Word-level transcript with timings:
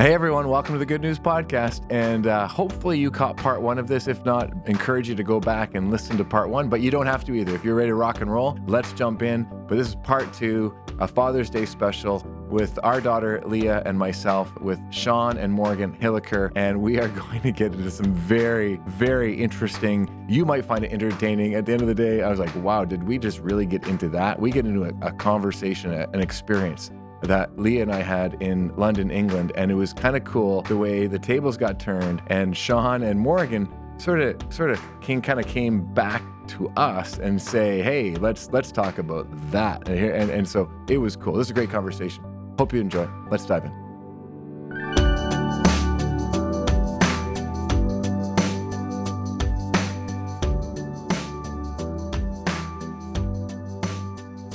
Hey 0.00 0.14
everyone, 0.14 0.48
welcome 0.48 0.74
to 0.74 0.78
the 0.78 0.86
Good 0.86 1.02
News 1.02 1.18
Podcast. 1.18 1.84
And 1.90 2.26
uh, 2.26 2.48
hopefully 2.48 2.98
you 2.98 3.10
caught 3.10 3.36
part 3.36 3.60
one 3.60 3.78
of 3.78 3.86
this. 3.86 4.08
If 4.08 4.24
not, 4.24 4.50
encourage 4.66 5.10
you 5.10 5.14
to 5.14 5.22
go 5.22 5.40
back 5.40 5.74
and 5.74 5.90
listen 5.90 6.16
to 6.16 6.24
part 6.24 6.48
one, 6.48 6.70
but 6.70 6.80
you 6.80 6.90
don't 6.90 7.04
have 7.04 7.22
to 7.24 7.34
either. 7.34 7.54
If 7.54 7.66
you're 7.66 7.74
ready 7.74 7.90
to 7.90 7.94
rock 7.94 8.22
and 8.22 8.32
roll, 8.32 8.58
let's 8.66 8.94
jump 8.94 9.20
in. 9.20 9.46
But 9.68 9.76
this 9.76 9.88
is 9.88 9.96
part 9.96 10.32
two, 10.32 10.74
a 11.00 11.06
Father's 11.06 11.50
Day 11.50 11.66
special 11.66 12.26
with 12.48 12.78
our 12.82 13.02
daughter 13.02 13.42
Leah 13.44 13.82
and 13.84 13.98
myself, 13.98 14.58
with 14.62 14.80
Sean 14.90 15.36
and 15.36 15.52
Morgan 15.52 15.94
Hilliker. 15.98 16.50
And 16.56 16.80
we 16.80 16.98
are 16.98 17.08
going 17.28 17.42
to 17.42 17.52
get 17.52 17.74
into 17.74 17.90
some 17.90 18.14
very, 18.14 18.80
very 18.86 19.34
interesting, 19.34 20.08
you 20.30 20.46
might 20.46 20.64
find 20.64 20.82
it 20.82 20.92
entertaining. 20.92 21.56
At 21.56 21.66
the 21.66 21.74
end 21.74 21.82
of 21.82 21.88
the 21.88 21.94
day, 21.94 22.22
I 22.22 22.30
was 22.30 22.38
like, 22.38 22.56
wow, 22.56 22.86
did 22.86 23.02
we 23.02 23.18
just 23.18 23.40
really 23.40 23.66
get 23.66 23.86
into 23.86 24.08
that? 24.08 24.40
We 24.40 24.50
get 24.50 24.64
into 24.64 24.84
a, 24.84 25.08
a 25.08 25.12
conversation, 25.12 25.92
an 25.92 26.20
experience 26.20 26.90
that 27.22 27.58
Leah 27.58 27.82
and 27.82 27.92
I 27.92 28.02
had 28.02 28.42
in 28.42 28.74
London, 28.76 29.10
England, 29.10 29.52
and 29.54 29.70
it 29.70 29.74
was 29.74 29.92
kind 29.92 30.16
of 30.16 30.24
cool 30.24 30.62
the 30.62 30.76
way 30.76 31.06
the 31.06 31.18
tables 31.18 31.56
got 31.56 31.78
turned 31.78 32.22
and 32.28 32.56
Sean 32.56 33.02
and 33.02 33.18
Morgan 33.18 33.68
sort 33.98 34.20
of 34.20 34.36
sort 34.52 34.70
of 34.70 34.80
came 35.00 35.20
kind 35.20 35.38
of 35.38 35.46
came 35.46 35.92
back 35.92 36.22
to 36.48 36.68
us 36.70 37.18
and 37.18 37.40
say, 37.40 37.82
"Hey, 37.82 38.14
let's 38.16 38.50
let's 38.52 38.72
talk 38.72 38.98
about 38.98 39.26
that." 39.50 39.88
And, 39.88 39.98
and, 39.98 40.30
and 40.30 40.48
so 40.48 40.70
it 40.88 40.98
was 40.98 41.16
cool. 41.16 41.34
This 41.34 41.48
is 41.48 41.50
a 41.50 41.54
great 41.54 41.70
conversation. 41.70 42.24
Hope 42.58 42.72
you 42.72 42.80
enjoy. 42.80 43.08
Let's 43.30 43.46
dive 43.46 43.64
in. 43.64 43.79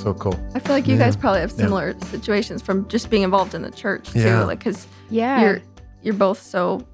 So 0.06 0.14
cool. 0.14 0.38
I 0.54 0.60
feel 0.60 0.72
like 0.72 0.86
you 0.86 0.94
Yeah. 0.94 1.00
guys 1.06 1.16
probably 1.16 1.40
have 1.40 1.50
Yeah. 1.50 1.64
similar 1.64 1.94
situations 2.12 2.62
from 2.62 2.86
just 2.86 3.10
being 3.10 3.24
involved 3.24 3.56
in 3.56 3.62
the 3.62 3.72
church 3.72 4.12
too, 4.12 4.20
Yeah. 4.20 4.44
like 4.44 4.60
because 4.60 4.86
Yeah. 5.10 5.40
you're 5.40 5.60
you're 6.04 6.14
both 6.14 6.40
so, 6.40 6.86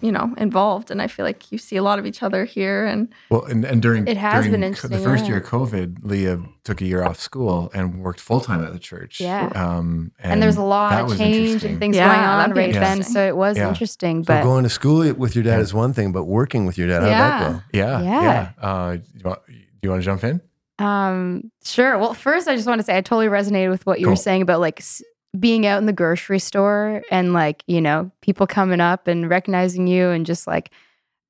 you 0.00 0.10
know, 0.10 0.32
involved, 0.38 0.90
and 0.90 1.02
I 1.02 1.06
feel 1.08 1.26
like 1.26 1.52
you 1.52 1.58
see 1.58 1.76
a 1.76 1.82
lot 1.82 1.98
of 1.98 2.06
each 2.06 2.22
other 2.22 2.46
here, 2.46 2.86
and 2.86 3.08
Well, 3.28 3.44
and, 3.44 3.62
and 3.66 3.82
during 3.82 4.06
It 4.08 4.16
has 4.16 4.36
during 4.36 4.52
been 4.52 4.64
interesting, 4.64 4.96
The 4.96 5.04
first 5.04 5.24
yeah. 5.24 5.28
year 5.32 5.38
of 5.40 5.44
COVID, 5.44 5.98
Leah 6.02 6.38
took 6.64 6.80
a 6.80 6.86
year 6.86 7.02
off 7.04 7.20
school 7.20 7.70
and 7.74 8.02
worked 8.02 8.20
full 8.20 8.40
time 8.40 8.64
at 8.64 8.72
the 8.72 8.78
church. 8.78 9.20
Yeah. 9.20 9.50
Um, 9.54 10.12
and, 10.18 10.42
there's 10.42 10.56
a 10.56 10.62
lot 10.62 10.98
of 11.12 11.18
change 11.18 11.62
and 11.62 11.78
things 11.78 11.94
Yeah, 11.94 12.06
going 12.08 12.26
on 12.26 12.38
that'd 12.38 12.56
right 12.56 12.72
then. 12.72 13.02
So 13.02 13.20
it 13.28 13.36
was 13.36 13.58
Yeah. 13.58 13.68
interesting. 13.68 14.24
So 14.24 14.28
But 14.28 14.42
going 14.44 14.62
to 14.64 14.70
school 14.70 15.12
with 15.12 15.34
your 15.36 15.44
dad 15.44 15.56
Yeah. 15.56 15.60
is 15.60 15.74
one 15.74 15.92
thing, 15.92 16.10
but 16.10 16.24
working 16.24 16.64
with 16.64 16.78
your 16.78 16.88
dad, 16.88 17.02
how'd 17.02 17.10
that 17.10 17.40
Yeah. 17.42 17.52
go? 17.52 17.60
Yeah, 17.74 18.00
Yeah. 18.00 18.22
yeah. 18.22 18.66
Uh, 18.66 18.92
do 18.96 19.02
you 19.14 19.24
want, 19.24 19.40
do 19.46 19.52
you 19.82 19.90
want 19.90 20.00
to 20.00 20.06
jump 20.06 20.24
in? 20.24 20.40
Um, 20.78 21.50
sure. 21.64 21.98
Well, 21.98 22.14
first, 22.14 22.48
I 22.48 22.54
just 22.54 22.66
want 22.66 22.80
to 22.80 22.84
say 22.84 22.96
I 22.96 23.00
totally 23.00 23.28
resonated 23.28 23.70
with 23.70 23.86
what 23.86 23.98
you 24.00 24.06
Cool. 24.06 24.12
were 24.12 24.16
saying 24.16 24.42
about 24.42 24.60
like 24.60 24.80
s- 24.80 25.02
being 25.38 25.66
out 25.66 25.78
in 25.78 25.86
the 25.86 25.92
grocery 25.92 26.38
store 26.38 27.02
and 27.10 27.32
like, 27.32 27.62
you 27.66 27.80
know, 27.80 28.10
people 28.22 28.46
coming 28.46 28.80
up 28.80 29.06
and 29.08 29.28
recognizing 29.28 29.86
you 29.86 30.08
and 30.10 30.26
just 30.26 30.46
like 30.46 30.70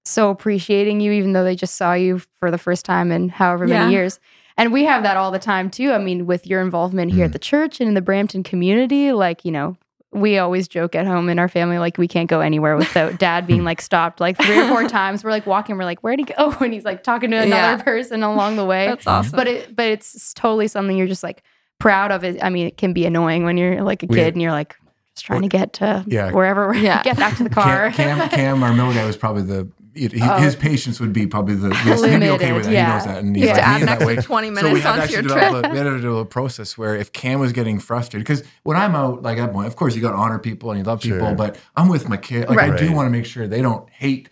so 0.05 0.31
appreciating 0.31 1.01
you, 1.01 1.13
even 1.13 1.33
though 1.33 1.45
they 1.45 1.57
just 1.57 1.77
saw 1.77 1.93
you 1.93 2.19
for 2.39 2.51
the 2.51 2.59
first 2.59 2.85
time 2.85 3.11
in 3.11 3.29
however 3.29 3.67
many 3.67 3.85
Yeah. 3.93 3.99
years. 4.01 4.21
And 4.57 4.73
we 4.73 4.85
have 4.85 5.03
that 5.03 5.17
all 5.17 5.31
the 5.31 5.39
time 5.39 5.69
too. 5.71 5.93
I 5.93 5.99
mean, 5.99 6.27
with 6.27 6.47
your 6.47 6.61
involvement 6.63 7.13
here 7.13 7.25
Mhm. 7.25 7.27
at 7.29 7.33
the 7.33 7.39
church 7.39 7.81
and 7.81 7.89
in 7.89 7.95
the 7.95 8.01
Brampton 8.01 8.43
community, 8.43 9.13
like, 9.13 9.45
you 9.45 9.51
know, 9.53 9.77
we 10.21 10.39
always 10.39 10.67
joke 10.69 10.95
at 10.95 11.07
home 11.07 11.29
in 11.29 11.39
our 11.39 11.49
family, 11.49 11.79
like, 11.79 11.99
we 11.99 12.09
can't 12.09 12.29
go 12.29 12.41
anywhere 12.41 12.77
without 12.77 13.19
dad 13.19 13.47
being 13.47 13.65
like 13.65 13.81
stopped 13.81 14.21
like 14.21 14.37
three 14.37 14.59
or 14.59 14.69
four 14.69 14.89
times. 14.89 15.23
We're 15.23 15.31
like 15.31 15.47
walking, 15.47 15.77
we're 15.77 15.85
like, 15.85 16.01
where'd 16.01 16.19
he 16.19 16.25
go? 16.25 16.51
And 16.61 16.73
he's 16.73 16.85
like 16.85 17.03
talking 17.03 17.31
to 17.31 17.37
another 17.37 17.77
Yeah. 17.79 17.83
person 17.83 18.23
along 18.23 18.57
the 18.57 18.65
way 18.65 18.87
that's 18.89 19.07
awesome. 19.07 19.37
but 19.37 19.47
it 19.47 19.77
but 19.77 19.87
it's 19.87 20.33
totally 20.35 20.69
something 20.69 20.97
you're 20.97 21.07
just 21.07 21.23
like 21.23 21.43
proud 21.79 22.11
of 22.11 22.25
it 22.25 22.43
i 22.43 22.49
mean 22.49 22.67
it 22.67 22.77
can 22.79 22.93
be 22.95 23.05
annoying 23.05 23.45
when 23.45 23.57
you're 23.59 23.83
like 23.83 24.03
a 24.03 24.07
We- 24.07 24.17
kid 24.17 24.35
and 24.35 24.41
you're 24.43 24.51
like 24.53 24.75
just 25.15 25.27
trying 25.27 25.43
to 25.43 25.49
get 25.49 25.75
to 25.75 26.05
Yeah. 26.09 26.31
wherever 26.33 26.75
Yeah. 26.75 27.03
get 27.03 27.17
back 27.17 27.37
to 27.37 27.45
the 27.45 27.51
car 27.51 27.91
Cam, 27.93 28.19
Cam, 28.19 28.29
Cam 28.31 28.63
our 28.63 28.73
middle 28.73 28.93
guy 28.95 29.05
was 29.05 29.17
probably 29.17 29.43
the 29.43 29.69
he, 29.97 30.09
he- 30.09 30.21
Oh. 30.23 30.37
his 30.39 30.55
patience 30.57 31.01
would 31.01 31.13
be 31.13 31.27
probably 31.27 31.55
the 31.55 31.69
least. 31.69 32.05
He'd 32.05 32.21
be 32.21 32.31
okay 32.31 32.53
with 32.53 32.65
that. 32.65 32.73
Yeah. 32.73 32.87
He 32.87 32.93
knows 32.97 33.05
that, 33.07 33.19
and 33.25 33.35
he's 33.37 33.43
you 33.45 33.49
have 33.49 33.57
like 33.59 33.65
to 33.65 33.69
add 33.71 33.81
an 33.81 33.87
that 33.87 34.07
way. 34.07 34.13
extra 34.17 34.23
twenty 34.29 34.49
So 34.49 34.55
we 34.55 34.63
minutes 34.63 34.85
had 34.85 35.01
onto 35.01 35.13
your 35.13 35.23
trip. 35.23 35.35
develop, 35.35 35.73
we 35.73 35.79
had 35.79 35.85
to 35.85 36.01
do 36.01 36.19
a 36.19 36.25
process 36.25 36.77
where 36.79 36.95
if 36.97 37.13
Cam 37.13 37.41
was 37.41 37.53
getting 37.53 37.79
frustrated, 37.79 38.27
because 38.27 38.43
when 38.63 38.77
I'm 38.77 38.95
out 38.95 39.23
like 39.23 39.39
that 39.39 39.53
point, 39.53 39.67
of 39.67 39.77
course 39.77 39.95
you 39.97 40.03
got 40.03 40.11
to 40.11 40.17
honor 40.17 40.39
people 40.39 40.71
and 40.71 40.79
you 40.79 40.85
love 40.85 41.01
people, 41.01 41.19
Sure. 41.21 41.35
but 41.35 41.59
I'm 41.77 41.89
with 41.89 42.09
my 42.09 42.17
kid. 42.17 42.49
Like 42.49 42.59
I 42.59 42.69
Right. 42.71 42.79
do 42.79 42.93
want 42.93 43.07
to 43.07 43.11
make 43.11 43.27
sure 43.27 43.47
they 43.49 43.63
don't 43.63 43.89
hate 43.91 44.29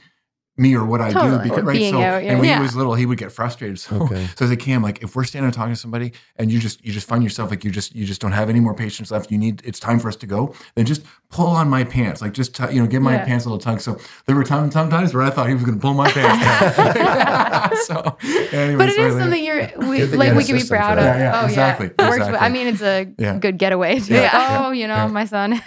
me 0.56 0.74
or 0.76 0.84
what 0.84 1.00
I 1.00 1.10
Totally. 1.12 1.38
do 1.38 1.50
because 1.50 1.64
right. 1.64 1.76
being 1.76 1.92
so 1.94 2.00
out, 2.00 2.22
yeah. 2.22 2.30
and 2.30 2.38
when 2.40 2.48
Yeah. 2.48 2.56
he 2.58 2.62
was 2.62 2.76
little, 2.76 2.94
he 2.94 3.06
would 3.06 3.18
get 3.18 3.32
frustrated. 3.32 3.80
So 3.80 4.02
Okay. 4.02 4.28
so 4.36 4.44
as 4.44 4.50
a 4.52 4.56
Cam, 4.56 4.82
like 4.82 5.02
if 5.02 5.16
we're 5.16 5.24
standing 5.24 5.46
and 5.46 5.54
talking 5.54 5.74
to 5.74 5.80
somebody 5.80 6.12
and 6.36 6.50
you 6.52 6.60
just 6.60 6.84
you 6.84 6.92
just 6.92 7.08
find 7.08 7.24
yourself 7.24 7.50
like 7.50 7.64
you 7.64 7.72
just 7.72 7.94
you 7.94 8.04
just 8.06 8.20
don't 8.20 8.30
have 8.32 8.48
any 8.48 8.60
more 8.60 8.72
patience 8.74 9.10
left, 9.10 9.32
you 9.32 9.38
need 9.38 9.62
it's 9.64 9.80
time 9.80 9.98
for 9.98 10.08
us 10.08 10.14
to 10.16 10.26
go. 10.26 10.54
Then 10.76 10.86
just 10.86 11.02
pull 11.30 11.48
on 11.48 11.68
my 11.68 11.82
pants, 11.82 12.22
like 12.22 12.32
just 12.34 12.54
t- 12.54 12.72
you 12.72 12.80
know 12.80 12.86
give 12.86 13.02
my 13.02 13.14
Yeah. 13.14 13.24
pants 13.24 13.46
a 13.46 13.48
little 13.48 13.58
tug. 13.58 13.80
So 13.80 13.98
there 14.26 14.36
were 14.36 14.44
times 14.44 14.72
sometimes 14.74 15.12
where 15.12 15.24
I 15.24 15.30
thought 15.30 15.48
he 15.48 15.54
was 15.54 15.64
going 15.64 15.74
to 15.76 15.80
pull 15.82 15.94
my 15.94 16.08
pants 16.10 16.76
down. 16.76 17.70
so 17.86 18.16
anyway, 18.56 18.76
but 18.76 18.88
it 18.90 18.94
so 18.96 19.06
is 19.06 19.16
I- 19.16 19.18
something 19.18 19.44
you're 19.44 19.68
we, 19.88 19.98
Good 19.98 20.14
like 20.16 20.34
we 20.34 20.44
can 20.44 20.56
be 20.56 20.64
proud 20.64 20.98
of 20.98 21.04
Yeah, 21.04 21.18
yeah, 21.18 21.40
oh 21.42 21.46
exactly, 21.46 21.90
yeah 21.98 22.08
Works- 22.08 22.16
exactly. 22.26 22.38
i 22.46 22.48
mean 22.48 22.66
it's 22.68 22.82
a 22.82 23.06
Yeah. 23.18 23.38
good 23.38 23.58
getaway 23.58 23.98
to 24.00 24.12
Yeah, 24.14 24.20
like, 24.22 24.32
yeah, 24.32 24.62
oh 24.66 24.70
you 24.70 24.86
know 24.86 24.94
yeah. 24.94 25.06
my 25.08 25.24
son 25.24 25.60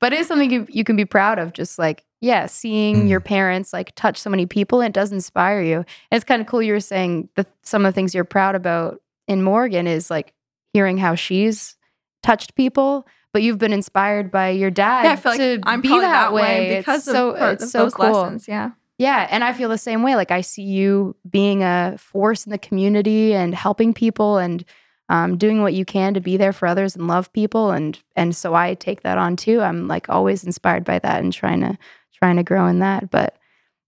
but 0.00 0.12
it 0.12 0.20
is 0.20 0.26
something 0.26 0.50
you, 0.50 0.66
you 0.68 0.84
can 0.84 0.96
be 0.96 1.04
proud 1.04 1.38
of 1.38 1.52
just 1.52 1.78
like 1.78 2.04
yeah 2.24 2.46
seeing 2.46 2.96
Mm. 3.04 3.08
your 3.10 3.20
parents 3.20 3.72
like 3.72 3.94
touch 3.94 4.16
so 4.18 4.30
many 4.30 4.46
people 4.46 4.80
it 4.80 4.92
does 4.92 5.12
inspire 5.12 5.60
you 5.62 5.76
and 5.78 5.86
it's 6.16 6.24
kind 6.24 6.40
of 6.40 6.46
cool 6.48 6.62
you 6.62 6.72
were 6.72 6.80
saying 6.80 7.28
the, 7.36 7.44
some 7.62 7.84
of 7.84 7.90
the 7.92 7.94
things 7.94 8.14
you're 8.14 8.24
proud 8.24 8.54
about 8.54 9.00
in 9.28 9.42
morgan 9.42 9.86
is 9.86 10.10
like 10.10 10.32
hearing 10.72 10.98
how 10.98 11.14
she's 11.14 11.76
touched 12.22 12.54
people 12.54 13.06
but 13.32 13.42
you've 13.42 13.58
been 13.58 13.72
inspired 13.72 14.30
by 14.30 14.48
your 14.50 14.70
dad 14.70 15.04
yeah, 15.04 15.12
I 15.12 15.16
feel 15.16 15.32
like 15.32 15.38
to 15.40 15.60
I'm 15.64 15.80
be 15.80 15.88
that, 15.88 16.00
that 16.00 16.32
way 16.32 16.76
It's 16.76 16.86
because 16.86 17.04
so, 17.04 17.30
of, 17.30 17.38
part 17.38 17.52
it's 17.54 17.64
of 17.64 17.70
so 17.70 17.78
those 17.84 17.94
cool. 17.94 18.06
lessons. 18.12 18.46
Yeah, 18.48 18.70
Yeah, 18.98 19.26
and 19.28 19.42
I 19.42 19.52
feel 19.52 19.68
the 19.68 19.76
same 19.76 20.02
way. 20.04 20.14
Like 20.14 20.30
I 20.30 20.40
see 20.40 20.62
you 20.62 21.16
being 21.28 21.62
a 21.64 21.96
force 21.98 22.46
in 22.46 22.52
the 22.52 22.58
community 22.58 23.34
and 23.34 23.52
helping 23.52 23.92
people 23.92 24.38
and 24.38 24.64
um, 25.08 25.36
doing 25.36 25.62
what 25.62 25.74
you 25.74 25.84
can 25.84 26.14
to 26.14 26.20
be 26.20 26.36
there 26.36 26.52
for 26.52 26.68
others 26.68 26.94
and 26.94 27.08
love 27.08 27.32
people, 27.32 27.72
and 27.72 27.98
and 28.14 28.36
so 28.36 28.54
I 28.54 28.74
take 28.74 29.02
that 29.02 29.18
on 29.18 29.34
too. 29.34 29.60
I'm 29.60 29.88
like 29.88 30.08
always 30.08 30.44
inspired 30.44 30.84
by 30.84 31.00
that 31.00 31.20
and 31.22 31.32
trying 31.32 31.60
to 31.62 31.76
trying 32.24 32.36
to 32.36 32.42
grow 32.42 32.66
in 32.66 32.78
that. 32.78 33.10
But 33.10 33.36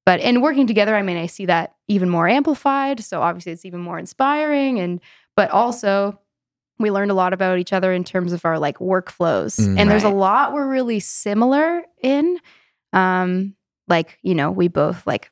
but 0.04 0.20
in 0.20 0.40
working 0.42 0.66
together, 0.66 0.94
I 0.94 1.02
mean, 1.02 1.16
I 1.16 1.26
see 1.26 1.46
that 1.46 1.74
even 1.88 2.08
more 2.10 2.28
amplified. 2.28 3.00
So 3.00 3.22
obviously, 3.22 3.52
it's 3.52 3.64
even 3.64 3.80
more 3.80 3.98
inspiring, 3.98 4.78
and 4.78 5.00
but 5.36 5.50
also 5.50 6.20
we 6.78 6.90
learned 6.90 7.10
a 7.10 7.14
lot 7.14 7.32
about 7.32 7.58
each 7.58 7.72
other 7.72 7.90
in 7.92 8.04
terms 8.04 8.34
of 8.34 8.44
our 8.44 8.58
like 8.58 8.78
workflows, 8.78 9.58
Mm. 9.58 9.78
and 9.80 9.90
there's 9.90 10.04
a 10.04 10.10
lot 10.10 10.52
we're 10.52 10.68
really 10.68 11.00
similar 11.00 11.82
in. 12.02 12.38
Um, 12.92 13.54
like 13.88 14.18
you 14.22 14.34
know 14.34 14.50
we 14.50 14.68
both 14.68 15.06
like 15.06 15.30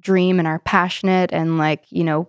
dream 0.00 0.38
and 0.38 0.46
are 0.46 0.60
passionate 0.60 1.32
and 1.32 1.58
like 1.58 1.84
you 1.90 2.04
know 2.04 2.28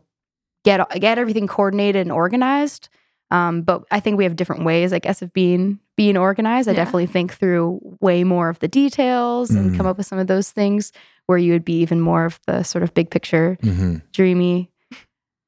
get 0.66 0.80
get 1.00 1.20
everything 1.20 1.46
coordinated 1.48 2.02
and 2.02 2.12
organized 2.12 2.90
um, 3.32 3.62
but 3.62 3.84
i 3.92 4.00
think 4.00 4.18
we 4.18 4.24
have 4.24 4.36
different 4.36 4.64
ways 4.66 4.94
i 4.94 5.00
guess 5.00 5.22
of 5.22 5.32
being 5.34 5.80
being 5.96 6.16
organized 6.18 6.68
i 6.68 6.72
Yeah. 6.72 6.78
definitely 6.78 7.08
think 7.08 7.34
through 7.34 7.80
way 8.02 8.24
more 8.24 8.50
of 8.50 8.60
the 8.60 8.68
details 8.68 9.50
and 9.52 9.72
Mm. 9.72 9.78
come 9.78 9.86
up 9.86 9.98
with 9.98 10.06
some 10.08 10.20
of 10.20 10.28
those 10.28 10.52
things 10.52 10.92
where 11.26 11.38
you 11.38 11.52
would 11.54 11.66
be 11.66 11.80
even 11.82 12.00
more 12.02 12.26
of 12.26 12.40
the 12.48 12.64
sort 12.64 12.84
of 12.84 12.94
big 12.94 13.10
picture 13.10 13.58
Mhm. 13.62 14.02
dreamy 14.14 14.72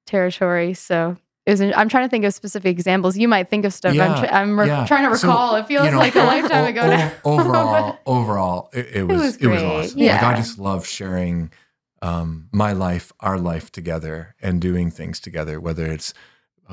territory 0.06 0.73
so 0.73 1.17
was, 1.47 1.62
I'm 1.62 1.90
trying 1.90 2.06
to 2.06 2.09
think 2.09 2.25
of 2.25 2.34
specific 2.35 2.69
examples. 2.78 3.17
You 3.17 3.28
might 3.28 3.50
think 3.50 3.66
of 3.66 3.73
stuff. 3.73 3.97
I'm, 3.97 4.19
tr- 4.23 4.31
I'm 4.31 4.59
re- 4.59 4.67
yeah. 4.67 4.85
trying 4.85 5.09
to 5.09 5.17
So, 5.17 5.29
recall. 5.29 5.56
it 5.56 5.66
feels 5.66 5.85
you 5.85 5.91
know, 5.94 5.97
like 5.97 6.13
a 6.16 6.19
lifetime 6.19 6.66
ago 6.66 6.81
o- 6.81 6.88
now. 6.88 7.11
overall, 7.25 7.97
overall, 8.06 8.69
it, 8.72 8.85
it 8.97 9.03
was 9.07 9.19
it 9.19 9.23
was, 9.23 9.23
was 9.23 9.38
great. 9.38 9.63
awesome. 9.66 9.97
Like 10.00 10.06
Yeah. 10.06 10.28
I 10.29 10.35
just 10.35 10.59
love 10.59 10.85
sharing 10.85 11.50
um, 12.03 12.50
my 12.51 12.73
life, 12.73 13.11
our 13.19 13.40
life 13.40 13.72
together, 13.72 14.35
and 14.44 14.61
doing 14.61 14.91
things 14.91 15.19
together. 15.19 15.59
Whether 15.59 15.88
it's 15.88 16.13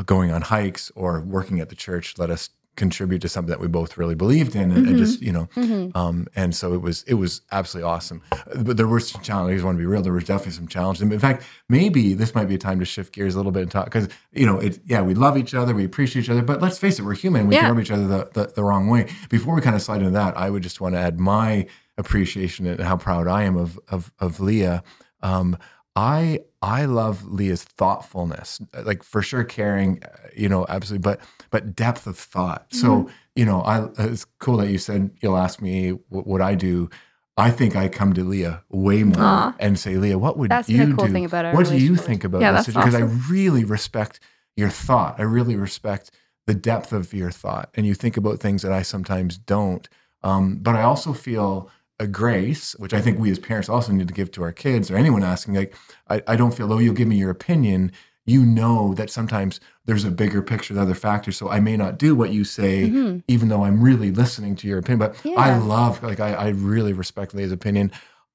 going 0.05 0.31
on 0.33 0.43
hikes 0.43 0.91
or 0.95 1.21
working 1.21 1.61
at 1.61 1.69
the 1.69 1.75
church, 1.77 2.19
let 2.19 2.31
us 2.31 2.51
contribute 2.77 3.21
to 3.23 3.29
something 3.31 3.49
that 3.49 3.59
we 3.59 3.67
both 3.67 3.97
really 3.97 4.15
believed 4.15 4.55
in, 4.55 4.71
and, 4.71 4.87
and 4.87 4.99
just 4.99 5.23
you 5.23 5.33
know. 5.33 5.49
Mhm. 5.57 5.97
Um, 5.97 6.27
and 6.37 6.55
so 6.55 6.75
it 6.75 6.83
was 6.83 7.05
it 7.05 7.15
was 7.15 7.41
absolutely 7.51 7.91
awesome. 7.91 8.21
But 8.55 8.77
there 8.77 8.87
were 8.87 9.01
some 9.01 9.23
challenges. 9.23 9.53
I 9.53 9.57
just 9.57 9.65
want 9.65 9.77
to 9.77 9.81
be 9.81 9.87
real. 9.87 10.03
There 10.03 10.13
was 10.13 10.25
definitely 10.25 10.53
some 10.53 10.69
challenges. 10.69 11.01
In 11.01 11.19
fact, 11.19 11.45
maybe 11.71 12.13
this 12.13 12.35
might 12.35 12.49
be 12.49 12.57
a 12.57 12.59
time 12.59 12.79
to 12.81 12.85
shift 12.85 13.15
gears 13.15 13.35
a 13.35 13.39
little 13.39 13.51
bit 13.53 13.63
and 13.63 13.71
talk 13.71 13.87
because 13.87 14.09
you 14.33 14.45
know 14.45 14.59
it. 14.59 14.79
Yeah, 14.85 15.01
we 15.01 15.15
love 15.15 15.39
each 15.39 15.55
other, 15.55 15.75
we 15.75 15.87
appreciate 15.87 16.25
each 16.25 16.29
other, 16.31 16.43
but 16.43 16.61
let's 16.61 16.77
face 16.77 16.99
it, 16.99 17.03
we're 17.07 17.15
human. 17.15 17.47
We 17.47 17.55
Yeah. 17.55 17.67
rub 17.69 17.81
each 17.81 17.91
other 17.91 18.07
the, 18.07 18.29
the, 18.35 18.53
the 18.57 18.63
wrong 18.63 18.89
way. 18.89 19.09
Before 19.31 19.55
we 19.55 19.63
kind 19.63 19.75
of 19.75 19.81
slide 19.81 20.01
into 20.01 20.11
that, 20.11 20.37
I 20.37 20.51
would 20.51 20.63
just 20.63 20.79
want 20.79 20.95
to 20.97 20.99
add 21.01 21.19
my 21.19 21.67
appreciation 21.97 22.67
and 22.67 22.81
how 22.81 22.99
proud 22.99 23.27
I 23.27 23.45
am 23.45 23.57
of 23.57 23.79
of, 23.89 24.13
of 24.19 24.39
Leah. 24.41 24.83
Um, 25.23 25.57
I 25.97 26.41
I 26.61 26.85
love 26.85 27.27
Leah's 27.27 27.65
thoughtfulness, 27.65 28.61
like 28.85 29.03
for 29.03 29.23
sure 29.23 29.45
caring, 29.45 30.03
uh, 30.05 30.09
you 30.37 30.49
know, 30.49 30.67
absolutely, 30.69 31.03
but 31.03 31.21
but 31.51 31.75
depth 31.75 32.07
of 32.07 32.19
thought. 32.19 32.67
So 32.71 33.09
you 33.35 33.45
know, 33.47 33.63
I 33.63 33.89
it's 33.99 34.27
cool 34.39 34.59
that 34.59 34.69
you 34.69 34.79
said 34.79 35.11
you'll 35.21 35.39
ask 35.39 35.61
me 35.61 35.91
what, 36.11 36.27
what 36.27 36.43
I 36.43 36.55
do. 36.55 36.91
I 37.39 37.51
think 37.51 37.77
I 37.77 37.89
come 37.89 38.13
to 38.15 38.25
Leah 38.25 38.63
way 38.71 39.03
more 39.05 39.21
Aw. 39.21 39.55
and 39.59 39.79
say, 39.79 39.97
Leah, 39.97 40.19
what 40.19 40.39
would 40.39 40.51
That's 40.51 40.71
you 40.71 40.95
cool 40.95 41.07
do? 41.07 41.13
thing 41.13 41.25
about 41.27 41.45
our 41.45 41.55
what 41.55 41.67
do 41.67 41.77
you 41.77 41.97
think 41.97 42.25
about 42.25 42.41
Yeah, 42.41 42.53
this? 42.53 42.67
Because 42.67 42.95
I 42.95 43.01
really 43.01 43.65
respect 43.65 44.21
your 44.57 44.71
thought. 44.71 45.17
I 45.19 45.23
really 45.23 45.57
respect 45.57 46.11
the 46.47 46.55
depth 46.55 46.93
of 46.93 47.13
your 47.13 47.31
thought, 47.31 47.71
and 47.75 47.87
you 47.87 47.95
think 47.95 48.17
about 48.17 48.41
things 48.41 48.63
that 48.63 48.73
I 48.73 48.83
sometimes 48.83 49.37
don't. 49.39 49.89
Um, 50.23 50.59
but 50.63 50.75
I 50.77 50.83
also 50.83 51.13
feel 51.13 51.71
a 51.99 52.07
grace, 52.07 52.73
which 52.79 52.93
I 52.93 53.01
think 53.01 53.19
we 53.19 53.31
as 53.31 53.39
parents 53.39 53.69
also 53.69 53.93
need 53.93 54.09
to 54.09 54.15
give 54.15 54.31
to 54.33 54.43
our 54.43 54.53
kids 54.53 54.91
or 54.91 54.97
anyone 54.97 55.23
asking. 55.25 55.55
Like, 55.55 55.75
I, 56.09 56.23
I 56.27 56.37
don't 56.37 56.53
feel, 56.55 56.73
oh, 56.73 56.79
you'll 56.79 56.95
give 56.95 57.09
me 57.09 57.17
your 57.17 57.31
opinion. 57.31 57.91
You 58.27 58.45
know 58.45 58.93
that 58.95 59.09
sometimes 59.09 59.61
there's 59.87 60.05
a 60.05 60.11
bigger 60.11 60.43
picture, 60.43 60.75
the 60.75 60.83
other 60.83 60.95
factors. 60.95 61.37
So 61.39 61.49
I 61.49 61.61
may 61.61 61.77
not 61.77 61.99
do 61.99 62.15
what 62.15 62.31
you 62.31 62.45
say, 62.45 62.91
Mhm. 62.91 63.23
even 63.29 63.49
though 63.49 63.65
I'm 63.65 63.81
really 63.81 64.11
listening 64.11 64.57
to 64.57 64.69
your 64.69 64.79
opinion. 64.79 64.99
But 64.99 65.17
I 65.39 65.57
love, 65.59 66.03
like, 66.03 66.21
I, 66.21 66.33
I 66.33 66.49
really 66.49 66.93
respect 66.93 67.35
Leah's 67.35 67.53
opinion 67.53 67.91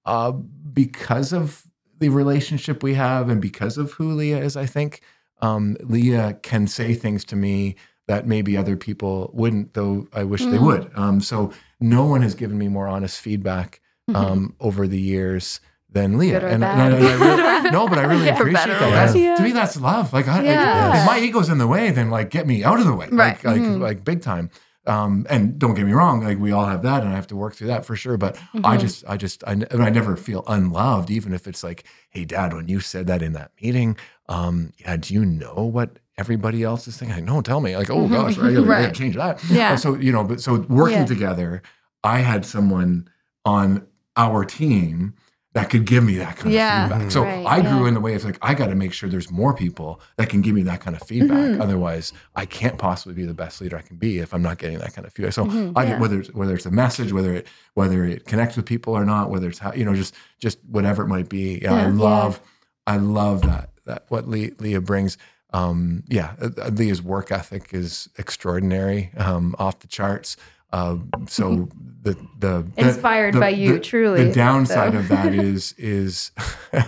uh, 0.06 0.32
because 0.32 1.32
of 1.34 1.64
the 2.00 2.10
relationship 2.10 2.82
we 2.82 2.96
have 2.96 3.30
and 3.30 3.40
because 3.42 3.78
of 3.78 3.92
who 3.92 4.14
Leah 4.14 4.40
is. 4.40 4.58
I 4.58 4.66
think 4.66 5.02
um, 5.44 5.78
Leah 5.82 6.40
can 6.42 6.66
say 6.68 6.96
things 6.96 7.24
to 7.26 7.36
me 7.36 7.76
that 8.08 8.26
maybe 8.26 8.58
other 8.58 8.76
people 8.76 9.30
wouldn't, 9.34 9.74
though 9.76 10.08
I 10.14 10.24
wish 10.24 10.46
they 10.46 10.58
Mm. 10.58 10.66
would. 10.66 10.92
Um, 10.96 11.22
so 11.22 11.52
no 11.82 12.06
one 12.06 12.22
has 12.22 12.36
given 12.36 12.58
me 12.58 12.68
more 12.68 12.88
honest 12.88 13.20
feedback 13.20 13.82
um, 14.14 14.56
over 14.60 14.88
the 14.88 15.00
years 15.00 15.60
than 15.90 16.18
Leah. 16.18 16.40
Good 16.40 16.44
or 16.44 16.48
and, 16.48 16.62
bad. 16.62 16.94
and 16.94 17.06
I 17.06 17.14
really, 17.60 17.72
no, 17.72 17.88
but 17.88 17.98
I 17.98 18.04
really 18.04 18.26
Yeah. 18.28 18.36
Appreciate 18.36 18.68
that. 18.68 18.82
or 18.82 18.92
That's, 18.92 19.14
worse. 19.14 19.22
Yeah. 19.22 19.36
To 19.36 19.42
me, 19.44 19.52
that's 19.52 19.80
love. 19.80 20.14
Like, 20.14 20.28
I, 20.28 20.38
like, 20.38 20.46
Yeah. 20.46 21.02
if 21.02 21.06
my 21.08 21.20
ego's 21.20 21.50
in 21.50 21.58
the 21.58 21.68
way, 21.68 21.92
then 21.92 22.10
like 22.10 22.30
get 22.30 22.48
me 22.48 22.64
out 22.64 22.80
of 22.80 22.86
the 22.86 22.94
way. 22.96 23.08
Right. 23.12 23.36
Like, 23.36 23.44
like, 23.44 23.62
Mhm. 23.62 23.80
like 23.80 24.04
big 24.06 24.22
time. 24.22 24.50
Um, 24.88 25.28
and 25.30 25.60
don't 25.60 25.76
get 25.76 25.86
me 25.86 25.94
wrong, 25.94 26.24
like 26.24 26.40
we 26.40 26.52
all 26.52 26.66
have 26.66 26.82
that, 26.84 27.04
and 27.04 27.12
I 27.12 27.16
have 27.16 27.28
to 27.28 27.36
work 27.36 27.54
through 27.54 27.68
that 27.68 27.86
for 27.86 27.96
sure. 27.96 28.18
But 28.18 28.36
I 28.64 28.78
Mhm. 28.78 28.80
just, 28.80 29.04
I 29.08 29.16
just, 29.16 29.44
I, 29.46 29.52
n- 29.52 29.68
I 29.72 29.90
never 29.92 30.16
feel 30.18 30.44
unloved, 30.48 31.12
even 31.12 31.34
if 31.34 31.48
it's 31.48 31.64
like, 31.64 31.84
hey, 32.10 32.26
Dad, 32.26 32.52
when 32.54 32.68
you 32.68 32.80
said 32.80 33.06
that 33.08 33.22
in 33.22 33.34
that 33.34 33.52
meeting, 33.62 33.96
um, 34.28 34.74
yeah, 34.80 34.98
do 34.98 35.14
you 35.14 35.24
know 35.24 35.70
what 35.72 36.00
everybody 36.22 36.64
else 36.64 36.88
is 36.88 36.96
thinking? 36.98 37.18
Like, 37.18 37.26
no, 37.26 37.42
tell 37.42 37.60
me. 37.62 37.76
Like, 37.76 37.90
oh 37.90 38.08
Mhm. 38.08 38.12
gosh, 38.12 38.38
I 38.38 38.42
gotta, 38.42 38.50
I 38.52 38.54
gotta 38.56 38.68
Right. 38.70 38.94
change 38.94 39.16
that. 39.16 39.44
Yeah. 39.50 39.76
So 39.76 39.96
you 39.96 40.12
know, 40.12 40.24
but 40.24 40.40
so 40.40 40.52
working 40.70 41.00
Yeah. 41.00 41.06
together, 41.16 41.62
I 42.04 42.20
had 42.20 42.46
someone 42.46 43.08
on 43.46 43.86
our 44.16 44.46
team 44.46 45.14
that 45.54 45.70
could 45.70 45.84
give 45.86 46.04
me 46.06 46.16
that 46.18 46.38
kind 46.38 46.54
Yeah. 46.54 46.86
of 46.86 46.92
feedback. 46.92 47.12
So 47.12 47.24
Right, 47.24 47.46
I 47.46 47.60
grew 47.62 47.82
yeah. 47.82 47.88
in 47.90 47.94
the 47.94 48.00
way 48.00 48.14
of 48.16 48.24
like, 48.24 48.38
I 48.42 48.54
got 48.54 48.68
to 48.68 48.76
make 48.76 48.94
sure 48.94 49.10
there's 49.10 49.30
more 49.30 49.54
people 49.54 50.00
that 50.18 50.30
can 50.30 50.40
give 50.42 50.56
me 50.56 50.64
that 50.64 50.80
kind 50.80 50.96
of 50.96 51.02
feedback. 51.04 51.38
Mhm. 51.38 51.60
Otherwise, 51.62 52.14
I 52.36 52.46
can't 52.46 52.78
possibly 52.78 53.14
be 53.16 53.26
the 53.26 53.34
best 53.34 53.60
leader 53.60 53.76
I 53.78 53.82
can 53.82 53.98
be 53.98 54.20
if 54.20 54.34
I'm 54.34 54.42
not 54.42 54.60
getting 54.60 54.78
that 54.80 54.94
kind 54.94 55.06
of 55.06 55.12
feedback. 55.12 55.34
So 55.34 55.44
Mhm, 55.46 55.74
I 55.76 55.86
get 55.88 56.00
whether 56.00 56.20
it's, 56.22 56.30
whether 56.34 56.56
it's 56.56 56.66
a 56.66 56.72
message, 56.72 57.12
whether 57.12 57.34
it 57.34 57.48
whether 57.74 58.06
it 58.06 58.26
connects 58.26 58.56
with 58.56 58.66
people 58.66 58.94
or 58.94 59.04
not, 59.04 59.30
whether 59.30 59.50
it's 59.50 59.60
how 59.60 59.74
you 59.74 59.84
know 59.84 59.94
just 59.96 60.14
just 60.40 60.58
whatever 60.70 61.04
it 61.04 61.08
might 61.08 61.28
be. 61.28 61.60
Yeah, 61.62 61.74
I 61.74 61.88
love 61.88 62.40
I 62.88 62.96
love 62.98 63.42
that 63.42 63.72
that 63.86 64.06
what 64.10 64.28
Le- 64.30 64.52
Leah 64.60 64.80
brings. 64.82 65.18
Um, 65.54 66.04
yeah, 66.08 66.36
Leah's 66.72 67.02
work 67.02 67.32
ethic 67.32 67.74
is 67.74 68.08
extraordinary, 68.18 69.12
um, 69.18 69.56
off 69.60 69.80
the 69.80 69.88
charts. 69.88 70.38
Uh, 70.72 70.98
so 71.28 71.68
the 72.04 72.14
the 72.40 72.66
the- 72.76 72.88
Inspired 72.88 73.34
the- 73.34 73.40
by 73.42 73.50
you, 73.50 73.74
the- 73.74 73.80
truly. 73.80 74.24
the 74.26 74.34
downside 74.34 74.94
so. 74.94 75.00
of 75.00 75.08
that 75.10 75.34
is 75.34 75.74
is 75.78 76.32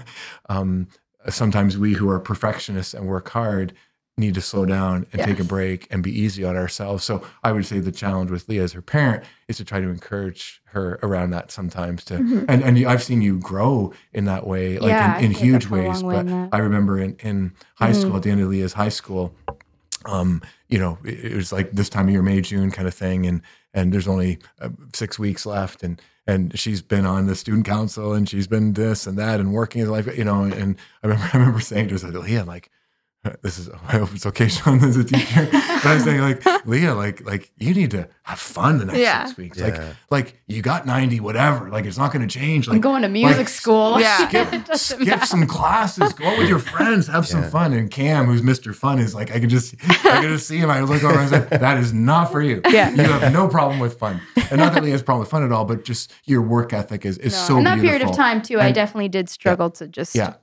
um, 0.49 0.87
sometimes 1.29 1.77
we 1.77 1.93
who 1.93 2.09
are 2.09 2.19
perfectionists 2.19 2.93
and 2.93 3.07
work 3.07 3.29
hard 3.29 3.73
need 4.17 4.35
to 4.35 4.41
slow 4.41 4.63
down 4.65 5.07
and 5.11 5.23
take 5.23 5.39
a 5.39 5.43
break 5.43 5.87
and 5.89 6.03
be 6.03 6.11
easy 6.17 6.43
on 6.43 6.55
ourselves. 6.55 7.03
So 7.03 7.23
I 7.43 7.51
would 7.51 7.65
say 7.65 7.79
the 7.79 7.91
challenge 7.91 8.29
with 8.29 8.47
Leah 8.47 8.63
as 8.63 8.73
her 8.73 8.81
parent 8.81 9.23
is 9.47 9.57
to 9.57 9.65
try 9.65 9.81
to 9.81 9.87
encourage 9.89 10.61
her 10.65 10.99
around 11.01 11.31
that 11.31 11.49
sometimes 11.51 12.03
to 12.05 12.15
Mhm. 12.19 12.45
and 12.47 12.63
and 12.63 12.85
I've 12.85 13.01
seen 13.01 13.21
you 13.23 13.39
grow 13.39 13.91
in 14.11 14.25
that 14.25 14.45
way 14.45 14.77
like 14.77 14.89
Yeah, 14.89 15.17
in, 15.17 15.25
in 15.25 15.31
feel 15.33 15.39
like 15.53 15.55
I've 15.55 15.63
huge 15.63 15.67
ways 15.71 16.03
way 16.03 16.15
but 16.15 16.25
in. 16.27 16.49
I 16.51 16.57
remember 16.59 16.99
in 16.99 17.15
in 17.21 17.53
high 17.75 17.91
Mhm. 17.91 18.01
school 18.01 18.15
at 18.17 18.23
the 18.23 18.29
end 18.29 18.41
of 18.41 18.49
Leah's 18.49 18.73
high 18.73 18.89
school 18.89 19.33
um, 20.05 20.41
you 20.67 20.79
know, 20.79 20.97
it, 21.05 21.31
it 21.31 21.35
was 21.35 21.53
like 21.53 21.71
this 21.71 21.87
time 21.87 22.07
of 22.07 22.11
year, 22.11 22.21
May, 22.21 22.41
June 22.41 22.71
kind 22.71 22.87
of 22.89 22.93
thing, 22.93 23.25
and 23.25 23.41
and 23.73 23.93
there's 23.93 24.07
only 24.07 24.37
uh, 24.59 24.67
six 24.93 25.17
weeks 25.17 25.45
left, 25.45 25.81
and 25.81 26.01
and 26.27 26.57
she's 26.59 26.81
been 26.81 27.05
on 27.05 27.25
the 27.27 27.35
student 27.35 27.65
council, 27.65 28.13
and 28.13 28.27
she's 28.27 28.45
been 28.47 28.73
this 28.73 29.07
and 29.07 29.17
that, 29.17 29.39
and 29.39 29.53
working 29.53 29.81
in 29.81 29.89
life, 29.89 30.07
you 30.17 30.25
know, 30.25 30.43
and 30.43 30.75
I 31.03 31.07
remember 31.07 31.29
I 31.33 31.37
remember 31.37 31.59
saying 31.61 31.87
to 31.89 31.97
her, 31.99 32.11
like, 32.11 32.23
Leah, 32.27 32.43
like. 32.43 32.69
This 33.41 33.57
is. 33.57 33.69
I 33.87 33.97
hope 33.97 34.13
it's 34.13 34.25
okay, 34.25 34.47
Sean, 34.49 34.83
as 34.83 34.97
a 34.97 35.03
teacher. 35.03 35.47
but 35.51 35.85
I'm 35.85 35.99
saying, 36.01 36.19
like, 36.21 36.65
Leah, 36.65 36.93
like, 36.93 37.25
like 37.25 37.51
you 37.57 37.73
need 37.73 37.91
to 37.91 38.07
have 38.23 38.37
fun 38.39 38.79
the 38.79 38.85
next 38.85 38.99
Yeah. 38.99 39.25
six 39.25 39.37
weeks. 39.37 39.59
Like, 39.59 39.75
Yeah. 39.75 39.93
like 40.09 40.41
you 40.47 40.61
got 40.61 40.85
ninety, 40.85 41.19
whatever. 41.21 41.69
Like, 41.69 41.85
it's 41.85 41.97
not 41.97 42.11
going 42.11 42.27
to 42.27 42.39
change. 42.39 42.67
Like, 42.67 42.75
I'm 42.75 42.81
going 42.81 43.01
to 43.03 43.07
music 43.09 43.37
like, 43.37 43.47
school. 43.49 43.99
Yeah. 43.99 44.27
skip, 44.27 44.75
skip 44.75 44.99
matter. 45.07 45.25
some 45.25 45.47
classes, 45.47 46.11
go 46.13 46.25
out 46.25 46.37
with 46.37 46.49
your 46.49 46.59
friends, 46.59 47.07
have 47.07 47.25
some 47.27 47.43
fun. 47.43 47.71
And 47.73 47.89
Cam, 47.89 48.25
who's 48.25 48.41
Mr. 48.41 48.75
Fun, 48.75 48.99
is 48.99 49.15
like, 49.15 49.31
I 49.31 49.39
can 49.39 49.49
just, 49.49 49.75
I 49.87 49.93
can 50.21 50.23
just 50.23 50.47
see 50.47 50.57
him. 50.57 50.69
I 50.69 50.81
look 50.81 51.03
over 51.03 51.17
and 51.19 51.29
say, 51.29 51.39
that 51.57 51.77
is 51.77 51.93
not 51.93 52.31
for 52.31 52.41
you. 52.41 52.61
Yeah. 52.69 52.89
You 52.91 53.03
have 53.03 53.31
no 53.31 53.47
problem 53.47 53.79
with 53.79 53.97
fun. 53.99 54.21
And 54.51 54.59
not 54.59 54.73
that 54.73 54.83
Leah 54.83 54.91
has 54.91 55.01
a 55.01 55.05
problem 55.05 55.21
with 55.21 55.29
fun 55.29 55.43
at 55.43 55.51
all, 55.51 55.63
but 55.65 55.85
just 55.85 56.11
your 56.25 56.41
work 56.41 56.73
ethic 56.73 57.05
is, 57.05 57.17
is 57.19 57.33
No. 57.33 57.39
so 57.39 57.57
in 57.57 57.63
that 57.63 57.75
beautiful. 57.75 57.89
period 57.99 58.09
of 58.09 58.15
time 58.15 58.41
too, 58.41 58.59
I 58.59 58.71
definitely 58.71 59.09
did 59.09 59.29
struggle 59.29 59.69
to 59.71 59.87
just 59.87 60.13
Yeah. 60.15 60.33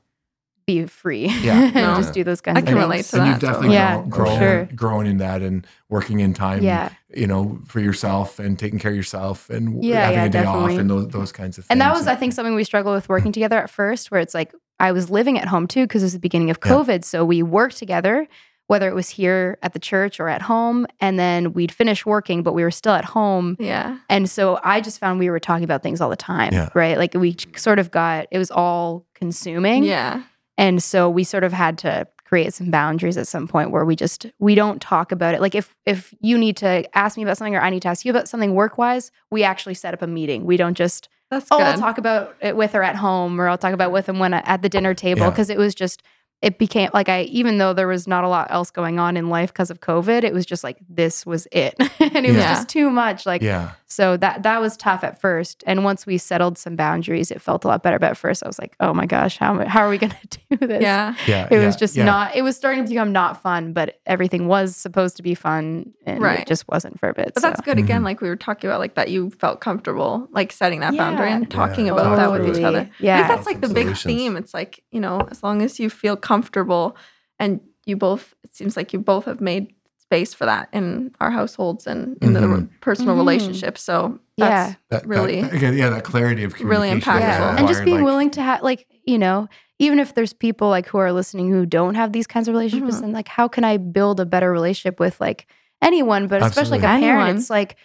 Be 0.71 0.87
free 0.87 1.27
Yeah. 1.43 1.63
and 1.65 1.75
No. 1.75 1.97
just 1.97 2.13
do 2.13 2.23
those 2.25 2.41
kinds 2.41 2.57
I 2.57 2.61
of 2.61 2.67
can 2.67 2.75
things. 2.75 2.85
relate 2.85 3.05
to 3.07 3.17
and 3.17 3.27
that. 3.27 3.31
you've 3.31 3.41
definitely 3.41 3.75
Yeah, 3.75 3.95
grown, 3.97 4.09
grown, 4.11 4.39
sure. 4.39 4.65
grown 4.75 5.07
in 5.07 5.17
that 5.19 5.43
and 5.43 5.67
working 5.89 6.21
in 6.21 6.33
time, 6.35 6.63
Yeah. 6.63 6.91
you 7.15 7.27
know, 7.27 7.59
for 7.67 7.81
yourself 7.81 8.39
and 8.39 8.59
taking 8.59 8.79
care 8.79 8.91
of 8.93 8.97
yourself 8.97 9.51
and 9.51 9.83
Yeah, 9.83 10.01
having 10.03 10.17
yeah, 10.19 10.25
a 10.25 10.29
day 10.29 10.43
definitely. 10.43 10.75
off 10.75 10.81
and 10.81 10.91
those, 10.91 11.09
those 11.09 11.33
kinds 11.33 11.59
of 11.59 11.65
things. 11.65 11.71
And 11.71 11.81
that 11.81 11.93
was, 11.93 12.07
I 12.07 12.15
think, 12.15 12.33
something 12.33 12.55
we 12.55 12.65
struggled 12.65 12.95
with 12.95 13.09
working 13.09 13.33
together 13.33 13.59
at 13.59 13.71
first, 13.71 14.11
where 14.11 14.21
it's 14.21 14.35
like 14.35 14.53
I 14.79 14.93
was 14.93 15.11
living 15.11 15.39
at 15.39 15.49
home 15.49 15.67
too 15.67 15.85
because 15.85 16.03
it 16.03 16.07
was 16.07 16.13
the 16.15 16.19
beginning 16.19 16.51
of 16.51 16.59
Yeah. 16.65 16.73
COVID. 16.73 17.05
So 17.05 17.25
we 17.25 17.43
worked 17.43 17.77
together, 17.77 18.27
whether 18.69 18.89
it 18.89 18.95
was 18.95 19.09
here 19.11 19.59
at 19.65 19.73
the 19.73 19.79
church 19.81 20.21
or 20.21 20.29
at 20.29 20.43
home, 20.43 20.87
and 21.01 21.19
then 21.19 21.53
we'd 21.55 21.73
finish 21.73 22.07
working, 22.07 22.43
but 22.45 22.55
we 22.55 22.63
were 22.63 22.71
still 22.71 22.93
at 22.95 23.05
home. 23.05 23.57
Yeah. 23.59 23.97
And 24.09 24.31
so 24.31 24.61
I 24.63 24.81
just 24.81 25.01
found 25.01 25.19
we 25.19 25.29
were 25.29 25.41
talking 25.41 25.65
about 25.65 25.83
things 25.83 26.01
all 26.01 26.09
the 26.09 26.15
time, 26.17 26.53
Yeah. 26.53 26.69
right? 26.73 26.97
Like 26.97 27.13
we 27.15 27.37
sort 27.57 27.79
of 27.81 27.91
got 27.91 28.27
it 28.31 28.39
was 28.39 28.51
all 28.53 29.05
consuming. 29.15 29.83
Yeah. 29.85 30.23
And 30.59 30.83
so 30.83 31.09
we 31.09 31.25
sort 31.25 31.45
of 31.45 31.53
had 31.53 31.79
to 31.79 32.07
create 32.25 32.55
some 32.55 32.71
boundaries 32.71 33.17
at 33.17 33.27
some 33.27 33.49
point 33.49 33.73
where 33.73 33.85
we 33.85 33.97
just 33.97 34.27
we 34.39 34.55
don't 34.55 34.81
talk 34.81 35.11
about 35.11 35.35
it. 35.35 35.41
Like 35.41 35.55
if 35.55 35.77
if 35.87 36.15
you 36.21 36.39
need 36.39 36.57
to 36.59 36.87
ask 36.97 37.17
me 37.17 37.23
about 37.25 37.37
something 37.39 37.57
or 37.57 37.61
I 37.61 37.71
need 37.71 37.83
to 37.83 37.89
ask 37.89 38.05
you 38.05 38.11
about 38.11 38.29
something 38.29 38.55
work 38.55 38.79
wise, 38.79 39.11
we 39.31 39.43
actually 39.43 39.75
set 39.75 39.95
up 39.95 40.03
a 40.03 40.07
meeting. 40.07 40.45
We 40.45 40.57
don't 40.57 40.77
just 40.77 41.09
That's 41.31 41.49
oh 41.51 41.59
good. 41.59 41.67
I'll 41.67 41.79
talk 41.79 41.99
about 41.99 42.37
it 42.41 42.57
with 42.57 42.73
her 42.73 42.83
at 42.83 42.95
home 42.97 43.41
or 43.41 43.49
I'll 43.49 43.59
talk 43.59 43.73
about 43.75 43.91
with 43.91 44.09
him 44.09 44.19
when 44.19 44.33
I, 44.35 44.41
at 44.41 44.63
the 44.63 44.69
dinner 44.69 44.95
table 44.95 45.23
Yeah. 45.23 45.31
because 45.31 45.51
it 45.51 45.59
was 45.59 45.75
just 45.75 46.03
it 46.41 46.57
became 46.59 46.89
like 46.95 47.09
I 47.09 47.23
even 47.23 47.59
though 47.59 47.73
there 47.73 47.89
was 47.89 48.07
not 48.07 48.23
a 48.25 48.29
lot 48.29 48.47
else 48.51 48.71
going 48.71 48.99
on 49.01 49.17
in 49.17 49.29
life 49.29 49.53
because 49.53 49.71
of 49.71 49.81
COVID, 49.81 50.23
it 50.23 50.33
was 50.33 50.47
just 50.47 50.63
like 50.63 50.79
this 50.89 51.27
was 51.27 51.49
it, 51.51 51.75
and 51.99 52.25
it 52.25 52.33
was 52.33 52.43
just 52.45 52.69
too 52.69 52.91
much. 52.91 53.27
Like 53.27 53.43
yeah. 53.43 53.73
So 53.91 54.17
that 54.17 54.45
that 54.45 54.61
was 54.61 54.77
tough 54.77 55.03
at 55.05 55.21
first, 55.21 55.63
and 55.67 55.85
once 55.85 56.07
we 56.07 56.17
settled 56.17 56.57
some 56.57 56.77
boundaries, 56.77 57.31
it 57.31 57.43
felt 57.43 57.65
a 57.65 57.69
lot 57.69 57.83
better. 57.83 57.99
But 57.99 58.13
at 58.13 58.17
first, 58.17 58.43
I 58.43 58.47
was 58.47 58.59
like, 58.59 58.77
"Oh 58.81 58.95
my 58.95 59.05
gosh, 59.05 59.37
how 59.37 59.67
how 59.67 59.81
are 59.81 59.89
we 59.91 59.99
going 60.05 60.15
to 60.31 60.39
do 60.57 60.67
this?" 60.67 60.81
yeah. 60.83 61.15
Yeah. 61.27 61.49
it 61.51 61.59
yeah, 61.59 61.67
was 61.67 61.75
just 61.77 61.97
yeah. 61.97 62.05
not. 62.05 62.37
It 62.37 62.43
was 62.43 62.57
starting 62.57 62.85
to 62.85 62.89
become 62.89 63.11
not 63.13 63.43
fun, 63.43 63.73
but 63.73 64.01
everything 64.07 64.47
was 64.47 64.77
supposed 64.77 65.17
to 65.17 65.23
be 65.25 65.35
fun, 65.35 65.93
and 66.07 66.23
Right. 66.23 66.39
it 66.41 66.47
just 66.47 66.67
wasn't 66.69 66.99
for 67.01 67.09
a 67.09 67.15
bit. 67.15 67.33
But 67.35 67.43
that's 67.43 67.61
good 67.61 67.79
again, 67.79 68.03
Mhm. 68.03 68.05
like 68.05 68.21
we 68.21 68.29
were 68.29 68.37
talking 68.37 68.71
about, 68.71 68.79
like 68.79 68.95
that 68.95 69.11
you 69.11 69.31
felt 69.31 69.61
comfortable 69.61 70.29
like 70.33 70.53
setting 70.53 70.81
that 70.81 70.97
boundary 70.97 71.33
and 71.33 71.51
talking 71.51 71.87
Yeah, 71.87 71.93
about 71.95 72.17
that 72.17 72.31
with 72.31 72.43
each 72.43 72.47
totally. 72.55 72.65
other. 72.65 72.79
I 72.81 72.91
Yeah, 73.01 73.17
think 73.27 73.29
that's 73.37 73.47
like 73.47 73.61
the 73.61 73.75
big 73.75 73.97
theme. 73.97 74.37
It's 74.37 74.55
like, 74.55 74.85
you 74.93 75.01
know, 75.01 75.27
as 75.31 75.43
long 75.43 75.63
as 75.63 75.81
you 75.81 75.91
feel 75.91 76.17
comfortable 76.17 76.97
and 77.41 77.61
you 77.87 77.97
both, 77.97 78.35
it 78.45 78.55
seems 78.55 78.77
like 78.77 78.93
you 78.93 79.01
both 79.01 79.25
have 79.25 79.41
made 79.41 79.73
space 80.11 80.35
for 80.35 80.45
that 80.45 80.69
in 80.73 81.15
our 81.21 81.31
households 81.31 81.87
and 81.87 82.19
in 82.21 82.33
the 82.33 82.41
Mhm. 82.41 82.69
personal 82.81 83.15
Mhm. 83.15 83.19
relationships. 83.19 83.81
So 83.81 84.19
that's 84.37 84.75
That, 84.89 85.07
really- 85.07 85.43
that, 85.43 85.53
again, 85.55 85.77
yeah, 85.77 85.89
that 85.91 86.03
clarity 86.03 86.43
of 86.43 86.53
communication 86.57 86.69
Really 86.91 87.01
impactful. 87.01 87.21
yeah, 87.21 87.53
Yeah. 87.53 87.57
and 87.59 87.69
just 87.69 87.85
being 87.85 87.99
like- 87.99 88.05
willing 88.05 88.31
to 88.31 88.43
have 88.43 88.63
like 88.63 88.87
you 89.07 89.19
know 89.19 89.49
even 89.79 89.99
if 90.01 90.13
there's 90.15 90.33
people 90.33 90.69
like 90.69 90.87
who 90.89 90.99
are 90.99 91.13
listening 91.13 91.49
who 91.51 91.65
don't 91.65 91.95
have 91.95 92.13
these 92.13 92.27
kinds 92.27 92.49
of 92.49 92.53
relationships 92.55 92.97
Mhm. 93.01 93.05
and 93.05 93.13
like 93.13 93.29
how 93.29 93.47
can 93.49 93.63
i 93.65 93.77
build 93.77 94.19
a 94.21 94.27
better 94.27 94.51
relationship 94.53 94.99
with 95.01 95.19
like 95.21 95.47
anyone 95.81 96.27
but 96.27 96.43
especially 96.43 96.79
like 96.79 96.83
a 96.83 96.87
Absolutely. 96.87 97.09
parent 97.09 97.39
it's 97.39 97.49
like 97.51 97.77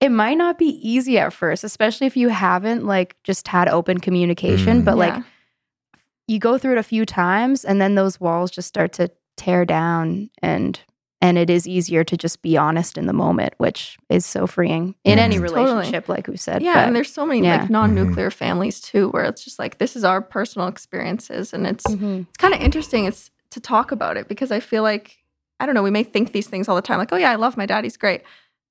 it 0.00 0.10
might 0.12 0.36
not 0.38 0.58
be 0.58 0.66
easy 0.86 1.18
at 1.18 1.32
first 1.32 1.64
especially 1.64 2.06
if 2.06 2.16
you 2.16 2.28
haven't 2.28 2.84
like 2.86 3.16
just 3.24 3.48
had 3.48 3.68
open 3.68 3.98
communication 3.98 4.82
Mm. 4.82 4.84
but 4.84 4.96
like 4.98 5.14
you 6.28 6.38
go 6.38 6.58
through 6.58 6.72
it 6.72 6.78
a 6.78 6.82
few 6.84 7.04
times 7.06 7.64
and 7.64 7.80
then 7.80 7.94
those 7.94 8.20
walls 8.20 8.50
just 8.50 8.68
start 8.68 8.92
to 8.94 9.10
tear 9.36 9.64
down 9.64 10.28
and 10.42 10.80
and 11.22 11.36
it 11.38 11.50
is 11.50 11.66
easier 11.68 12.02
to 12.04 12.16
just 12.16 12.40
be 12.42 12.56
honest 12.56 12.96
in 12.96 13.06
the 13.06 13.12
moment 13.12 13.52
which 13.58 13.98
is 14.08 14.24
so 14.24 14.46
freeing 14.46 14.94
in 15.04 15.18
any 15.18 15.36
Mhm. 15.36 15.40
Totally. 15.48 15.64
relationship 15.64 16.08
like 16.08 16.26
we 16.28 16.36
said 16.36 16.62
yeah, 16.62 16.74
but- 16.74 16.86
and 16.86 16.96
there's 16.96 17.12
so 17.12 17.26
many 17.26 17.42
yeah. 17.46 17.60
like 17.62 17.70
non-nuclear 17.70 18.30
families 18.30 18.80
too, 18.80 19.08
where 19.10 19.24
it's 19.24 19.44
just 19.44 19.58
like 19.58 19.78
this 19.78 19.96
is 19.96 20.04
our 20.04 20.20
personal 20.20 20.68
experiences, 20.68 21.52
and 21.52 21.66
it's 21.66 21.84
Mhm. 21.86 22.26
it's 22.28 22.36
kind 22.38 22.54
of 22.54 22.60
interesting. 22.60 23.04
It's 23.04 23.30
to 23.50 23.60
talk 23.60 23.90
about 23.92 24.16
it 24.16 24.28
because 24.28 24.50
I 24.52 24.60
feel 24.60 24.82
like 24.82 25.16
I 25.58 25.66
don't 25.66 25.74
know. 25.74 25.82
We 25.82 25.90
may 25.90 26.04
think 26.04 26.32
these 26.32 26.46
things 26.48 26.68
all 26.68 26.76
the 26.76 26.82
time, 26.82 26.98
like 26.98 27.12
oh 27.12 27.16
yeah, 27.16 27.30
I 27.30 27.36
love 27.36 27.56
my 27.56 27.66
daddy's 27.66 27.96
great, 27.96 28.22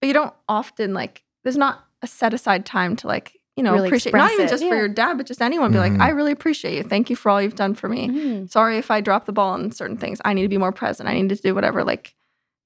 but 0.01 0.07
you 0.07 0.13
don't 0.13 0.33
often 0.47 0.93
like. 0.93 1.23
There's 1.43 1.57
not 1.57 1.85
a 2.01 2.07
set 2.07 2.33
aside 2.33 2.65
time 2.65 2.95
to 2.97 3.07
like 3.07 3.37
you 3.55 3.63
know 3.63 3.73
Really 3.73 3.89
appreciate 3.89 4.13
not 4.15 4.31
even 4.31 4.45
it, 4.45 4.49
just 4.49 4.63
for 4.65 4.75
your 4.75 4.87
dad, 4.87 5.17
but 5.17 5.25
just 5.25 5.41
anyone. 5.41 5.71
Be 5.71 5.77
Mhm. 5.77 5.81
like, 5.91 5.99
I 5.99 6.09
really 6.09 6.31
appreciate 6.31 6.75
you. 6.77 6.83
Thank 6.83 7.09
you 7.09 7.15
for 7.17 7.29
all 7.29 7.41
you've 7.41 7.55
done 7.55 7.73
for 7.75 7.89
me. 7.89 8.07
Mhm. 8.07 8.49
Sorry 8.49 8.77
if 8.77 8.89
I 8.89 9.01
drop 9.01 9.25
the 9.25 9.33
ball 9.33 9.51
on 9.53 9.71
certain 9.71 9.97
things. 9.97 10.21
I 10.23 10.33
need 10.33 10.43
to 10.43 10.47
be 10.47 10.57
more 10.57 10.71
present. 10.71 11.09
I 11.09 11.13
need 11.13 11.27
to 11.29 11.35
do 11.35 11.53
whatever. 11.53 11.83
Like, 11.83 12.15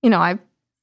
you 0.03 0.09
know, 0.09 0.19
I 0.19 0.37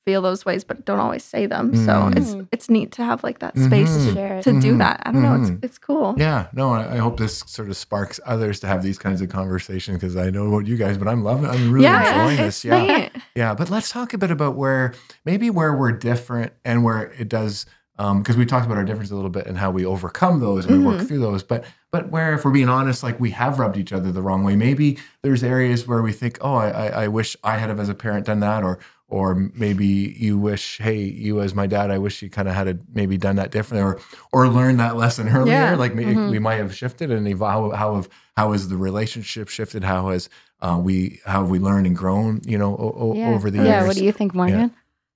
feel 0.07 0.23
those 0.23 0.47
ways 0.47 0.65
but 0.65 0.87
don't 0.87 0.99
always 0.99 1.23
say 1.23 1.45
them. 1.45 1.77
So 1.77 2.11
it's 2.17 2.35
Mm. 2.35 2.49
it's 2.51 2.71
neat 2.71 2.91
to 2.93 3.05
have 3.05 3.23
like 3.23 3.41
that 3.41 3.57
space 3.59 3.91
Mhm. 3.91 4.07
to, 4.09 4.13
Share 4.15 4.37
it. 4.39 4.43
to 4.45 4.59
do 4.59 4.75
Mhm. 4.75 4.79
that. 4.79 5.03
I 5.05 5.13
don't 5.13 5.23
know. 5.23 5.29
Mhm. 5.37 5.43
It's 5.57 5.65
it's 5.65 5.79
cool. 5.79 6.15
Yeah, 6.17 6.47
no, 6.55 6.73
I, 6.73 6.95
I 6.95 6.97
hope 6.97 7.19
this 7.19 7.45
sort 7.47 7.69
of 7.69 7.77
sparks 7.77 8.19
others 8.25 8.61
to 8.61 8.67
have 8.67 8.83
these 8.83 8.99
kinds 8.99 9.21
of 9.21 9.29
conversations 9.29 9.99
because 9.99 10.17
I 10.17 10.31
know 10.31 10.47
about 10.49 10.67
you 10.67 10.77
guys, 10.79 10.97
but 10.97 11.07
I'm 11.07 11.23
loving, 11.23 11.47
I'm 11.51 11.71
really 11.71 11.85
yeah, 11.85 12.23
enjoying 12.23 12.39
this. 12.39 12.65
Yeah, 12.65 12.83
neat. 12.87 13.11
yeah. 13.35 13.55
But 13.55 13.69
let's 13.69 13.91
talk 13.91 14.15
a 14.15 14.19
bit 14.19 14.31
about 14.31 14.57
where 14.57 14.95
maybe 15.27 15.51
where 15.51 15.77
we're 15.77 15.93
different 15.93 16.55
and 16.65 16.83
where 16.83 17.13
it 17.19 17.29
does, 17.29 17.67
because 17.99 18.39
we 18.39 18.47
talked 18.47 18.65
about 18.65 18.79
our 18.79 18.85
differences 18.85 19.13
a 19.13 19.17
little 19.17 19.31
bit 19.31 19.47
and 19.47 19.59
how 19.59 19.71
we 19.71 19.85
overcome 19.85 20.41
those 20.41 20.65
and 20.65 20.79
we 20.79 20.83
work 20.85 21.03
Mhm. 21.03 21.09
through 21.09 21.19
those. 21.21 21.43
But 21.43 21.65
but 21.93 22.09
where, 22.11 22.33
if 22.35 22.45
we're 22.45 22.53
being 22.53 22.69
honest, 22.69 23.03
like 23.03 23.19
we 23.21 23.31
have 23.33 23.59
rubbed 23.59 23.77
each 23.77 23.93
other 23.93 24.11
the 24.13 24.23
wrong 24.23 24.45
way. 24.45 24.55
Maybe 24.57 24.97
there's 25.23 25.43
areas 25.45 25.87
where 25.89 26.01
we 26.03 26.13
think, 26.13 26.39
oh, 26.41 26.55
I, 26.55 26.69
I, 26.71 26.87
I 27.05 27.09
wish 27.09 27.37
I 27.45 27.59
had 27.59 27.69
have 27.69 27.81
as 27.81 27.89
a 27.91 27.95
parent 27.95 28.25
done 28.27 28.39
that, 28.41 28.63
or 28.63 28.79
or 29.11 29.35
maybe 29.55 29.87
you 30.19 30.39
wish, 30.39 30.79
hey, 30.79 30.99
you 31.03 31.41
as 31.41 31.55
my 31.55 31.67
dad, 31.67 31.91
I 31.91 31.99
wish 31.99 32.23
you 32.23 32.31
kind 32.31 32.49
of 32.49 32.55
had 32.55 32.69
a, 32.69 32.79
maybe 32.93 33.17
done 33.19 33.37
that 33.37 33.51
differently, 33.51 33.83
or 33.85 33.99
or 34.33 34.49
learned 34.49 34.81
that 34.81 34.97
lesson 34.97 35.29
earlier. 35.37 35.53
Yeah. 35.55 35.75
Like 35.77 35.95
maybe 35.95 36.15
Mhm. 36.15 36.31
we 36.31 36.39
might 36.39 36.57
have 36.57 36.75
shifted 36.75 37.11
and 37.11 37.27
evolved. 37.29 37.77
How 37.77 37.97
have 37.97 38.09
how 38.37 38.53
has 38.53 38.69
the 38.69 38.77
relationship 38.77 39.49
shifted? 39.49 39.85
How 39.85 40.11
has 40.11 40.29
uh, 40.61 40.79
we 40.83 41.21
how 41.27 41.41
have 41.43 41.51
we 41.51 41.59
learned 41.59 41.87
and 41.87 41.97
grown? 41.97 42.41
You 42.47 42.59
know, 42.59 42.75
o- 42.77 42.95
o- 42.99 43.15
Yeah. 43.15 43.31
over 43.31 43.51
the 43.51 43.59
years. 43.59 43.69
yeah. 43.69 43.87
What 43.87 43.97
do 43.97 44.05
you 44.05 44.13
think, 44.13 44.35
Morgan? 44.35 44.73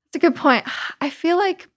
It's 0.08 0.16
a 0.16 0.18
good 0.18 0.36
point. 0.36 0.64
I 1.00 1.10
feel 1.10 1.36
like, 1.36 1.68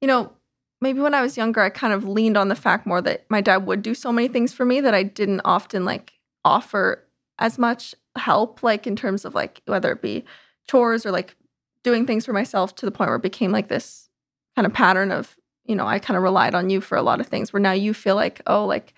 you 0.00 0.08
know, 0.08 0.32
maybe 0.80 1.00
when 1.00 1.14
I 1.14 1.22
was 1.22 1.36
younger, 1.36 1.60
I 1.60 1.70
kind 1.70 1.92
of 1.92 2.04
leaned 2.08 2.36
on 2.36 2.48
the 2.48 2.54
fact 2.56 2.86
more 2.86 3.00
that 3.02 3.24
my 3.28 3.40
dad 3.40 3.66
would 3.66 3.82
do 3.82 3.94
so 3.94 4.12
many 4.12 4.28
things 4.28 4.52
for 4.52 4.64
me 4.64 4.80
that 4.80 4.94
I 4.94 5.02
didn't 5.02 5.40
often 5.44 5.84
like 5.84 6.14
offer 6.44 7.04
as 7.38 7.58
much 7.58 7.94
help, 8.16 8.62
like 8.62 8.86
in 8.86 8.96
terms 8.96 9.24
of 9.24 9.34
like 9.34 9.62
whether 9.66 9.92
it 9.92 10.02
be 10.02 10.24
chores 10.68 11.06
or 11.06 11.10
like 11.12 11.36
doing 11.82 12.06
things 12.06 12.26
for 12.26 12.32
myself 12.32 12.74
to 12.76 12.86
the 12.86 12.92
point 12.92 13.08
where 13.08 13.16
it 13.16 13.22
became 13.22 13.52
like 13.52 13.68
this 13.68 14.08
kind 14.56 14.66
of 14.66 14.72
pattern 14.72 15.10
of, 15.10 15.36
you 15.64 15.74
know, 15.74 15.86
I 15.86 15.98
kind 15.98 16.16
of 16.16 16.22
relied 16.22 16.54
on 16.54 16.70
you 16.70 16.80
for 16.80 16.96
a 16.96 17.02
lot 17.02 17.20
of 17.20 17.26
things 17.26 17.52
where 17.52 17.60
now 17.60 17.72
you 17.72 17.94
feel 17.94 18.16
like, 18.16 18.40
oh, 18.46 18.64
like 18.64 18.94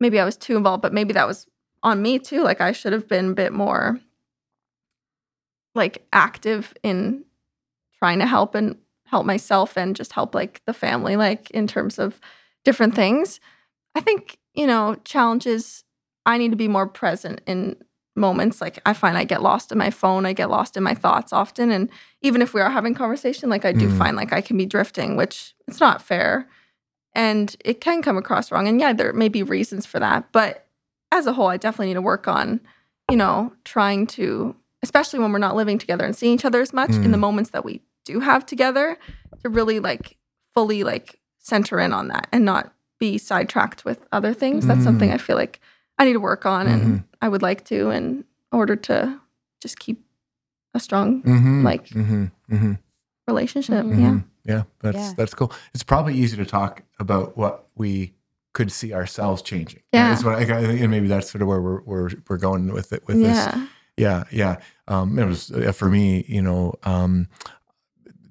maybe 0.00 0.20
I 0.20 0.24
was 0.24 0.36
too 0.36 0.56
involved, 0.56 0.82
but 0.82 0.92
maybe 0.92 1.12
that 1.14 1.26
was 1.26 1.46
on 1.82 2.02
me 2.02 2.18
too. 2.18 2.42
Like 2.42 2.60
I 2.60 2.72
should 2.72 2.92
have 2.92 3.08
been 3.08 3.30
a 3.30 3.34
bit 3.34 3.52
more 3.52 4.00
like 5.74 6.06
active 6.12 6.74
in 6.82 7.24
trying 7.98 8.18
to 8.18 8.26
help 8.26 8.54
and 8.54 8.76
help 9.06 9.24
myself 9.24 9.76
and 9.76 9.94
just 9.94 10.12
help 10.12 10.34
like 10.34 10.62
the 10.66 10.72
family 10.72 11.16
like 11.16 11.50
in 11.52 11.66
terms 11.66 11.98
of 11.98 12.20
different 12.64 12.94
things 12.94 13.38
i 13.94 14.00
think 14.00 14.38
you 14.54 14.66
know 14.66 14.96
challenges 15.04 15.84
i 16.24 16.36
need 16.36 16.50
to 16.50 16.56
be 16.56 16.66
more 16.66 16.88
present 16.88 17.40
in 17.46 17.76
moments 18.16 18.60
like 18.60 18.78
i 18.86 18.92
find 18.92 19.18
i 19.18 19.24
get 19.24 19.42
lost 19.42 19.70
in 19.70 19.78
my 19.78 19.90
phone 19.90 20.24
i 20.26 20.32
get 20.32 20.48
lost 20.50 20.76
in 20.76 20.82
my 20.82 20.94
thoughts 20.94 21.32
often 21.32 21.70
and 21.70 21.90
even 22.22 22.40
if 22.40 22.54
we 22.54 22.60
are 22.60 22.70
having 22.70 22.94
conversation 22.94 23.50
like 23.50 23.64
i 23.64 23.72
do 23.72 23.88
Mm. 23.88 23.98
find 23.98 24.16
like 24.16 24.32
i 24.32 24.40
can 24.40 24.56
be 24.56 24.66
drifting 24.66 25.16
which 25.16 25.54
it's 25.68 25.80
not 25.80 26.00
fair 26.02 26.48
and 27.14 27.56
it 27.64 27.80
can 27.80 28.02
come 28.02 28.16
across 28.16 28.50
wrong 28.50 28.66
and 28.68 28.80
yeah 28.80 28.92
there 28.92 29.12
may 29.12 29.28
be 29.28 29.42
reasons 29.42 29.86
for 29.86 29.98
that 29.98 30.30
but 30.32 30.66
as 31.12 31.26
a 31.26 31.32
whole 31.34 31.48
i 31.48 31.56
definitely 31.56 31.88
need 31.88 31.94
to 31.94 32.02
work 32.02 32.26
on 32.28 32.60
you 33.10 33.16
know 33.16 33.52
trying 33.64 34.06
to 34.06 34.54
especially 34.82 35.18
when 35.18 35.32
we're 35.32 35.38
not 35.38 35.56
living 35.56 35.78
together 35.78 36.04
and 36.04 36.16
seeing 36.16 36.34
each 36.34 36.44
other 36.44 36.60
as 36.60 36.72
much 36.72 36.90
in 36.96 37.10
the 37.10 37.18
Mm. 37.18 37.20
moments 37.20 37.50
that 37.50 37.64
we 37.64 37.82
do 38.04 38.20
have 38.20 38.46
together 38.46 38.98
to 39.42 39.48
really 39.48 39.80
like 39.80 40.16
fully 40.54 40.84
like 40.84 41.18
center 41.38 41.78
in 41.80 41.92
on 41.92 42.08
that 42.08 42.28
and 42.32 42.44
not 42.44 42.72
be 42.98 43.18
sidetracked 43.18 43.84
with 43.84 44.06
other 44.10 44.32
things 44.32 44.66
that's 44.66 44.82
something 44.84 45.10
Mm. 45.10 45.14
i 45.14 45.18
feel 45.18 45.36
like 45.36 45.60
i 45.98 46.04
need 46.04 46.12
to 46.14 46.20
work 46.20 46.44
on 46.46 46.66
and 46.66 46.82
Mhm. 46.82 47.04
i 47.22 47.28
would 47.28 47.42
like 47.42 47.64
to 47.66 47.90
in 47.90 48.24
order 48.52 48.76
to 48.76 49.20
just 49.60 49.78
keep 49.78 50.04
a 50.74 50.80
strong 50.80 51.22
Mhm, 51.22 51.62
like- 51.64 51.88
mhm, 51.88 52.30
mhm, 52.50 52.78
relationship 53.26 53.84
Mhm. 53.84 54.00
yeah 54.00 54.20
yeah, 54.48 54.62
that's 54.80 54.96
Yeah. 54.96 55.12
that's 55.16 55.34
cool. 55.34 55.50
It's 55.74 55.82
probably 55.82 56.14
easy 56.14 56.36
to 56.36 56.46
talk 56.46 56.82
about 57.00 57.36
what 57.36 57.66
we 57.74 58.14
could 58.54 58.70
see 58.70 58.92
ourselves 58.94 59.42
changing. 59.42 59.80
Yeah. 59.92 60.10
That's 60.10 60.22
what 60.22 60.36
I, 60.36 60.42
and 60.44 60.88
maybe 60.88 61.08
that's 61.08 61.28
sort 61.28 61.42
of 61.42 61.48
where 61.48 61.60
we're 61.60 61.80
we're, 61.82 62.10
we're 62.28 62.36
going 62.38 62.72
with 62.72 62.92
it 62.92 63.02
with 63.08 63.16
this. 63.16 63.36
yeah 63.36 63.66
Yeah, 63.96 64.22
yeah. 64.30 64.56
Um, 64.86 65.18
it 65.18 65.24
was 65.26 65.50
uh, 65.50 65.72
for 65.72 65.88
me, 65.88 66.24
you 66.28 66.40
know, 66.42 66.74
um, 66.84 67.26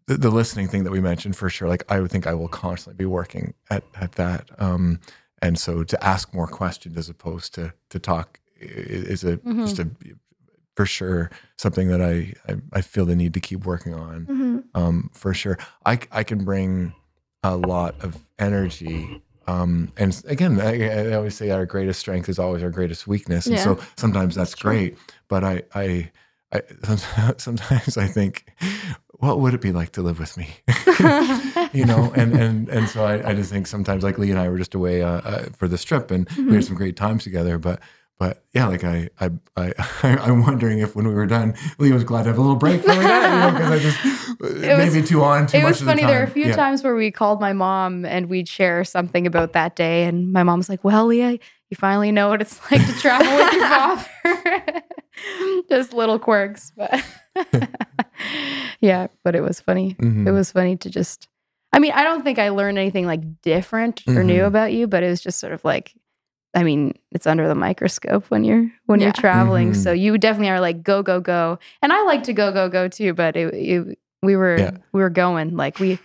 the, 0.08 0.16
the 0.18 0.30
listening 0.30 0.70
thing 0.70 0.86
that 0.86 0.92
we 0.92 1.02
mentioned 1.02 1.36
for 1.36 1.50
sure. 1.50 1.68
Like, 1.68 1.84
I 1.92 2.00
would 2.00 2.12
think 2.12 2.28
I 2.28 2.34
will 2.34 2.48
constantly 2.48 2.96
be 2.98 3.06
working 3.06 3.54
at 3.70 3.84
at 4.00 4.14
that. 4.14 4.50
Um, 4.58 5.02
and 5.46 5.60
so 5.60 5.84
to 5.84 5.98
ask 6.04 6.34
more 6.34 6.48
questions 6.48 6.98
as 6.98 7.10
opposed 7.10 7.54
to 7.56 7.74
to 7.90 8.00
talk 8.00 8.40
is 8.60 9.24
a 9.24 9.38
Mhm. 9.38 9.66
just 9.66 9.80
a 9.80 9.88
for 10.76 10.86
sure 10.86 11.30
something 11.58 11.88
that 11.90 12.02
I, 12.02 12.34
I 12.50 12.56
I 12.74 12.82
feel 12.82 13.06
the 13.06 13.16
need 13.16 13.34
to 13.36 13.40
keep 13.40 13.66
working 13.66 13.94
on. 13.94 14.26
Mhm. 14.26 14.64
Um, 14.80 15.10
for 15.14 15.34
sure, 15.34 15.58
I 15.86 15.94
I 16.12 16.24
can 16.24 16.44
bring 16.44 16.94
a 17.44 17.56
lot 17.56 17.96
of 18.02 18.18
energy. 18.40 19.22
Um, 19.48 19.92
and 19.98 20.12
again, 20.28 20.60
I, 20.60 21.12
I 21.12 21.14
always 21.14 21.36
say 21.36 21.52
our 21.52 21.66
greatest 21.68 22.00
strength 22.00 22.28
is 22.30 22.40
always 22.40 22.64
our 22.64 22.72
greatest 22.72 23.08
weakness, 23.08 23.46
and 23.48 23.60
so 23.60 23.78
sometimes 23.96 24.34
that's 24.36 24.56
true. 24.56 24.72
great. 24.72 24.98
But 25.28 25.44
I, 25.44 25.62
I, 25.76 26.12
I 26.52 26.62
sometimes 27.38 27.96
I 27.98 28.08
think, 28.08 28.46
what 29.20 29.40
would 29.40 29.54
it 29.54 29.62
be 29.62 29.72
like 29.72 29.92
to 29.92 30.02
live 30.02 30.18
with 30.20 30.36
me? 30.38 30.48
you 31.76 31.86
know, 31.86 32.12
and 32.16 32.34
and 32.34 32.70
and 32.70 32.88
so 32.90 33.04
I, 33.06 33.30
I 33.30 33.34
just 33.34 33.52
think 33.52 33.68
sometimes 33.68 34.04
like 34.04 34.18
Lee 34.18 34.30
and 34.32 34.40
I 34.40 34.50
were 34.50 34.58
just 34.58 34.74
away 34.76 35.02
uh, 35.02 35.10
uh, 35.22 35.46
for 35.58 35.68
this 35.68 35.84
trip, 35.84 36.12
and 36.12 36.28
we 36.38 36.44
Mhm. 36.44 36.54
had 36.56 36.64
some 36.66 36.76
great 36.76 36.96
times 36.96 37.24
together. 37.24 37.58
But 37.58 37.80
but 38.18 38.44
yeah, 38.54 38.68
like 38.68 38.84
I 38.84 39.10
I 39.20 39.30
I 39.58 39.74
I'm 40.04 40.42
wondering 40.44 40.80
if 40.80 40.96
when 40.96 41.08
we 41.08 41.14
were 41.14 41.26
done, 41.26 41.54
Lee 41.80 41.92
was 41.92 42.04
glad 42.04 42.24
to 42.24 42.30
have 42.30 42.38
a 42.38 42.42
little 42.42 42.56
break 42.56 42.84
dad, 42.86 42.96
you 42.96 43.40
know, 43.40 43.52
because 43.52 43.72
I 43.72 43.80
just 43.80 44.40
maybe 44.94 45.06
too 45.06 45.24
on 45.24 45.48
too 45.48 45.58
it 45.58 45.62
much 45.64 45.64
It 45.64 45.68
was 45.68 45.82
of 45.82 45.86
the 45.88 45.92
funny. 45.92 46.06
There 46.06 46.20
were 46.20 46.26
a 46.26 46.30
few 46.30 46.46
Yeah. 46.48 46.56
times 46.56 46.84
where 46.84 46.96
we 46.96 47.12
called 47.12 47.42
my 47.42 47.52
mom 47.54 48.06
and 48.06 48.30
we'd 48.30 48.48
share 48.48 48.84
something 48.86 49.28
about 49.28 49.54
that 49.54 49.76
day, 49.76 50.04
and 50.06 50.32
my 50.32 50.44
mom's 50.44 50.70
like, 50.70 50.84
"Well, 50.84 51.08
Leah, 51.08 51.32
you 51.70 51.76
finally 51.78 52.12
know 52.12 52.30
what 52.30 52.42
it's 52.42 52.60
like 52.72 52.86
to 52.86 52.94
travel 53.00 53.28
with 53.36 53.54
your 53.54 53.68
father." 53.68 54.82
Just 55.70 55.94
little 55.94 56.20
quirks, 56.20 56.72
but 56.76 57.04
yeah. 58.82 59.08
But 59.24 59.36
it 59.36 59.42
was 59.42 59.60
funny. 59.60 59.96
Mhm. 60.00 60.28
It 60.28 60.32
was 60.32 60.52
funny 60.52 60.76
to 60.78 60.90
just. 60.90 61.28
I 61.76 61.80
mean, 61.80 61.92
I 61.92 62.04
don't 62.04 62.24
think 62.24 62.40
I 62.40 62.50
learned 62.50 62.78
anything 62.78 63.06
like 63.06 63.42
different 63.42 64.02
or 64.08 64.24
new 64.24 64.42
Mhm. 64.44 64.48
about 64.48 64.72
you, 64.74 64.88
but 64.88 65.04
it 65.04 65.10
was 65.10 65.22
just 65.22 65.40
sort 65.40 65.54
of 65.54 65.64
like. 65.66 65.94
I 66.58 66.64
mean, 66.64 66.94
it's 67.12 67.28
under 67.28 67.50
the 67.50 67.56
microscope 67.56 68.26
when 68.32 68.46
you're 68.46 68.72
when 68.86 69.02
Yeah. 69.02 69.08
you're 69.08 69.14
traveling. 69.14 69.72
Mhm. 69.74 69.76
So 69.76 69.92
you 69.92 70.18
definitely 70.18 70.52
are 70.52 70.62
like 70.62 70.84
go 70.84 71.04
go 71.04 71.20
go, 71.20 71.60
and 71.82 71.92
I 71.92 72.02
like 72.04 72.24
to 72.24 72.34
go 72.34 72.54
go 72.54 72.70
go 72.70 72.88
too. 72.88 73.14
But 73.14 73.36
it, 73.36 73.54
it 73.54 74.00
we 74.24 74.38
were 74.38 74.58
Yeah. 74.58 74.72
we 74.94 75.02
were 75.02 75.10
going 75.10 75.58
like 75.58 75.80
we 75.82 76.00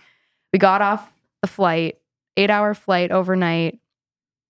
we 0.51 0.59
got 0.59 0.81
off 0.81 1.09
the 1.41 1.47
flight, 1.47 1.99
eight 2.35 2.49
hour 2.49 2.73
flight 2.73 3.11
overnight, 3.11 3.79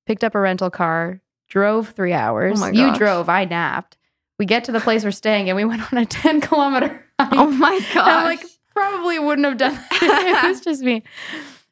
picked 0.07 0.23
up 0.23 0.33
a 0.33 0.39
rental 0.39 0.71
car, 0.71 1.21
drove 1.47 1.89
three 1.89 2.13
hours. 2.13 2.59
my 2.59 2.71
you 2.71 2.95
drove, 2.95 3.29
I 3.29 3.45
napped. 3.45 3.97
We 4.39 4.47
get 4.47 4.63
to 4.63 4.71
the 4.71 4.79
place 4.79 5.03
we're 5.03 5.11
staying, 5.11 5.49
and 5.49 5.55
we 5.55 5.65
went 5.65 5.83
on 5.93 5.99
a 5.99 6.05
ten 6.07 6.41
kilometer 6.41 7.05
hike. 7.19 7.29
oh 7.33 7.51
my 7.51 7.79
god 7.93 8.07
I'm 8.07 8.23
like, 8.23 8.43
probably 8.73 9.19
wouldn't 9.19 9.45
have 9.47 9.57
done 9.57 9.73
that. 9.75 10.43
it 10.45 10.47
was 10.49 10.61
just 10.61 10.81
me. 10.81 11.03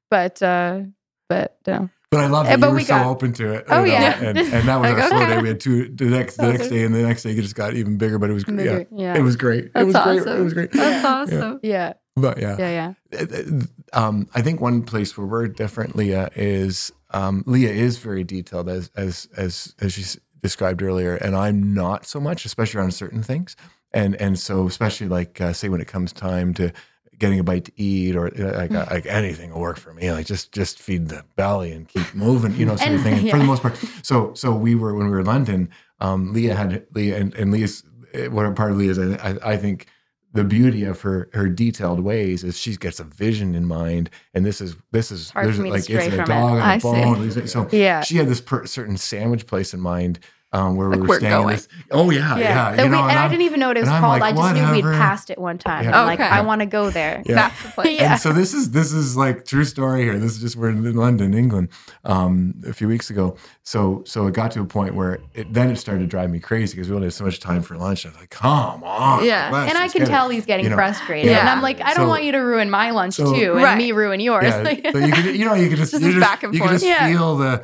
But 0.10 0.42
uh 0.42 0.82
but 1.28 1.58
no. 1.68 1.90
But 2.12 2.22
I 2.22 2.28
love 2.28 2.48
Eh, 2.48 2.50
that 2.50 2.60
but 2.60 2.68
you 2.68 2.72
were 2.72 2.78
we 2.78 2.84
so 2.86 3.04
open 3.04 3.34
to 3.34 3.54
it. 3.54 3.66
Oh, 3.70 3.84
you 3.84 3.92
yeah. 3.92 4.20
and, 4.20 4.38
and 4.40 4.68
that 4.68 4.78
was 4.82 4.90
Like, 4.94 5.04
our 5.04 5.10
slow 5.10 5.18
okay. 5.22 5.36
day. 5.36 5.42
We 5.44 5.48
had 5.50 5.60
two 5.60 5.90
the 5.90 6.06
next 6.06 6.38
the 6.38 6.52
next 6.52 6.70
day, 6.70 6.84
and 6.84 6.94
the 6.96 7.04
next 7.04 7.22
day 7.24 7.32
it 7.32 7.36
just 7.42 7.54
got 7.56 7.76
even 7.76 7.98
bigger. 8.00 8.18
But 8.18 8.32
it 8.32 8.34
was 8.34 8.46
yeah, 8.48 8.56
Bigger. 8.56 8.88
Yeah. 8.96 9.16
it 9.18 9.22
was 9.22 9.36
great. 9.36 9.66
it 9.66 9.74
That's 9.76 9.86
was 9.94 10.24
great. 10.24 10.40
It 10.40 10.44
was 10.44 10.54
great. 10.54 10.72
that's 10.72 11.06
awesome 11.06 11.60
yeah. 11.62 11.94
But 12.16 12.40
yeah, 12.40 12.56
Yeah. 12.58 12.94
Yeah. 13.12 13.60
um, 13.94 14.28
I 14.34 14.42
think 14.42 14.60
one 14.60 14.82
place 14.84 15.18
where 15.18 15.26
we're 15.28 15.48
different, 15.48 15.96
Leah, 15.96 16.30
is 16.36 16.92
um, 17.12 17.44
Leah 17.46 17.72
is 17.72 17.98
very 18.00 18.24
detailed 18.24 18.68
as 18.70 18.90
as 18.96 19.28
as 19.38 19.76
as 19.80 19.94
she 19.94 20.04
described 20.42 20.82
earlier, 20.82 21.16
and 21.16 21.36
I'm 21.36 21.74
not 21.74 22.06
so 22.06 22.20
much, 22.20 22.44
especially 22.46 22.82
on 22.82 22.92
certain 22.92 23.22
things. 23.24 23.56
And 23.92 24.16
and 24.22 24.38
so 24.38 24.68
especially 24.68 25.08
like 25.08 25.42
uh, 25.42 25.54
say 25.54 25.70
when 25.70 25.82
it 25.82 25.88
comes 25.88 26.14
time 26.14 26.54
to 26.56 26.72
getting 27.18 27.40
a 27.40 27.44
bite 27.44 27.66
to 27.66 27.72
eat 27.76 28.16
or 28.16 28.28
uh, 28.28 28.58
like, 28.58 28.70
Mm. 28.70 28.90
like 28.92 29.06
anything 29.06 29.52
will 29.52 29.60
work 29.62 29.78
for 29.78 29.94
me. 29.94 30.12
Like 30.12 30.26
just 30.26 30.52
just 30.52 30.80
feed 30.80 31.10
the 31.10 31.24
belly 31.36 31.72
and 31.72 31.88
keep 31.88 32.14
moving, 32.14 32.56
you 32.56 32.66
know, 32.66 32.76
sort 32.76 32.94
of 32.94 33.02
thing. 33.02 33.14
And 33.16 33.30
For 33.32 33.38
the 33.38 33.44
most 33.44 33.62
part, 33.62 33.78
so 34.04 34.34
so 34.36 34.54
we 34.54 34.76
were 34.76 34.94
when 34.96 35.06
we 35.08 35.12
were 35.12 35.20
in 35.22 35.26
London. 35.26 35.70
Um, 36.00 36.32
Leah 36.34 36.56
had 36.56 36.86
Leah 36.94 37.18
and, 37.18 37.34
and 37.34 37.52
Leah's 37.52 37.84
eh, 38.14 38.28
what 38.28 38.46
a 38.46 38.52
part 38.52 38.72
of 38.72 38.78
Leah's 38.78 38.98
I, 39.00 39.16
I, 39.16 39.54
I 39.54 39.58
think 39.58 39.88
the 40.32 40.44
beauty 40.44 40.84
of 40.86 41.02
her 41.02 41.28
her 41.34 41.50
detailed 41.50 42.00
ways 42.02 42.44
is 42.44 42.58
she 42.58 42.76
gets 42.78 43.00
a 43.00 43.04
vision 43.04 43.56
in 43.56 43.66
mind, 43.66 44.10
and 44.36 44.46
this 44.46 44.62
is 44.62 44.76
this 44.92 45.12
is 45.12 45.32
there's 45.32 45.58
for 45.58 45.64
me 45.64 45.70
to 45.70 45.74
like 45.76 45.90
it's 45.90 46.06
a 46.08 46.12
from 46.12 46.20
it. 46.22 46.26
dog 46.28 46.52
and 46.54 46.62
I 46.62 46.76
a 46.76 46.80
see. 46.80 46.88
bone. 46.92 47.30
things. 47.32 47.52
So 47.52 47.68
Yeah. 47.72 48.02
she 48.02 48.16
had 48.18 48.28
this 48.30 48.40
per, 48.40 48.66
certain 48.68 48.96
sandwich 48.96 49.46
place 49.48 49.74
in 49.74 49.82
mind 49.82 50.20
um, 50.52 50.76
where 50.76 50.90
Like 50.90 50.96
we 50.98 51.02
were 51.04 51.08
we're 51.10 51.20
staying. 51.20 51.34
in 51.34 51.42
going. 51.44 51.56
This, 51.56 51.68
oh 51.92 52.10
yeah, 52.10 52.38
yeah. 52.38 52.76
That 52.76 52.78
you 52.80 52.84
we- 52.86 52.90
know, 52.98 53.04
and 53.08 53.20
I 53.20 53.22
I'm- 53.24 53.30
didn't 53.32 53.44
even 53.44 53.60
know 53.60 53.68
what 53.68 53.78
it 53.78 53.82
was 53.82 53.90
called. 53.90 54.20
like, 54.20 54.24
I 54.24 54.32
just 54.36 54.54
knew 54.56 54.72
we'd 54.72 54.84
passed 54.98 55.30
it 55.30 55.38
one 55.38 55.58
time. 55.60 55.84
Yeah. 55.86 56.00
I'm 56.02 56.08
like, 56.08 56.20
Okay. 56.20 56.28
I 56.30 56.42
want 56.42 56.62
to 56.62 56.66
go 56.66 56.90
there. 56.90 57.22
Yeah. 57.26 57.36
That's 57.36 57.62
the 57.64 57.70
place. 57.70 58.00
Yeah. 58.00 58.12
And 58.14 58.22
so 58.22 58.34
this 58.34 58.54
is 58.56 58.72
this 58.72 58.92
is 58.92 59.16
like 59.16 59.46
true 59.46 59.64
story 59.66 60.04
here. 60.04 60.18
This 60.18 60.32
is 60.34 60.40
just 60.42 60.56
we're 60.56 60.70
in 60.70 60.96
London, 60.96 61.34
England, 61.34 61.70
um, 62.04 62.56
a 62.68 62.74
few 62.74 62.88
weeks 62.88 63.10
ago. 63.12 63.36
So 63.64 64.04
so 64.08 64.26
it 64.28 64.34
got 64.34 64.50
to 64.52 64.62
a 64.62 64.66
point 64.66 64.96
where 64.96 65.20
it 65.36 65.54
then 65.54 65.70
it 65.70 65.76
started 65.78 66.02
to 66.02 66.08
drive 66.08 66.32
me 66.32 66.40
crazy 66.40 66.76
because 66.76 66.90
we 66.90 66.96
only 66.96 67.06
had 67.08 67.14
so 67.14 67.26
much 67.26 67.40
time 67.40 67.62
for 67.62 67.78
lunch. 67.78 68.06
I 68.06 68.10
was 68.10 68.18
like, 68.18 68.32
come 68.32 68.84
on, 68.84 69.24
Yeah. 69.24 69.50
let's 69.52 69.70
And 69.70 69.78
I 69.78 69.88
can 69.88 70.00
get 70.00 70.08
it." 70.08 70.12
tell 70.12 70.30
he's 70.30 70.46
getting 70.48 70.64
you 70.66 70.70
know, 70.72 70.76
frustrated. 70.78 71.30
Yeah. 71.32 71.42
And 71.42 71.50
I'm 71.50 71.62
like, 71.62 71.80
I 71.82 71.94
don't 71.94 72.06
So- 72.06 72.08
want 72.08 72.24
you 72.24 72.32
to 72.32 72.40
ruin 72.40 72.70
my 72.72 72.90
lunch 72.92 73.14
so- 73.16 73.32
too, 73.34 73.54
and 73.54 73.64
Right. 73.64 73.78
me 73.78 73.92
ruin 73.92 74.20
yours. 74.20 74.46
Yeah, 74.46 74.64
so 74.92 74.98
you 74.98 75.12
could 75.14 75.36
you 75.36 75.46
know 75.46 75.54
you 75.54 75.70
could 75.70 75.78
just 75.78 75.92
Just 75.92 76.02
you 76.04 76.08
this 76.14 76.16
just, 76.20 76.28
back 76.28 76.42
and 76.44 76.54
you 76.56 76.60
could 76.60 76.70
forth. 76.70 76.82
just 76.82 76.86
Yeah. 76.90 77.08
feel 77.08 77.38
the 77.38 77.64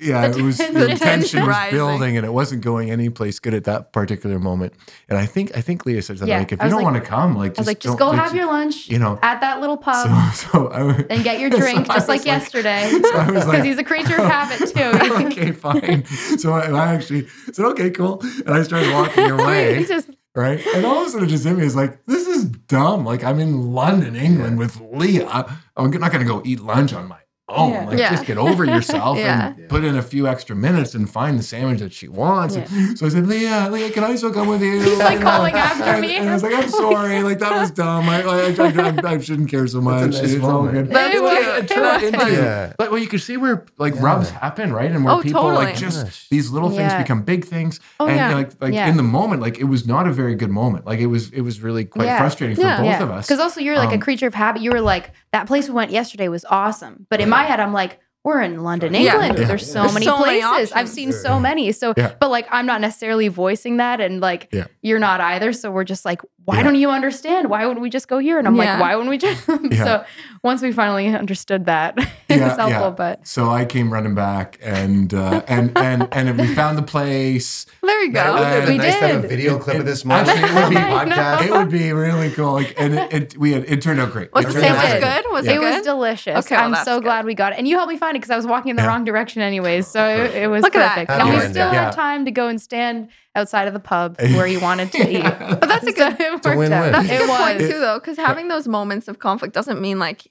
yeah 0.00 0.26
it 0.26 0.36
was 0.42 0.58
the 0.58 0.96
tension 0.98 1.44
was 1.46 1.70
building 1.70 2.16
and 2.16 2.24
it 2.26 2.32
wasn't 2.32 2.62
going 2.62 2.90
any 2.90 3.10
place 3.10 3.38
good 3.38 3.54
at 3.54 3.64
that 3.64 3.92
particular 3.92 4.38
moment. 4.38 4.72
And 5.08 5.18
I 5.18 5.26
think 5.26 5.56
I 5.56 5.60
think 5.60 5.84
Leah 5.86 6.02
said 6.02 6.18
something 6.18 6.28
Yeah. 6.28 6.38
like 6.38 6.52
if 6.52 6.62
you 6.62 6.68
don't 6.68 6.82
like- 6.82 6.84
want 6.92 6.96
to 6.96 7.08
come 7.08 7.36
like 7.36 7.58
I 7.58 7.60
was 7.60 7.66
like, 7.66 7.80
just 7.80 7.98
go 7.98 8.08
like, 8.08 8.18
have 8.18 8.34
your 8.34 8.46
lunch 8.46 8.88
you 8.88 8.98
know 8.98 9.18
at 9.22 9.40
that 9.40 9.60
little 9.60 9.76
pub 9.76 10.06
so 10.34 10.50
so 10.52 10.68
I, 10.68 11.04
and 11.10 11.22
get 11.24 11.38
your 11.40 11.50
drink 11.62 11.88
I 11.90 11.94
just 11.94 12.08
like 12.08 12.20
was 12.20 12.26
yesterday. 12.26 12.90
so 12.90 13.00
Because 13.26 13.46
like 13.46 13.64
he's 13.64 13.78
a 13.78 13.84
creature 13.84 14.16
of 14.20 14.26
habit 14.26 14.68
too. 14.68 15.26
okay, 15.26 15.52
fine. 15.52 16.04
So 16.38 16.52
I, 16.52 16.70
I 16.70 16.94
actually 16.94 17.26
said, 17.52 17.64
okay, 17.66 17.90
cool. 17.90 18.20
And 18.46 18.50
I 18.50 18.62
started 18.62 18.92
walking 18.92 19.30
away, 19.30 19.84
just 19.84 20.08
right? 20.34 20.64
And 20.74 20.84
all 20.86 21.02
of 21.02 21.08
a 21.08 21.10
sudden, 21.10 21.28
just 21.28 21.44
in 21.46 21.56
me 21.56 21.64
is 21.64 21.74
like, 21.76 22.04
this 22.06 22.26
is 22.26 22.44
dumb. 22.44 23.04
Like, 23.04 23.24
I'm 23.24 23.38
in 23.40 23.72
London, 23.72 24.14
England 24.16 24.58
with 24.58 24.80
Leah. 24.80 25.28
I'm 25.76 25.90
not 25.90 26.12
going 26.12 26.24
to 26.24 26.30
go 26.30 26.42
eat 26.44 26.60
lunch 26.60 26.92
on 26.92 27.08
my 27.08 27.19
own. 27.50 27.72
Yeah. 27.72 27.84
Like, 27.86 27.98
Yeah. 27.98 28.10
just 28.10 28.26
get 28.26 28.38
over 28.38 28.64
yourself 28.64 29.18
Yeah. 29.18 29.48
and 29.56 29.68
put 29.68 29.84
in 29.84 29.96
a 29.96 30.02
few 30.02 30.26
extra 30.26 30.54
minutes 30.56 30.94
and 30.94 31.08
find 31.08 31.38
the 31.38 31.42
sandwich 31.42 31.80
that 31.80 31.92
she 31.92 32.08
wants. 32.08 32.56
Yeah. 32.56 32.94
So 32.94 33.06
I 33.06 33.08
said, 33.08 33.26
Leah, 33.26 33.68
Leah, 33.70 33.90
can 33.90 34.04
I 34.04 34.14
still 34.16 34.32
come 34.32 34.48
with 34.48 34.62
you? 34.62 34.80
He's, 34.80 34.98
like, 34.98 35.16
And, 35.16 35.22
calling 35.22 35.54
after 35.54 35.84
and- 35.84 36.00
me. 36.00 36.16
And 36.16 36.28
I 36.28 36.34
was 36.34 36.42
like, 36.42 36.54
I'm 36.54 36.68
sorry. 36.68 37.22
Like, 37.22 37.38
that 37.40 37.52
was 37.52 37.70
dumb. 37.70 38.08
I, 38.08 38.22
I, 38.22 38.54
I, 38.58 39.08
I, 39.08 39.14
I 39.14 39.18
shouldn't 39.20 39.50
care 39.50 39.66
so 39.66 39.80
much. 39.80 40.02
That's 40.12 40.22
nice 40.22 40.32
It's 40.32 40.44
all 40.44 40.66
good. 40.66 40.88
That's 40.88 41.14
It 41.14 41.22
was- 41.22 41.38
cute. 41.38 41.48
it 41.48 41.68
turned 41.68 42.02
into- 42.04 42.32
Yeah. 42.32 42.72
Like, 42.78 42.90
well, 42.90 42.98
you 43.00 43.08
can 43.08 43.18
see 43.18 43.36
where 43.36 43.66
like 43.78 43.94
Yeah. 43.96 44.02
rubs 44.04 44.30
happen, 44.30 44.72
right? 44.72 44.90
And 44.90 45.04
where 45.04 45.14
Oh, 45.14 45.20
people 45.20 45.44
like 45.52 45.76
just 45.76 46.04
Gosh. 46.04 46.28
these 46.30 46.50
little 46.50 46.68
things 46.70 46.92
Yeah. 46.92 47.02
become 47.02 47.22
big 47.22 47.44
things. 47.44 47.80
Oh, 47.98 48.06
and 48.06 48.16
yeah. 48.16 48.34
like 48.34 48.50
like 48.60 48.72
Yeah. 48.74 48.88
in 48.88 48.96
the 48.96 49.02
moment, 49.02 49.42
like 49.42 49.58
it 49.58 49.64
was 49.64 49.86
not 49.86 50.06
a 50.06 50.12
very 50.12 50.34
good 50.34 50.50
moment. 50.50 50.86
Like 50.86 50.98
it 51.00 51.06
was 51.06 51.30
it 51.30 51.40
was 51.42 51.60
really 51.60 51.84
quite 51.84 52.06
Yeah. 52.06 52.18
frustrating 52.18 52.56
for 52.56 52.62
Yeah. 52.62 52.80
both 52.82 53.00
of 53.02 53.10
us. 53.10 53.26
Because 53.26 53.40
also 53.40 53.60
you're 53.60 53.76
like 53.76 53.88
Um, 53.88 53.94
a 53.94 53.98
creature 53.98 54.26
of 54.26 54.34
habit. 54.34 54.62
You 54.62 54.70
were 54.70 54.80
like, 54.80 55.12
that 55.32 55.46
place 55.46 55.68
we 55.68 55.74
went 55.74 55.90
yesterday 55.90 56.28
was 56.28 56.44
awesome. 56.46 57.06
But 57.08 57.20
in 57.20 57.28
my 57.28 57.44
head, 57.44 57.60
I'm 57.60 57.72
like, 57.72 58.00
we're 58.24 58.42
in 58.42 58.62
London, 58.62 58.92
Yeah. 58.94 59.12
England. 59.14 59.38
Yeah. 59.38 59.44
There's 59.46 59.66
so 59.70 59.80
There's 59.82 59.94
many 59.94 60.04
so 60.06 60.18
many 60.20 60.40
places. 60.42 60.72
I've 60.72 60.78
options. 60.86 60.92
seen 60.92 61.12
so 61.12 61.40
many. 61.40 61.72
So, 61.72 61.94
Yeah. 61.96 62.12
but 62.20 62.28
like, 62.30 62.46
I'm 62.50 62.66
not 62.66 62.80
necessarily 62.80 63.28
voicing 63.28 63.78
that, 63.78 64.00
and 64.00 64.20
like, 64.20 64.48
Yeah. 64.52 64.64
you're 64.82 64.98
not 64.98 65.20
either. 65.20 65.52
So 65.54 65.70
we're 65.70 65.84
just 65.84 66.04
like, 66.04 66.20
why 66.44 66.56
Yeah. 66.58 66.62
don't 66.64 66.74
you 66.74 66.90
understand? 66.90 67.48
Why 67.48 67.64
wouldn't 67.66 67.82
we 67.82 67.90
just 67.90 68.08
go 68.08 68.18
here? 68.18 68.38
And 68.38 68.46
I'm 68.46 68.56
Yeah. 68.56 68.72
like, 68.72 68.80
why 68.80 68.94
wouldn't 68.96 69.10
we 69.10 69.18
just? 69.18 69.48
Yeah. 69.70 69.84
So 69.84 70.04
once 70.42 70.60
we 70.62 70.72
finally 70.72 71.08
understood 71.14 71.66
that, 71.66 71.96
it 71.98 72.08
Yeah, 72.28 72.48
was 72.48 72.56
helpful. 72.56 72.68
yeah. 72.88 72.90
But 72.90 73.26
So 73.26 73.48
I 73.50 73.64
came 73.64 73.92
running 73.92 74.14
back 74.14 74.58
and 74.62 75.12
uh, 75.14 75.42
and 75.48 75.72
and 75.78 76.08
and 76.12 76.38
we 76.38 76.46
found 76.54 76.76
the 76.76 76.82
place. 76.82 77.66
There 77.82 78.02
you 78.04 78.12
That 78.12 78.32
would 78.32 78.38
go. 78.38 78.44
have 78.44 78.64
Uh, 78.64 78.72
We 78.72 78.78
nice 78.78 78.98
to 78.98 79.06
have 79.06 79.24
a 79.24 79.28
video 79.28 79.58
clip 79.58 79.76
It- 79.76 79.80
of 79.80 79.86
this 79.86 80.04
moment. 80.04 80.28
actually, 80.28 80.48
it 80.50 80.54
would 80.64 80.70
be- 80.70 80.76
I 80.78 81.04
podcast. 81.04 81.44
It 81.46 81.52
would 81.52 81.70
be 81.70 81.92
really 81.92 82.30
cool. 82.30 82.52
Like 82.54 82.74
and 82.78 82.94
it, 82.98 83.12
it 83.12 83.38
we 83.38 83.52
had 83.52 83.64
it 83.66 83.80
turned 83.82 84.00
out 84.00 84.10
great. 84.12 84.32
Was 84.34 84.44
It 84.44 84.48
the 84.48 84.54
turned 84.60 84.66
out 84.66 84.82
sandwich 84.82 85.02
great. 85.02 85.22
good? 85.24 85.32
Was 85.32 85.46
Yeah. 85.46 85.52
it 85.52 85.56
it 85.56 85.60
was 85.60 85.82
delicious. 85.84 86.46
Okay, 86.46 86.56
well, 86.56 86.74
I'm 86.74 86.84
so 86.84 86.96
good. 86.96 87.04
glad 87.04 87.24
we 87.26 87.34
got 87.34 87.52
it. 87.52 87.58
And 87.58 87.68
you 87.68 87.76
helped 87.76 87.92
me 87.92 87.98
find 87.98 88.09
it 88.16 88.20
because 88.20 88.30
I 88.30 88.36
was 88.36 88.46
walking 88.46 88.70
in 88.70 88.76
the 88.76 88.82
Yeah. 88.82 88.88
wrong 88.88 89.04
direction 89.04 89.42
anyways. 89.42 89.86
So 89.86 90.06
it, 90.08 90.34
it 90.34 90.46
was 90.48 90.62
Look 90.62 90.74
at 90.76 90.78
that. 90.80 90.94
perfect. 91.06 91.10
And 91.10 91.28
we 91.28 91.34
ending. 91.36 91.50
still 91.50 91.72
Yeah. 91.72 91.84
had 91.84 91.92
time 91.92 92.24
to 92.24 92.30
go 92.30 92.48
and 92.48 92.60
stand 92.60 93.08
outside 93.34 93.68
of 93.68 93.74
the 93.74 93.80
pub 93.80 94.16
where 94.20 94.46
you 94.46 94.60
wanted 94.60 94.92
to 94.92 94.98
eat. 95.10 95.22
But 95.60 95.60
that's 95.68 95.84
a 95.86 95.92
So 95.92 96.10
good, 96.10 96.20
it 96.20 96.28
a 96.28 96.32
worked 96.32 96.44
win-win. 96.46 96.72
out. 96.72 96.92
that's 96.92 97.08
a 97.08 97.14
It 97.14 97.18
good 97.18 97.28
point 97.38 97.58
too, 97.60 97.78
though, 97.80 97.98
because 97.98 98.16
having 98.16 98.48
those 98.48 98.66
moments 98.68 99.08
of 99.08 99.18
conflict 99.18 99.54
doesn't 99.54 99.80
mean 99.80 99.98
like 99.98 100.26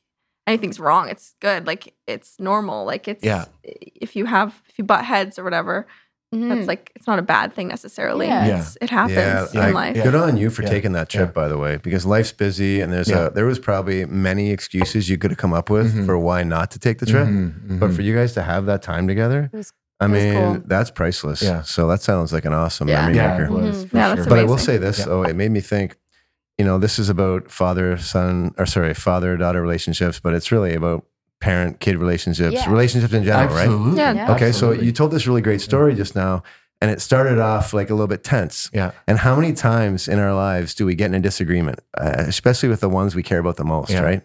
anything's 0.48 0.80
wrong. 0.80 1.10
It's 1.10 1.36
good. 1.40 1.68
Like 1.68 1.94
it's 2.08 2.40
normal. 2.40 2.86
Like 2.86 3.08
it's 3.08 3.24
Yeah. 3.24 3.46
If 3.64 4.16
you 4.16 4.26
have 4.26 4.62
if 4.70 4.78
you 4.80 4.84
butt 4.84 5.06
heads 5.06 5.38
or 5.38 5.44
whatever, 5.44 5.88
Mhm. 6.34 6.50
that's 6.50 6.68
like 6.68 6.92
it's 6.96 7.08
not 7.08 7.18
a 7.18 7.24
bad 7.24 7.54
thing 7.54 7.68
necessarily. 7.70 8.28
Yeah. 8.28 8.46
Yeah. 8.46 8.60
It's, 8.60 8.78
it 8.82 8.90
happens 8.92 9.16
Yeah, 9.18 9.48
in 9.54 9.60
I- 9.60 9.72
life. 9.72 9.96
Good 9.96 10.14
on 10.16 10.38
you 10.38 10.50
for 10.52 10.62
Yeah. 10.62 10.70
taking 10.70 10.92
that 10.92 11.10
trip, 11.10 11.30
Yeah. 11.30 11.32
by 11.42 11.48
the 11.48 11.58
way, 11.58 11.78
because 11.78 12.06
life's 12.06 12.32
busy 12.32 12.82
and 12.82 12.94
there's 12.94 13.10
Yeah. 13.10 13.28
a 13.28 13.32
there 13.32 13.46
was 13.46 13.58
probably 13.58 14.06
many 14.06 14.52
excuses 14.52 15.10
you 15.10 15.18
could 15.18 15.32
have 15.32 15.40
come 15.40 15.54
up 15.54 15.70
with 15.72 15.94
Mhm. 15.96 16.06
for 16.06 16.18
why 16.20 16.44
not 16.44 16.70
to 16.72 16.80
take 16.80 17.00
the 17.00 17.06
trip. 17.08 17.28
Mhm, 17.28 17.80
But 17.80 17.90
mhm. 17.90 17.96
for 17.96 18.02
you 18.04 18.16
guys 18.16 18.34
to 18.34 18.44
have 18.44 18.68
that 18.68 18.82
time 18.84 19.08
together, 19.08 19.50
It 19.52 19.58
was- 19.58 19.74
I 20.00 20.06
it 20.06 20.12
was 20.12 20.24
mean, 20.24 20.34
cool. 20.34 20.62
that's 20.66 20.92
priceless. 20.92 21.42
Yeah. 21.42 21.64
So 21.64 21.88
that 21.88 22.02
sounds 22.02 22.32
like 22.32 22.46
an 22.46 22.54
awesome 22.54 22.88
Yeah. 22.88 23.02
memory 23.02 23.16
yeah, 23.16 23.32
maker. 23.32 23.44
it 23.46 23.52
was. 23.52 23.86
Mhm. 23.86 23.90
for 23.90 23.98
Yeah, 23.98 24.08
that's 24.10 24.22
sure. 24.22 24.30
But 24.30 24.40
I 24.40 24.44
will 24.44 24.54
amazing. 24.54 24.66
say 24.66 24.78
this, 24.78 25.00
Yeah. 25.00 25.06
though, 25.06 25.24
it 25.24 25.36
made 25.36 25.52
me 25.52 25.60
think, 25.62 25.98
you 26.60 26.64
know, 26.66 26.78
this 26.78 27.00
is 27.00 27.10
about 27.10 27.50
father 27.50 27.98
son, 27.98 28.52
or 28.60 28.66
sorry, 28.68 28.94
father 28.94 29.36
daughter 29.36 29.62
relationships, 29.62 30.20
but 30.20 30.34
it's 30.36 30.52
really 30.52 30.76
about 30.76 31.06
parent 31.42 31.80
kid 31.80 31.98
relationships, 31.98 32.54
Yeah. 32.54 32.70
relationships 32.70 33.14
in 33.14 33.24
general, 33.24 33.48
right? 33.56 33.64
Absolutely. 33.68 33.98
Yeah. 33.98 34.14
Yeah. 34.14 34.32
Okay, 34.36 34.52
so 34.52 34.72
you 34.72 34.92
told 34.92 35.12
this 35.12 35.26
really 35.28 35.42
great 35.42 35.62
story 35.62 35.96
just 35.96 36.16
now, 36.16 36.44
and 36.82 36.92
it 36.92 37.00
started 37.02 37.40
off 37.40 37.74
like 37.74 37.90
a 37.90 37.94
little 37.94 38.08
bit 38.08 38.24
tense. 38.24 38.70
Yeah. 38.74 38.92
And 39.08 39.18
how 39.20 39.36
many 39.36 39.54
times 39.54 40.08
in 40.08 40.20
our 40.20 40.34
lives 40.34 40.74
do 40.74 40.86
we 40.86 40.96
get 40.96 41.06
in 41.08 41.16
a 41.16 41.20
disagreement, 41.20 41.80
uh, 41.98 42.14
especially 42.18 42.70
with 42.70 42.82
the 42.82 42.90
ones 42.90 43.16
we 43.16 43.24
care 43.24 43.40
about 43.40 43.56
the 43.58 43.64
most, 43.66 43.92
Yeah. 43.92 44.02
right? 44.02 44.22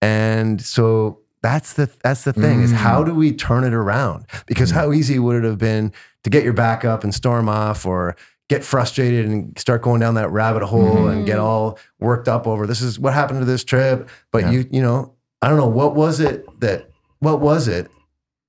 And 0.00 0.60
so 0.60 1.18
that's 1.42 1.72
the 1.74 1.88
that's 2.04 2.22
the 2.24 2.32
thing 2.32 2.62
is 2.62 2.72
Mm. 2.72 2.76
how 2.76 3.02
do 3.02 3.14
we 3.14 3.32
turn 3.32 3.64
it 3.64 3.74
around? 3.74 4.26
Because 4.46 4.70
Mm. 4.72 4.74
how 4.76 4.92
easy 4.92 5.18
would 5.18 5.36
it 5.36 5.44
have 5.44 5.58
been 5.58 5.92
to 6.24 6.30
get 6.30 6.44
your 6.44 6.52
back 6.52 6.84
up 6.84 7.02
and 7.04 7.14
storm 7.14 7.48
off, 7.48 7.84
or 7.86 8.14
get 8.48 8.62
frustrated 8.62 9.26
and 9.26 9.58
start 9.58 9.80
going 9.82 10.00
down 10.00 10.14
that 10.14 10.30
rabbit 10.30 10.62
hole 10.62 11.08
and 11.08 11.24
get 11.24 11.38
all 11.38 11.78
worked 11.98 12.28
up 12.28 12.46
over 12.46 12.66
this 12.66 12.82
is 12.82 12.98
what 12.98 13.14
happened 13.14 13.40
to 13.40 13.46
this 13.46 13.64
trip. 13.64 14.08
But 14.30 14.42
Yeah. 14.44 14.50
you 14.50 14.64
you 14.70 14.82
know 14.82 15.12
I 15.42 15.48
don't 15.48 15.56
know 15.58 15.66
what 15.66 15.94
was 15.94 16.20
it 16.20 16.46
that 16.60 16.88
what 17.18 17.40
was 17.40 17.68
it 17.68 17.90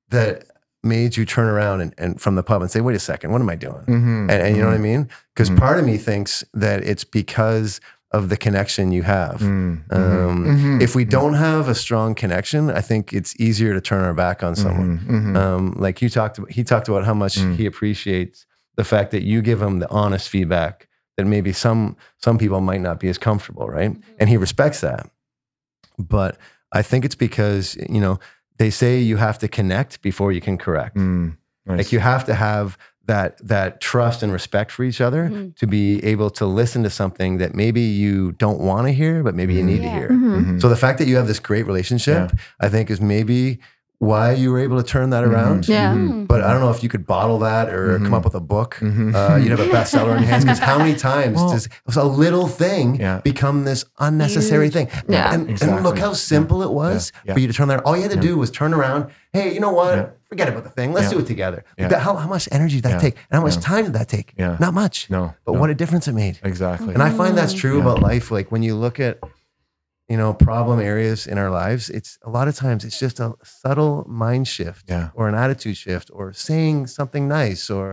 that 0.10 0.46
made 0.84 1.16
you 1.18 1.26
turn 1.26 1.48
around 1.48 1.82
and, 1.82 1.94
and 1.98 2.22
from 2.22 2.36
the 2.36 2.44
pub 2.44 2.62
and 2.62 2.70
say, 2.70 2.82
wait 2.82 2.96
a 2.96 3.00
second, 3.00 3.32
what 3.32 3.42
am 3.42 3.50
I 3.50 3.56
doing? 3.56 3.84
Mhm, 3.88 4.30
And, 4.30 4.32
and 4.32 4.56
you 4.56 4.62
know 4.62 4.68
what 4.68 4.76
I 4.76 4.80
mhm, 4.80 4.82
mean? 4.82 5.10
Because 5.34 5.50
Mhm. 5.50 5.58
part 5.58 5.80
of 5.80 5.86
me 5.86 5.98
thinks 5.98 6.44
that 6.54 6.84
it's 6.84 7.04
because 7.04 7.80
of 8.12 8.30
the 8.30 8.38
connection 8.38 8.92
you 8.92 9.02
have. 9.04 9.38
mhm, 9.42 9.82
Um, 9.92 10.46
mhm, 10.46 10.82
If 10.82 10.94
we 10.94 11.06
mhm, 11.06 11.10
don't 11.10 11.34
have 11.36 11.68
a 11.70 11.74
strong 11.76 12.14
connection, 12.16 12.70
I 12.70 12.82
think 12.82 13.12
it's 13.14 13.34
easier 13.40 13.74
to 13.74 13.82
turn 13.82 14.04
our 14.04 14.14
back 14.14 14.44
on 14.44 14.56
someone. 14.56 15.34
Um, 15.36 15.74
like 15.78 16.02
you 16.02 16.10
talked 16.10 16.38
about, 16.38 16.52
he 16.52 16.64
talked 16.64 16.90
about 16.90 17.06
how 17.06 17.14
much 17.16 17.38
Mm. 17.38 17.56
he 17.56 17.66
appreciates 17.66 18.46
the 18.76 18.84
fact 18.84 19.12
that 19.12 19.24
you 19.24 19.42
give 19.42 19.62
him 19.62 19.80
the 19.80 19.90
honest 19.90 20.30
feedback 20.30 20.88
that 21.18 21.26
maybe 21.26 21.54
some 21.54 21.96
some 22.18 22.38
people 22.38 22.60
might 22.62 22.82
not 22.82 23.00
be 23.00 23.08
as 23.08 23.18
comfortable, 23.18 23.68
right? 23.68 23.96
And 24.20 24.30
he 24.30 24.38
respects 24.38 24.82
that. 24.82 25.10
But 25.98 26.38
I 26.74 26.82
think 26.82 27.06
it's 27.06 27.16
because 27.16 27.76
you 27.90 28.02
know 28.02 28.20
they 28.58 28.70
say 28.70 29.00
you 29.00 29.18
have 29.18 29.38
to 29.40 29.48
connect 29.48 30.02
before 30.02 30.32
you 30.32 30.42
can 30.42 30.58
correct. 30.58 30.96
Mm, 30.98 31.38
nice. 31.66 31.78
Like 31.78 31.92
you 31.92 32.00
have 32.00 32.26
to 32.26 32.34
have 32.34 32.78
that 33.06 33.38
that 33.48 33.82
trust 33.82 34.24
and 34.24 34.32
respect 34.32 34.72
for 34.72 34.84
each 34.84 35.02
other 35.02 35.30
Mhm. 35.30 35.56
to 35.58 35.68
be 35.68 36.04
able 36.04 36.30
to 36.40 36.46
listen 36.46 36.84
to 36.84 36.90
something 36.90 37.38
that 37.40 37.54
maybe 37.54 37.82
you 37.82 38.32
don't 38.34 38.60
want 38.60 38.88
to 38.88 38.94
hear, 38.94 39.24
but 39.24 39.36
maybe 39.36 39.54
you 39.54 39.64
need 39.64 39.82
to 39.82 39.90
hear. 39.90 40.10
Mhm. 40.10 40.46
Mhm. 40.46 40.62
So 40.62 40.70
the 40.70 40.76
fact 40.78 41.00
that 41.00 41.08
you 41.08 41.18
have 41.18 41.28
this 41.28 41.40
great 41.40 41.66
relationship, 41.68 42.32
I 42.60 42.70
think, 42.70 42.90
is 42.90 43.00
maybe 43.02 43.60
why 44.04 44.32
you 44.34 44.52
were 44.52 44.60
able 44.60 44.78
to 44.78 44.84
turn 44.84 45.10
that 45.12 45.24
Mhm. 45.24 45.30
around. 45.32 45.68
Yeah. 45.68 45.94
Mhm. 45.94 46.28
But 46.28 46.42
I 46.44 46.52
don't 46.52 46.62
know 46.62 46.70
if 46.72 46.84
you 46.84 46.90
could 46.90 47.06
bottle 47.06 47.40
that 47.40 47.70
or 47.74 47.98
Mhm. 48.00 48.04
come 48.06 48.14
up 48.14 48.26
with 48.26 48.36
a 48.36 48.40
book. 48.40 48.78
Mhm. 48.82 49.14
Uh, 49.16 49.36
you'd 49.38 49.52
have 49.52 49.60
a 49.60 49.66
bestseller 49.66 50.14
in 50.16 50.24
your 50.24 50.30
hands 50.32 50.44
because 50.46 50.60
how 50.60 50.78
many 50.78 50.94
times 50.96 51.36
Well- 51.38 51.52
does 51.52 51.70
a 51.96 52.06
little 52.06 52.48
thing 52.48 52.96
Yeah. 53.00 53.20
become 53.24 53.64
this 53.66 53.86
unnecessary 54.00 54.66
Huge. 54.66 54.74
thing? 54.74 54.88
Yeah. 55.08 55.34
And, 55.34 55.62
and 55.62 55.84
look 55.84 55.98
how 56.00 56.14
simple 56.14 56.62
it 56.64 56.72
was 56.72 57.12
Yeah. 57.26 57.34
for 57.34 57.40
you 57.40 57.48
to 57.48 57.54
turn 57.54 57.68
that. 57.70 57.82
All 57.86 57.96
you 57.96 58.02
had 58.04 58.12
to 58.12 58.18
Yeah. 58.18 58.22
do 58.30 58.38
was 58.38 58.52
turn 58.52 58.74
around. 58.74 59.08
Hey, 59.32 59.54
you 59.54 59.60
know 59.60 59.72
what? 59.72 59.96
Yeah. 59.96 60.06
Forget 60.30 60.48
about 60.50 60.64
the 60.64 60.70
thing. 60.70 60.94
Let's 60.94 61.08
Yeah. 61.08 61.14
do 61.14 61.20
it 61.20 61.28
together. 61.28 61.64
Yeah. 61.78 61.98
How, 62.00 62.16
how 62.16 62.28
much 62.28 62.50
energy 62.52 62.78
did 62.78 62.84
that 62.86 62.94
Yeah. 62.94 63.00
take? 63.00 63.16
And 63.30 63.38
how 63.40 63.44
much 63.46 63.56
Yeah. 63.56 63.62
time 63.62 63.84
did 63.86 63.94
that 63.94 64.08
take? 64.10 64.34
Yeah. 64.38 64.58
Not 64.60 64.74
much. 64.74 65.08
no, 65.10 65.34
But 65.46 65.54
no, 65.54 65.60
what 65.62 65.70
a 65.70 65.76
difference 65.76 66.08
it 66.08 66.14
made. 66.14 66.40
exactly. 66.44 66.94
And 66.94 67.02
I 67.04 67.10
find 67.12 67.38
that's 67.38 67.54
true 67.54 67.76
Yeah. 67.78 67.84
about 67.84 68.00
life. 68.02 68.32
Like 68.32 68.52
when 68.52 68.64
you 68.64 68.76
look 68.76 69.00
at, 69.00 69.20
you 70.14 70.20
know, 70.22 70.32
problem 70.50 70.78
areas 70.94 71.20
in 71.32 71.38
our 71.44 71.50
lives, 71.64 71.84
it's 71.98 72.12
a 72.30 72.30
lot 72.38 72.46
of 72.48 72.56
times 72.64 72.80
it's 72.88 73.00
just 73.06 73.18
a 73.20 73.28
subtle 73.62 73.96
mind 74.24 74.46
shift 74.56 74.84
Yeah. 74.94 75.10
or 75.18 75.24
an 75.32 75.36
attitude 75.46 75.76
shift 75.86 76.08
or 76.18 76.26
saying 76.50 76.78
something 76.98 77.24
nice 77.42 77.64
or 77.78 77.86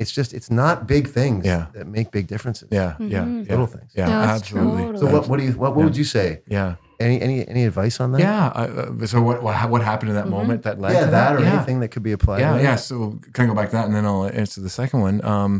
it's 0.00 0.12
just 0.18 0.30
it's 0.38 0.50
not 0.62 0.74
big 0.94 1.04
things 1.18 1.44
Yeah. 1.44 1.64
that 1.74 1.86
make 1.86 2.08
big 2.18 2.26
differences. 2.26 2.68
yeah, 2.72 2.94
yeah, 2.98 3.24
Mhm. 3.24 3.44
yeah, 3.44 3.50
Little 3.52 3.66
things. 3.76 3.90
Yeah, 3.94 4.08
Yeah, 4.10 4.26
that's 4.26 4.48
true. 4.48 4.60
absolutely. 4.60 4.98
So 5.00 5.06
what, 5.14 5.22
what 5.28 5.36
do 5.38 5.44
you 5.46 5.52
what, 5.62 5.70
what 5.74 5.80
Yeah. 5.82 5.84
would 5.88 5.96
you 6.02 6.08
say? 6.16 6.28
Yeah, 6.58 6.70
Any 7.06 7.16
any 7.26 7.36
any 7.54 7.64
advice 7.70 7.96
on 8.02 8.08
that? 8.12 8.20
yeah. 8.28 8.46
Uh, 8.60 9.06
so 9.12 9.16
what, 9.28 9.38
what 9.46 9.54
what 9.72 9.82
happened 9.90 10.10
in 10.12 10.16
that 10.20 10.28
Mhm. 10.28 10.38
moment 10.38 10.60
that 10.66 10.76
led 10.84 10.94
Yeah, 10.94 11.04
to 11.06 11.10
that 11.18 11.30
or 11.36 11.40
yeah. 11.40 11.52
anything 11.54 11.80
that 11.82 11.90
could 11.92 12.02
be 12.10 12.12
applied. 12.18 12.40
Yeah, 12.40 12.52
to 12.54 12.58
it? 12.60 12.68
yeah. 12.68 12.76
So 12.88 12.94
can 13.34 13.40
I 13.44 13.48
go 13.50 13.54
back 13.60 13.68
to 13.72 13.76
that 13.78 13.86
and 13.88 13.94
then 13.96 14.06
I'll 14.10 14.24
answer 14.42 14.60
the 14.68 14.74
second 14.80 14.98
one. 15.08 15.16
Um, 15.34 15.52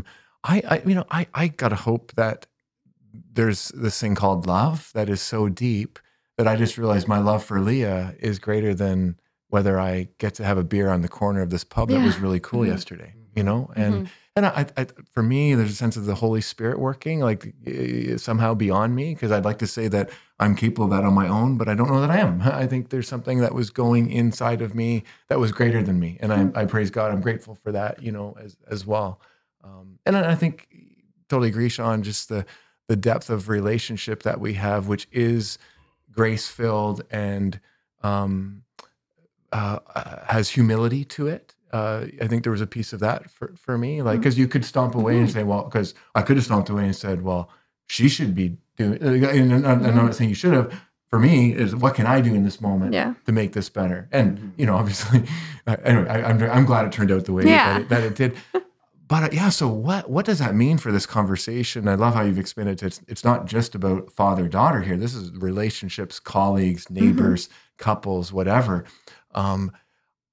I, 0.53 0.55
I, 0.73 0.75
you 0.89 0.95
know, 0.97 1.05
I, 1.19 1.21
I 1.43 1.45
gotta 1.61 1.79
hope 1.89 2.05
that 2.21 2.39
there's 3.13 3.69
this 3.69 3.99
thing 3.99 4.15
called 4.15 4.47
love 4.47 4.91
that 4.93 5.09
is 5.09 5.21
so 5.21 5.49
deep 5.49 5.99
that 6.37 6.47
I 6.47 6.55
just 6.55 6.77
realized 6.77 7.07
my 7.07 7.19
love 7.19 7.43
for 7.43 7.59
Leah 7.59 8.15
is 8.19 8.39
greater 8.39 8.73
than 8.73 9.19
whether 9.49 9.79
I 9.79 10.09
get 10.17 10.33
to 10.35 10.43
have 10.45 10.57
a 10.57 10.63
beer 10.63 10.89
on 10.89 11.01
the 11.01 11.07
corner 11.07 11.41
of 11.41 11.51
this 11.51 11.63
pub 11.63 11.89
that 11.89 12.01
was 12.01 12.19
really 12.19 12.39
cool 12.39 12.61
Mhm. 12.61 12.67
yesterday, 12.67 13.13
you 13.35 13.43
know? 13.43 13.71
And 13.75 14.09
and 14.35 14.47
I, 14.47 14.65
I, 14.75 14.87
for 15.11 15.21
me, 15.21 15.53
there's 15.53 15.69
a 15.69 15.75
sense 15.75 15.95
of 15.95 16.05
the 16.05 16.15
Holy 16.15 16.41
Spirit 16.41 16.79
working, 16.79 17.19
like 17.19 17.53
eh, 17.67 18.17
somehow 18.17 18.55
beyond 18.55 18.95
me, 18.95 19.13
because 19.13 19.31
I'd 19.31 19.45
like 19.45 19.59
to 19.59 19.67
say 19.67 19.87
that 19.89 20.09
I'm 20.39 20.55
capable 20.55 20.85
of 20.85 20.89
that 20.89 21.03
on 21.03 21.13
my 21.13 21.27
own, 21.27 21.55
but 21.55 21.69
I 21.69 21.75
don't 21.75 21.87
know 21.91 22.01
that 22.01 22.09
I 22.09 22.17
am. 22.17 22.41
I 22.63 22.65
think 22.65 22.89
there's 22.89 23.07
something 23.07 23.41
that 23.41 23.53
was 23.53 23.69
going 23.69 24.09
inside 24.11 24.63
of 24.63 24.73
me 24.73 25.03
that 25.29 25.37
was 25.39 25.51
greater 25.51 25.83
than 25.83 25.99
me, 25.99 26.17
and 26.19 26.33
I, 26.33 26.49
I 26.61 26.65
praise 26.65 26.89
God. 26.89 27.11
I'm 27.11 27.21
grateful 27.21 27.53
for 27.53 27.71
that, 27.73 28.01
you 28.01 28.11
know, 28.11 28.35
as 28.43 28.57
as 28.67 28.87
well. 28.87 29.21
Um, 29.63 29.99
and 30.07 30.17
I 30.17 30.33
think 30.33 30.67
totally 31.29 31.49
agree, 31.49 31.69
Sean. 31.69 32.01
Just 32.01 32.29
the 32.29 32.43
the 32.87 32.95
depth 32.95 33.29
of 33.29 33.49
relationship 33.49 34.23
that 34.23 34.39
we 34.39 34.53
have, 34.53 34.87
which 34.87 35.07
is 35.11 35.57
grace 36.11 36.47
filled 36.47 37.03
and 37.09 37.59
um, 38.01 38.63
uh, 39.51 39.79
uh, 39.95 40.25
has 40.25 40.49
humility 40.49 41.03
to 41.05 41.27
it. 41.27 41.55
Uh, 41.71 42.05
I 42.21 42.27
think 42.27 42.43
there 42.43 42.51
was 42.51 42.61
a 42.61 42.67
piece 42.67 42.93
of 42.93 42.99
that 42.99 43.31
for, 43.31 43.53
for 43.55 43.77
me, 43.77 44.01
like 44.01 44.19
because 44.19 44.37
you 44.37 44.47
could 44.47 44.63
stomp 44.63 44.93
away 44.95 45.17
and 45.17 45.29
say, 45.31 45.43
well, 45.43 45.63
because 45.63 45.93
I 46.13 46.21
could 46.21 46.35
have 46.37 46.45
stomped 46.45 46.69
away 46.69 46.85
and 46.85 46.95
said, 46.95 47.23
well, 47.23 47.49
she 47.87 48.09
should 48.09 48.35
be 48.35 48.57
doing. 48.77 49.01
And, 49.01 49.25
I'm- 49.65 49.79
and 49.83 49.87
I'm 49.87 49.95
not 50.05 50.15
saying 50.15 50.29
you 50.29 50.35
should 50.35 50.53
have. 50.53 50.73
For 51.09 51.19
me, 51.19 51.53
is 51.53 51.75
what 51.75 51.93
can 51.93 52.07
I 52.07 52.21
do 52.21 52.33
in 52.33 52.43
this 52.43 52.59
moment 52.59 52.91
Yeah. 52.91 53.13
to 53.27 53.31
make 53.31 53.53
this 53.53 53.69
better? 53.69 54.07
And 54.11 54.51
you 54.57 54.65
know, 54.65 54.75
obviously, 54.75 55.23
uh, 55.67 55.77
anyway, 55.83 56.07
I, 56.09 56.23
I'm 56.29 56.41
I'm 56.41 56.65
glad 56.65 56.85
it 56.87 56.91
turned 56.91 57.11
out 57.11 57.25
the 57.25 57.33
way 57.33 57.43
Yeah. 57.45 57.73
that, 57.73 57.81
it, 57.81 57.89
that 57.89 58.03
it 58.03 58.15
did. 58.15 58.37
But 59.07 59.33
yeah, 59.33 59.49
so 59.49 59.67
what 59.67 60.09
what 60.09 60.25
does 60.25 60.39
that 60.39 60.55
mean 60.55 60.77
for 60.77 60.91
this 60.91 61.05
conversation? 61.05 61.87
I 61.87 61.95
love 61.95 62.13
how 62.13 62.21
you've 62.21 62.39
expanded 62.39 62.81
it. 62.81 62.85
It's 62.85 63.01
it's 63.07 63.23
not 63.23 63.45
just 63.45 63.75
about 63.75 64.11
father 64.11 64.47
daughter 64.47 64.81
here. 64.81 64.97
This 64.97 65.13
is 65.13 65.31
relationships, 65.31 66.19
colleagues, 66.19 66.89
neighbors, 66.89 67.49
couples, 67.77 68.31
whatever. 68.31 68.85
Um, 69.35 69.71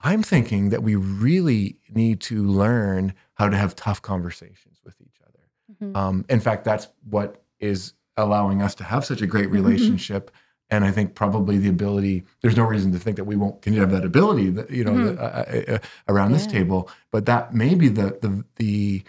I'm 0.03 0.23
thinking 0.23 0.71
that 0.71 0.83
we 0.83 0.95
really 0.95 1.79
need 1.93 2.21
to 2.23 2.43
learn 2.45 3.13
how 3.35 3.49
to 3.49 3.57
have 3.57 3.75
tough 3.77 4.01
conversations 4.01 4.79
with 4.85 5.01
each 5.01 5.21
other. 5.27 5.85
Mhm. 5.93 5.97
Um, 5.97 6.25
in 6.29 6.41
fact, 6.41 6.65
that's 6.65 6.89
what 7.09 7.43
is 7.59 7.95
allowing 8.17 8.63
us 8.63 8.75
to 8.77 8.85
have 8.85 9.05
such 9.05 9.21
a 9.21 9.27
great 9.27 9.49
Mhm. 9.49 9.53
relationship. 9.55 10.31
And 10.71 10.85
I 10.85 10.91
think 10.93 11.15
probably 11.15 11.59
the 11.59 11.69
ability, 11.69 12.25
there's 12.43 12.57
no 12.57 12.65
reason 12.65 12.93
to 12.93 12.99
think 12.99 13.17
that 13.17 13.25
we 13.25 13.37
won't 13.37 13.61
continue 13.61 13.85
to 13.85 13.91
have 13.91 14.01
that 14.01 14.07
ability, 14.07 14.51
that, 14.51 14.71
you 14.71 14.85
know, 14.85 14.93
Mhm. 14.93 15.19
uh, 15.19 15.23
uh, 15.23 15.75
uh, 15.75 15.79
around 16.09 16.33
this 16.33 16.47
table. 16.47 16.89
But 17.11 17.27
that 17.27 17.53
may 17.55 17.75
be 17.75 17.89
the, 17.89 18.17
the, 18.23 18.45
the, 18.57 19.03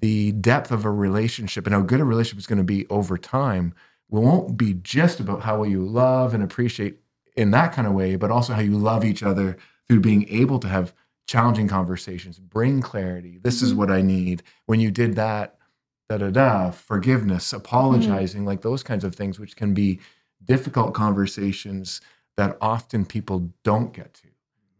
the 0.00 0.32
depth 0.32 0.70
of 0.70 0.84
a 0.84 0.90
relationship 0.90 1.66
and 1.66 1.74
how 1.74 1.80
good 1.82 1.98
a 2.00 2.04
relationship 2.04 2.38
is 2.38 2.46
going 2.46 2.58
to 2.58 2.64
be 2.64 2.86
over 2.88 3.18
time 3.18 3.74
won't 4.10 4.56
be 4.56 4.74
just 4.74 5.18
about 5.20 5.42
how 5.42 5.64
you 5.64 5.84
love 5.84 6.34
and 6.34 6.42
appreciate 6.42 6.98
in 7.36 7.50
that 7.50 7.72
kind 7.72 7.86
of 7.88 7.94
way, 7.94 8.14
but 8.16 8.30
also 8.30 8.52
how 8.54 8.60
you 8.60 8.76
love 8.78 9.04
each 9.04 9.22
other 9.22 9.56
through 9.88 10.00
being 10.00 10.28
able 10.28 10.58
to 10.60 10.68
have 10.68 10.94
challenging 11.26 11.68
conversations, 11.68 12.38
bring 12.38 12.80
clarity. 12.80 13.38
This 13.42 13.60
is 13.60 13.72
Mhm. 13.74 13.76
what 13.76 13.90
I 13.90 14.00
need. 14.02 14.42
When 14.66 14.80
you 14.80 14.90
did 14.90 15.14
that, 15.16 15.56
da 16.08 16.16
da 16.16 16.30
da, 16.30 16.70
forgiveness, 16.70 17.52
apologizing, 17.52 18.44
like 18.46 18.62
those 18.62 18.82
kinds 18.82 19.04
of 19.04 19.14
things, 19.14 19.38
which 19.38 19.56
can 19.56 19.74
be 19.74 20.00
difficult 20.44 20.94
conversations 20.94 22.00
that 22.36 22.56
often 22.60 23.04
people 23.04 23.50
don't 23.64 23.92
get 23.92 24.14
to. 24.14 24.28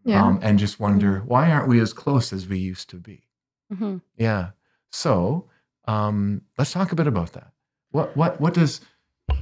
Yeah. 0.04 0.24
Um, 0.24 0.38
and 0.42 0.58
just 0.58 0.80
wonder, 0.80 1.20
why 1.26 1.50
aren't 1.50 1.68
we 1.68 1.80
as 1.80 1.92
close 1.92 2.32
as 2.32 2.48
we 2.48 2.58
used 2.58 2.88
to 2.90 2.96
be? 2.96 3.24
Mhm. 3.72 4.00
Yeah. 4.16 4.50
So 4.90 5.48
um, 5.86 6.42
let's 6.56 6.72
talk 6.72 6.92
a 6.92 6.94
bit 6.94 7.06
about 7.06 7.32
that. 7.32 7.52
What 7.90 8.16
what 8.16 8.40
what 8.40 8.54
does 8.54 8.80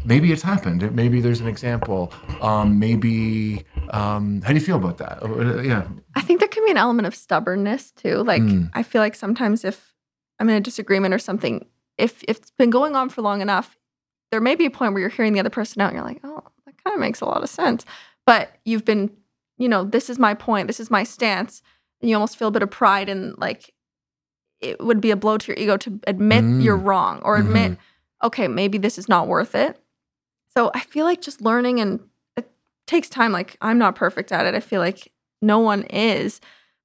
maybe 0.05 0.33
it's 0.33 0.43
happened? 0.43 0.93
Maybe 0.95 1.21
there's 1.21 1.41
an 1.41 1.47
example. 1.47 2.13
Um, 2.41 2.79
maybe 2.79 3.65
um, 3.91 4.41
how 4.43 4.49
do 4.49 4.55
you 4.55 4.61
feel 4.65 4.77
about 4.77 4.99
that? 4.99 5.23
Uh, 5.23 5.63
Yeah. 5.63 5.87
I 6.17 6.23
think 6.23 6.41
there 6.41 6.49
can 6.49 6.65
be 6.65 6.71
an 6.73 6.77
element 6.77 7.07
of 7.07 7.15
stubbornness 7.15 7.93
too. 7.93 8.23
Like 8.25 8.43
Mm. 8.43 8.71
I 8.75 8.83
feel 8.83 9.01
like 9.03 9.15
sometimes 9.15 9.65
if 9.65 9.95
I'm 10.41 10.49
in 10.49 10.57
a 10.57 10.61
disagreement 10.61 11.15
or 11.15 11.19
something, 11.19 11.67
if, 11.99 12.23
if 12.29 12.39
it's 12.39 12.51
been 12.59 12.71
going 12.71 12.97
on 12.97 13.09
for 13.09 13.23
long 13.23 13.41
enough, 13.41 13.79
there 14.31 14.41
may 14.41 14.55
be 14.55 14.67
a 14.67 14.71
point 14.71 14.93
where 14.93 15.01
you're 15.01 15.09
hearing 15.11 15.33
the 15.33 15.41
other 15.41 15.51
person 15.51 15.81
out 15.83 15.89
and 15.89 15.97
you're 15.97 16.05
like, 16.05 16.21
oh, 16.25 16.43
that 16.65 16.83
kind 16.83 16.95
of 16.95 17.01
makes 17.01 17.21
a 17.21 17.25
lot 17.25 17.43
of 17.43 17.49
sense. 17.49 17.85
But 18.27 18.57
you've 18.65 18.85
been, 18.85 19.11
you 19.59 19.69
know, 19.69 19.85
this 19.85 20.11
is 20.11 20.19
my 20.19 20.35
point, 20.35 20.67
this 20.67 20.81
is 20.81 20.91
my 20.91 21.05
stance. 21.05 21.63
And 22.01 22.11
you 22.11 22.17
almost 22.17 22.37
feel 22.37 22.49
a 22.49 22.53
bit 22.53 22.63
of 22.63 22.71
pride 22.71 23.09
in 23.09 23.35
like 23.39 23.73
it 24.61 24.83
would 24.85 25.01
be 25.01 25.11
a 25.11 25.17
blow 25.17 25.39
to 25.39 25.49
your 25.49 25.57
ego 25.59 25.77
to 25.77 26.01
admit 26.07 26.43
Mm. 26.45 26.63
you're 26.63 26.77
wrong 26.77 27.21
or 27.23 27.37
admit, 27.37 27.77
okay, 28.23 28.49
maybe 28.49 28.79
this 28.79 28.99
is 28.99 29.09
not 29.09 29.29
worth 29.29 29.55
it. 29.55 29.79
So 30.57 30.71
I 30.75 30.81
feel 30.81 31.05
like 31.05 31.21
just 31.21 31.41
learning 31.43 31.79
and 31.81 32.01
it 32.37 32.51
takes 32.87 33.09
time. 33.09 33.33
Like 33.33 33.57
I'm 33.61 33.79
not 33.79 33.95
perfect 33.95 34.33
at 34.33 34.47
it. 34.47 34.55
I 34.55 34.61
feel 34.61 34.81
like 34.81 35.13
no 35.43 35.59
one 35.59 35.83
is, 35.85 36.41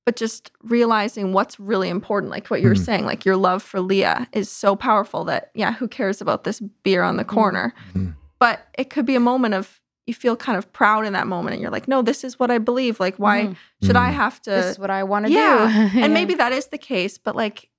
but 0.05 0.15
just 0.15 0.51
realizing 0.63 1.31
what's 1.33 1.59
really 1.59 1.89
important, 1.89 2.31
like 2.31 2.47
what 2.47 2.61
you 2.61 2.67
were 2.67 2.73
Mhm. 2.75 2.85
saying, 2.85 3.05
like 3.05 3.23
your 3.25 3.35
love 3.37 3.61
for 3.61 3.79
Leah 3.79 4.27
is 4.33 4.49
so 4.49 4.75
powerful 4.75 5.23
that 5.25 5.51
yeah, 5.53 5.73
who 5.73 5.87
cares 5.87 6.21
about 6.21 6.43
this 6.43 6.59
beer 6.83 7.03
on 7.03 7.17
the 7.17 7.23
corner? 7.25 7.73
Mhm. 7.93 8.15
But 8.39 8.67
it 8.77 8.89
could 8.89 9.05
be 9.05 9.15
a 9.15 9.19
moment 9.19 9.53
of 9.53 9.79
you 10.07 10.15
feel 10.15 10.35
kind 10.35 10.57
of 10.57 10.73
proud 10.73 11.05
in 11.05 11.13
that 11.13 11.27
moment 11.27 11.53
and 11.53 11.61
you're 11.61 11.71
like, 11.71 11.87
no, 11.87 12.01
this 12.01 12.23
is 12.23 12.39
what 12.39 12.49
I 12.49 12.57
believe. 12.57 12.99
Like, 12.99 13.15
why 13.17 13.43
Mhm. 13.47 13.55
should 13.83 13.95
I 13.95 14.09
Mm. 14.09 14.15
have 14.15 14.41
to 14.41 14.49
this 14.49 14.65
is 14.71 14.79
what 14.79 14.89
I 14.89 15.03
want 15.03 15.27
to 15.27 15.31
yeah. 15.31 15.67
do. 15.93 15.99
and 16.03 16.13
maybe 16.13 16.33
that 16.33 16.51
is 16.51 16.67
the 16.67 16.77
case, 16.79 17.19
but 17.19 17.35
like, 17.35 17.69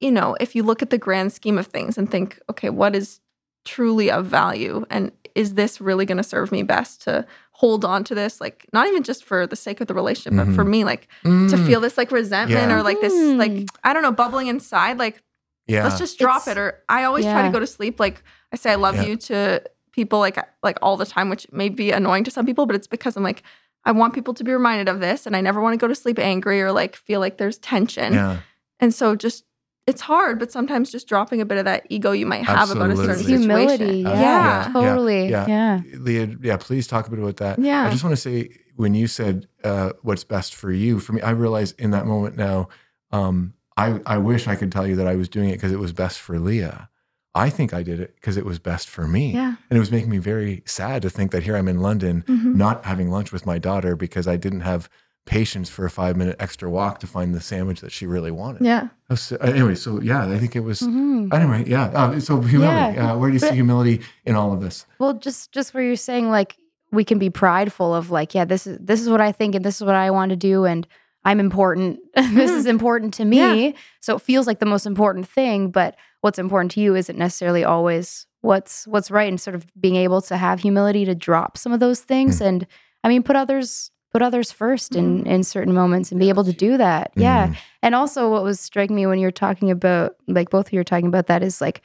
you 0.00 0.10
know, 0.12 0.36
if 0.38 0.54
you 0.54 0.62
look 0.62 0.82
at 0.82 0.90
the 0.90 0.98
grand 0.98 1.32
scheme 1.32 1.56
of 1.58 1.66
things 1.68 1.96
and 1.96 2.10
think, 2.10 2.38
okay, 2.50 2.68
what 2.68 2.94
is 2.94 3.20
truly 3.64 4.10
of 4.10 4.26
value? 4.26 4.84
And 4.90 5.12
is 5.34 5.54
this 5.54 5.80
really 5.80 6.04
going 6.06 6.16
to 6.18 6.22
serve 6.24 6.52
me 6.52 6.62
best 6.62 7.02
to 7.02 7.26
hold 7.52 7.84
on 7.84 8.04
to 8.04 8.14
this? 8.14 8.40
Like, 8.40 8.66
not 8.72 8.86
even 8.88 9.02
just 9.02 9.24
for 9.24 9.46
the 9.46 9.56
sake 9.56 9.80
of 9.80 9.86
the 9.86 9.94
relationship, 9.94 10.36
but 10.46 10.54
for 10.54 10.64
me, 10.64 10.84
like 10.84 11.08
to 11.24 11.28
Mm. 11.28 11.66
feel 11.66 11.80
this 11.80 11.96
like 11.98 12.10
resentment 12.10 12.70
Yeah. 12.70 12.76
or 12.78 12.82
like 12.82 13.00
this, 13.00 13.12
Mm. 13.12 13.36
like, 13.38 13.68
I 13.84 13.92
don't 13.92 14.02
know, 14.02 14.12
bubbling 14.12 14.48
inside. 14.48 14.98
Like, 14.98 15.22
yeah. 15.66 15.84
let's 15.84 15.98
just 15.98 16.18
drop 16.18 16.42
It's- 16.42 16.56
it. 16.56 16.58
Or 16.60 16.80
I 16.88 17.04
always 17.04 17.24
try 17.24 17.42
to 17.42 17.50
go 17.50 17.58
to 17.60 17.66
sleep. 17.66 17.98
Like, 18.00 18.22
I 18.52 18.56
say, 18.56 18.72
I 18.72 18.74
love 18.76 18.96
Yeah. 18.96 19.02
you 19.04 19.16
to 19.16 19.62
people 19.92 20.18
like, 20.18 20.38
like 20.62 20.78
all 20.82 20.96
the 20.96 21.06
time, 21.06 21.28
which 21.30 21.46
may 21.52 21.68
be 21.68 21.90
annoying 21.92 22.24
to 22.24 22.30
some 22.30 22.46
people, 22.46 22.66
but 22.66 22.74
it's 22.76 22.86
because 22.86 23.16
I'm 23.16 23.22
like, 23.22 23.42
I 23.84 23.92
want 23.92 24.14
people 24.14 24.32
to 24.34 24.44
be 24.44 24.52
reminded 24.52 24.88
of 24.88 25.00
this 25.00 25.26
and 25.26 25.34
I 25.36 25.40
never 25.40 25.60
want 25.60 25.74
to 25.74 25.76
go 25.78 25.88
to 25.88 25.94
sleep 25.94 26.18
angry 26.18 26.62
or 26.62 26.72
like 26.72 26.94
feel 26.96 27.20
like 27.20 27.36
there's 27.38 27.58
tension. 27.58 28.14
yeah. 28.14 28.38
And 28.80 28.94
so 28.94 29.14
just 29.16 29.44
it's 29.86 30.00
hard, 30.00 30.38
but 30.38 30.52
sometimes 30.52 30.92
just 30.92 31.08
dropping 31.08 31.40
a 31.40 31.44
bit 31.44 31.58
of 31.58 31.64
that 31.64 31.86
ego 31.90 32.12
you 32.12 32.24
might 32.26 32.44
have 32.44 32.70
about 32.70 32.90
a 32.90 32.96
certain 32.96 33.10
Absolutely. 33.10 33.36
situation. 33.42 33.78
humility. 33.88 33.98
Yeah, 34.02 34.20
Yeah. 34.66 34.70
totally. 34.72 35.28
Yeah. 35.28 35.46
Yeah. 35.48 35.80
Leah, 35.98 36.36
yeah, 36.40 36.56
please 36.56 36.86
talk 36.86 37.06
a 37.08 37.10
bit 37.10 37.18
about 37.18 37.36
that. 37.38 37.58
Yeah. 37.58 37.86
I 37.86 37.90
just 37.90 38.04
want 38.04 38.14
to 38.14 38.20
say 38.20 38.50
when 38.76 38.94
you 38.94 39.06
said 39.06 39.48
uh, 39.64 39.90
what's 40.02 40.24
best 40.24 40.54
for 40.54 40.70
you, 40.70 41.00
for 41.00 41.12
me, 41.14 41.20
I 41.20 41.30
realize 41.30 41.72
in 41.72 41.90
that 41.90 42.06
moment 42.06 42.36
now, 42.36 42.68
um, 43.10 43.54
I, 43.76 44.00
I 44.06 44.18
wish 44.18 44.46
I 44.46 44.54
could 44.54 44.70
tell 44.70 44.86
you 44.86 44.96
that 44.96 45.06
I 45.06 45.16
was 45.16 45.28
doing 45.28 45.48
it 45.50 45.54
because 45.54 45.72
it 45.72 45.78
was 45.80 45.92
best 45.92 46.20
for 46.20 46.38
Leah. 46.38 46.88
I 47.34 47.48
think 47.50 47.72
I 47.72 47.82
did 47.82 47.98
it 47.98 48.14
because 48.16 48.36
it 48.36 48.44
was 48.44 48.58
best 48.58 48.88
for 48.88 49.08
me. 49.08 49.32
Yeah. 49.32 49.54
And 49.70 49.76
it 49.76 49.80
was 49.80 49.90
making 49.90 50.10
me 50.10 50.18
very 50.18 50.62
sad 50.66 51.00
to 51.02 51.10
think 51.10 51.30
that 51.32 51.42
here 51.42 51.56
I'm 51.56 51.66
in 51.68 51.80
London 51.80 52.22
Mhm. 52.28 52.54
not 52.54 52.84
having 52.84 53.10
lunch 53.10 53.32
with 53.32 53.46
my 53.46 53.58
daughter 53.58 53.96
because 53.96 54.28
I 54.28 54.36
didn't 54.36 54.60
have 54.60 54.88
patience 55.24 55.68
for 55.70 55.84
a 55.84 55.90
five 55.90 56.16
minute 56.16 56.36
extra 56.40 56.68
walk 56.68 56.98
to 57.00 57.06
find 57.06 57.34
the 57.34 57.40
sandwich 57.40 57.80
that 57.80 57.92
she 57.92 58.06
really 58.06 58.30
wanted. 58.30 58.64
Yeah. 58.64 58.88
So, 59.14 59.36
anyway, 59.36 59.74
so 59.74 60.00
yeah, 60.00 60.28
I 60.28 60.38
think 60.38 60.56
it 60.56 60.60
was. 60.60 60.80
Mhm. 60.80 61.32
Anyway, 61.32 61.64
yeah. 61.68 61.84
Uh, 61.86 62.18
so 62.20 62.40
humility. 62.40 62.96
Yeah. 62.96 63.12
Uh, 63.12 63.18
where 63.18 63.30
do 63.30 63.34
you 63.34 63.38
see 63.38 63.54
humility 63.54 64.00
in 64.24 64.34
all 64.34 64.52
of 64.52 64.60
this? 64.60 64.86
Well, 64.98 65.14
just 65.14 65.52
just 65.52 65.74
where 65.74 65.82
you're 65.82 65.96
saying 65.96 66.30
like 66.30 66.56
we 66.90 67.04
can 67.04 67.18
be 67.18 67.30
prideful 67.30 67.94
of 67.94 68.10
like, 68.10 68.34
yeah, 68.34 68.44
this 68.44 68.66
is 68.66 68.78
this 68.80 69.00
is 69.00 69.08
what 69.08 69.20
I 69.20 69.32
think 69.32 69.54
and 69.54 69.64
this 69.64 69.76
is 69.76 69.84
what 69.84 69.94
I 69.94 70.10
want 70.10 70.30
to 70.30 70.36
do 70.36 70.64
and 70.64 70.86
I'm 71.24 71.38
important. 71.38 72.00
this 72.16 72.50
is 72.50 72.66
important 72.66 73.14
to 73.14 73.24
me. 73.24 73.66
Yeah. 73.66 73.72
So 74.00 74.16
it 74.16 74.22
feels 74.22 74.48
like 74.48 74.58
the 74.58 74.66
most 74.66 74.86
important 74.86 75.28
thing, 75.28 75.70
but 75.70 75.96
what's 76.20 76.38
important 76.38 76.72
to 76.72 76.80
you 76.80 76.96
isn't 76.96 77.16
necessarily 77.16 77.62
always 77.64 78.26
what's 78.40 78.88
what's 78.88 79.08
right 79.10 79.28
and 79.28 79.40
sort 79.40 79.54
of 79.54 79.64
being 79.80 79.94
able 79.94 80.20
to 80.22 80.36
have 80.36 80.58
humility 80.58 81.04
to 81.04 81.14
drop 81.14 81.56
some 81.56 81.72
of 81.72 81.78
those 81.78 82.00
things 82.00 82.40
and 82.40 82.66
I 83.04 83.08
mean 83.08 83.22
put 83.22 83.36
others 83.36 83.91
put 84.12 84.20
others 84.22 84.52
1st 84.52 84.96
in 84.96 85.26
in 85.26 85.42
certain 85.42 85.72
moments 85.72 86.10
and 86.12 86.20
be 86.20 86.28
able 86.28 86.44
to 86.44 86.52
do 86.52 86.76
that. 86.76 87.12
Yeah. 87.16 87.48
Mm. 87.48 87.56
And 87.82 87.94
also, 87.94 88.30
what 88.30 88.42
was 88.44 88.60
striking 88.60 88.94
me 88.94 89.06
when 89.06 89.18
you're 89.18 89.30
talking 89.30 89.70
about, 89.70 90.16
like 90.28 90.50
both 90.50 90.66
of 90.66 90.72
you 90.72 90.78
were 90.80 90.84
talking 90.84 91.06
about 91.06 91.26
that, 91.28 91.42
is 91.42 91.60
like 91.60 91.82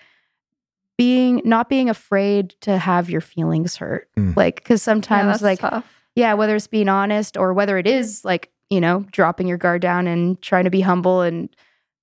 being 0.97 1.41
not 1.45 1.69
being 1.69 1.89
afraid 1.89 2.55
to 2.61 2.77
have 2.77 3.09
your 3.09 3.21
feelings 3.21 3.75
hurt. 3.77 4.09
Mm. 4.17 4.35
Like, 4.35 4.55
because 4.55 4.81
sometimes, 4.81 5.33
that's 5.33 5.43
like, 5.43 5.59
tough. 5.59 5.85
yeah, 6.15 6.33
whether 6.33 6.55
it's 6.55 6.67
being 6.67 6.89
honest 6.89 7.37
or 7.37 7.53
whether 7.53 7.77
it 7.77 7.87
is 7.87 8.25
like, 8.25 8.51
you 8.69 8.81
know, 8.81 9.05
dropping 9.11 9.47
your 9.47 9.57
guard 9.57 9.81
down 9.81 10.07
and 10.07 10.41
trying 10.41 10.63
to 10.65 10.69
be 10.69 10.81
humble 10.81 11.21
and 11.21 11.49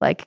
like 0.00 0.26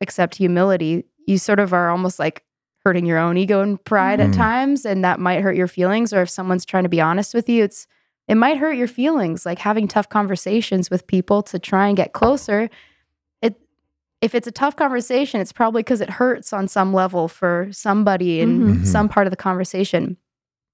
accept 0.00 0.34
humility, 0.36 1.04
you 1.26 1.38
sort 1.38 1.58
of 1.58 1.72
are 1.72 1.90
almost 1.90 2.18
like 2.18 2.44
hurting 2.84 3.06
your 3.06 3.18
own 3.18 3.36
ego 3.36 3.62
and 3.62 3.82
pride 3.84 4.20
Mhm. 4.20 4.28
at 4.28 4.34
times. 4.34 4.84
And 4.86 5.02
that 5.04 5.18
might 5.18 5.40
hurt 5.42 5.56
your 5.56 5.66
feelings. 5.66 6.12
Or 6.12 6.22
if 6.22 6.30
someone's 6.30 6.64
trying 6.64 6.84
to 6.84 6.88
be 6.88 7.00
honest 7.00 7.34
with 7.34 7.48
you, 7.48 7.64
it's, 7.64 7.86
it 8.28 8.34
might 8.36 8.58
hurt 8.58 8.72
your 8.76 8.88
feelings. 8.88 9.46
Like 9.46 9.58
having 9.58 9.86
tough 9.88 10.08
conversations 10.08 10.90
with 10.90 11.06
people 11.06 11.42
to 11.44 11.58
try 11.58 11.88
and 11.88 11.96
get 11.96 12.12
closer. 12.12 12.68
It, 13.42 13.54
if 14.20 14.34
it's 14.34 14.46
a 14.46 14.52
tough 14.52 14.76
conversation, 14.76 15.40
it's 15.40 15.52
probably 15.52 15.82
because 15.82 16.00
it 16.00 16.10
hurts 16.10 16.52
on 16.52 16.68
some 16.68 16.92
level 16.92 17.28
for 17.28 17.68
somebody 17.70 18.40
in 18.40 18.60
Mhm. 18.62 18.86
some 18.86 19.08
part 19.08 19.26
of 19.26 19.30
the 19.30 19.36
conversation. 19.36 20.16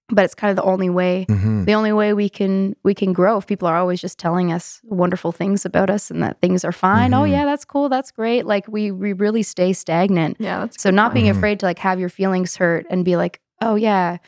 but 0.08 0.24
it's 0.26 0.34
kind 0.34 0.50
of 0.50 0.56
the 0.56 0.62
only 0.70 0.90
way 0.90 1.24
Mhm. 1.30 1.64
the 1.64 1.72
only 1.74 1.92
way 1.92 2.12
we 2.12 2.28
can 2.28 2.74
we 2.84 2.92
can 2.92 3.14
grow 3.14 3.38
if 3.38 3.46
people 3.46 3.66
are 3.66 3.76
always 3.76 3.98
just 4.00 4.18
telling 4.18 4.52
us 4.52 4.80
wonderful 4.84 5.32
things 5.32 5.64
about 5.64 5.88
us 5.88 6.10
and 6.10 6.22
that 6.22 6.38
things 6.42 6.64
are 6.66 6.72
fine 6.72 7.14
oh 7.14 7.22
Mhm. 7.22 7.30
yeah 7.30 7.44
that's 7.46 7.64
cool 7.64 7.88
that's 7.88 8.10
great 8.10 8.44
like 8.44 8.66
we 8.68 8.90
we 8.90 9.14
really 9.14 9.42
stay 9.42 9.72
stagnant 9.72 10.36
Yeah, 10.38 10.58
that's 10.60 10.82
so 10.82 10.90
not 10.90 11.14
being 11.14 11.26
Mhm. 11.32 11.36
afraid 11.38 11.60
to 11.60 11.66
like 11.66 11.78
have 11.78 11.98
your 11.98 12.10
feelings 12.10 12.56
hurt 12.56 12.84
and 12.90 13.06
be 13.06 13.16
like 13.16 13.40
oh 13.62 13.74
yeah 13.76 14.18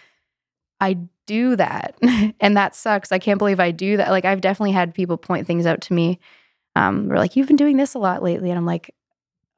i 0.80 0.96
do 1.26 1.56
that 1.56 1.96
and 2.40 2.56
that 2.56 2.74
sucks 2.74 3.10
i 3.12 3.18
can't 3.18 3.38
believe 3.38 3.60
i 3.60 3.70
do 3.70 3.96
that 3.96 4.10
like 4.10 4.24
i've 4.24 4.40
definitely 4.40 4.72
had 4.72 4.94
people 4.94 5.16
point 5.16 5.46
things 5.46 5.66
out 5.66 5.80
to 5.80 5.92
me 5.92 6.18
um 6.76 7.08
we're 7.08 7.16
like 7.18 7.36
you've 7.36 7.46
been 7.46 7.56
doing 7.56 7.76
this 7.76 7.94
a 7.94 7.98
lot 7.98 8.22
lately 8.22 8.50
and 8.50 8.58
i'm 8.58 8.66
like 8.66 8.94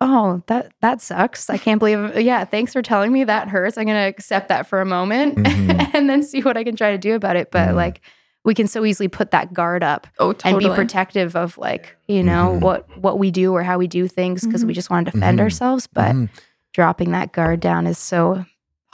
oh 0.00 0.42
that 0.46 0.72
that 0.83 1.00
sucks 1.00 1.48
i 1.50 1.57
can't 1.59 1.79
believe 1.79 2.16
yeah 2.20 2.44
thanks 2.44 2.72
for 2.72 2.83
telling 2.83 3.12
me 3.12 3.24
that 3.24 3.48
hurts 3.48 3.79
i'm 3.79 3.87
gonna 3.87 4.07
accept 4.07 4.48
that 4.48 4.66
for 4.66 4.81
a 4.81 4.87
moment 4.87 5.37
Mhm. 5.38 5.94
and 5.94 6.09
then 6.11 6.22
see 6.22 6.42
what 6.42 6.57
i 6.57 6.62
can 6.64 6.76
try 6.76 6.90
to 6.92 6.98
do 6.98 7.14
about 7.14 7.37
it 7.37 7.50
but 7.50 7.70
Mhm. 7.70 7.74
like 7.76 8.00
we 8.44 8.55
can 8.55 8.68
so 8.68 8.85
easily 8.85 9.09
put 9.09 9.33
that 9.33 9.52
guard 9.52 9.83
up 9.83 10.07
oh 10.20 10.35
and 10.44 10.59
be 10.59 10.68
protective 10.68 11.35
of 11.35 11.57
like 11.59 11.96
you 12.09 12.22
know 12.22 12.50
Mhm. 12.57 12.61
what 12.61 12.98
what 13.02 13.18
we 13.18 13.31
do 13.31 13.52
or 13.52 13.62
how 13.62 13.79
we 13.79 13.87
do 13.88 14.07
things 14.07 14.44
because 14.46 14.64
we 14.64 14.72
Mhm. 14.72 14.76
just 14.76 14.90
want 14.90 15.07
to 15.07 15.12
defend 15.12 15.38
Mhm. 15.38 15.42
ourselves 15.42 15.87
but 15.87 16.14
Mhm. 16.14 16.29
dropping 16.74 17.12
that 17.12 17.33
guard 17.33 17.61
down 17.61 17.87
is 17.87 17.96
so 17.98 18.44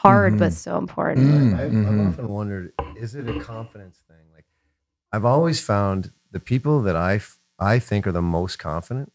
hard 0.02 0.38
but 0.38 0.50
Mhm. 0.50 0.54
so 0.66 0.78
important 0.78 1.26
Mm, 1.26 1.54
I've. 1.60 1.76
I've 1.88 2.08
often 2.08 2.28
wondered, 2.28 2.72
is 2.96 3.14
it 3.14 3.28
a 3.28 3.38
confidence 3.40 3.98
thing? 4.08 4.24
Like, 4.34 4.44
I've 5.12 5.24
always 5.24 5.60
found 5.60 6.10
the 6.30 6.40
people 6.40 6.82
that 6.82 6.96
I 6.96 7.14
f- 7.16 7.38
I 7.58 7.78
think 7.78 8.06
are 8.06 8.12
the 8.12 8.22
most 8.38 8.58
confident 8.58 9.12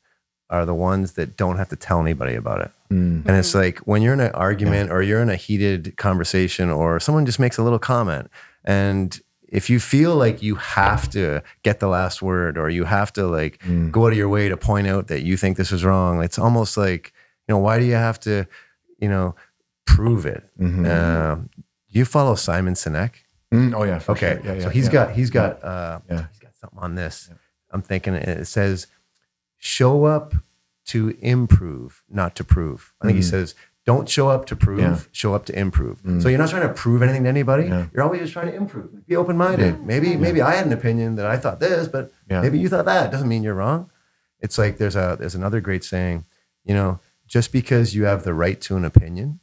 are 0.49 0.65
the 0.65 0.73
ones 0.73 1.13
that 1.13 1.35
don't 1.35 1.57
have 1.57 1.67
to 1.67 1.75
tell 1.75 1.99
anybody 1.99 2.33
about 2.35 2.61
it. 2.61 2.71
Mm. 2.89 3.25
And 3.27 3.35
it's 3.35 3.53
like 3.53 3.79
when 3.79 4.01
you're 4.01 4.13
in 4.13 4.21
an 4.21 4.31
argument 4.31 4.91
or 4.91 5.01
you're 5.01 5.21
in 5.21 5.29
a 5.29 5.35
heated 5.35 5.97
conversation 5.97 6.69
or 6.69 6.99
someone 7.01 7.25
just 7.25 7.39
makes 7.39 7.57
a 7.57 7.63
little 7.63 7.79
comment 7.79 8.29
and 8.63 9.19
if 9.49 9.69
you 9.69 9.79
feel 9.79 10.13
like 10.15 10.41
you 10.43 10.55
have 10.55 11.09
to 11.09 11.41
get 11.63 11.79
the 11.79 11.87
last 11.87 12.21
word 12.21 12.57
or 12.57 12.69
you 12.69 12.83
have 12.85 13.11
to 13.13 13.25
like 13.27 13.59
Mm. 13.59 13.91
go 13.91 14.05
out 14.05 14.11
of 14.13 14.17
your 14.17 14.29
way 14.29 14.47
to 14.49 14.57
point 14.57 14.87
out 14.87 15.07
that 15.07 15.21
you 15.23 15.35
think 15.37 15.55
this 15.57 15.71
is 15.71 15.83
wrong, 15.85 16.21
it's 16.23 16.37
almost 16.39 16.75
like, 16.77 17.13
you 17.47 17.53
know, 17.53 17.59
why 17.59 17.79
do 17.79 17.85
you 17.85 17.95
have 17.95 18.19
to, 18.21 18.45
you 18.99 19.07
know, 19.09 19.35
prove 19.95 20.25
it? 20.25 20.43
Mhm. 20.59 20.85
Um, 20.87 21.49
you 21.87 22.05
follow 22.05 22.35
Simon 22.35 22.75
Sinek? 22.75 23.11
Mm. 23.53 23.73
Oh 23.75 23.83
yeah. 23.83 23.99
for 23.99 24.11
Okay. 24.11 24.35
sure. 24.35 24.45
Yeah, 24.45 24.53
yeah, 24.59 24.63
so 24.65 24.69
he's 24.69 24.85
yeah. 24.87 24.91
got 24.97 25.11
he's 25.11 25.29
got 25.31 25.63
uh 25.63 25.99
he's 26.09 26.39
got 26.45 26.53
something 26.61 26.79
on 26.79 26.95
this. 26.95 27.29
I'm 27.71 27.81
thinking 27.81 28.13
it 28.13 28.45
says 28.45 28.87
show 29.57 30.05
up 30.05 30.33
to 30.87 31.17
improve, 31.21 32.03
not 32.09 32.35
to 32.35 32.43
prove. 32.43 32.93
I 33.01 33.05
think 33.07 33.17
he 33.17 33.23
Mhm. 33.23 33.29
says 33.29 33.55
don't 33.85 34.09
show 34.09 34.27
up 34.27 34.45
to 34.47 34.55
prove, 34.55 35.07
show 35.13 35.33
up 35.33 35.45
to 35.45 35.57
improve. 35.57 36.03
Mm. 36.03 36.21
So 36.21 36.27
you're 36.27 36.37
not 36.37 36.49
trying 36.49 36.67
to 36.67 36.73
prove 36.73 37.01
anything 37.01 37.23
to 37.23 37.29
anybody. 37.29 37.67
You're 37.93 38.03
always 38.03 38.19
just 38.21 38.33
trying 38.33 38.47
to 38.51 38.55
improve. 38.55 38.89
Be 39.07 39.15
open 39.15 39.37
minded. 39.37 39.85
Maybe 39.85 40.17
maybe 40.17 40.41
I 40.41 40.55
had 40.55 40.65
an 40.65 40.73
opinion 40.73 41.15
that 41.15 41.25
I 41.25 41.37
thought 41.37 41.59
this, 41.61 41.87
but 41.87 42.11
Yeah. 42.29 42.41
maybe 42.41 42.59
you 42.59 42.67
thought 42.67 42.85
that. 42.85 43.11
Doesn't 43.11 43.29
mean 43.29 43.43
you're 43.43 43.53
wrong. 43.63 43.89
It's 44.41 44.57
like 44.57 44.77
there's 44.77 44.97
a 44.97 45.15
there's 45.19 45.35
another 45.35 45.61
great 45.61 45.83
saying, 45.85 46.25
you 46.65 46.75
know, 46.75 46.99
just 47.27 47.51
because 47.53 47.95
you 47.95 48.03
have 48.05 48.23
the 48.23 48.33
right 48.33 48.59
to 48.67 48.75
an 48.75 48.83
opinion 48.85 49.39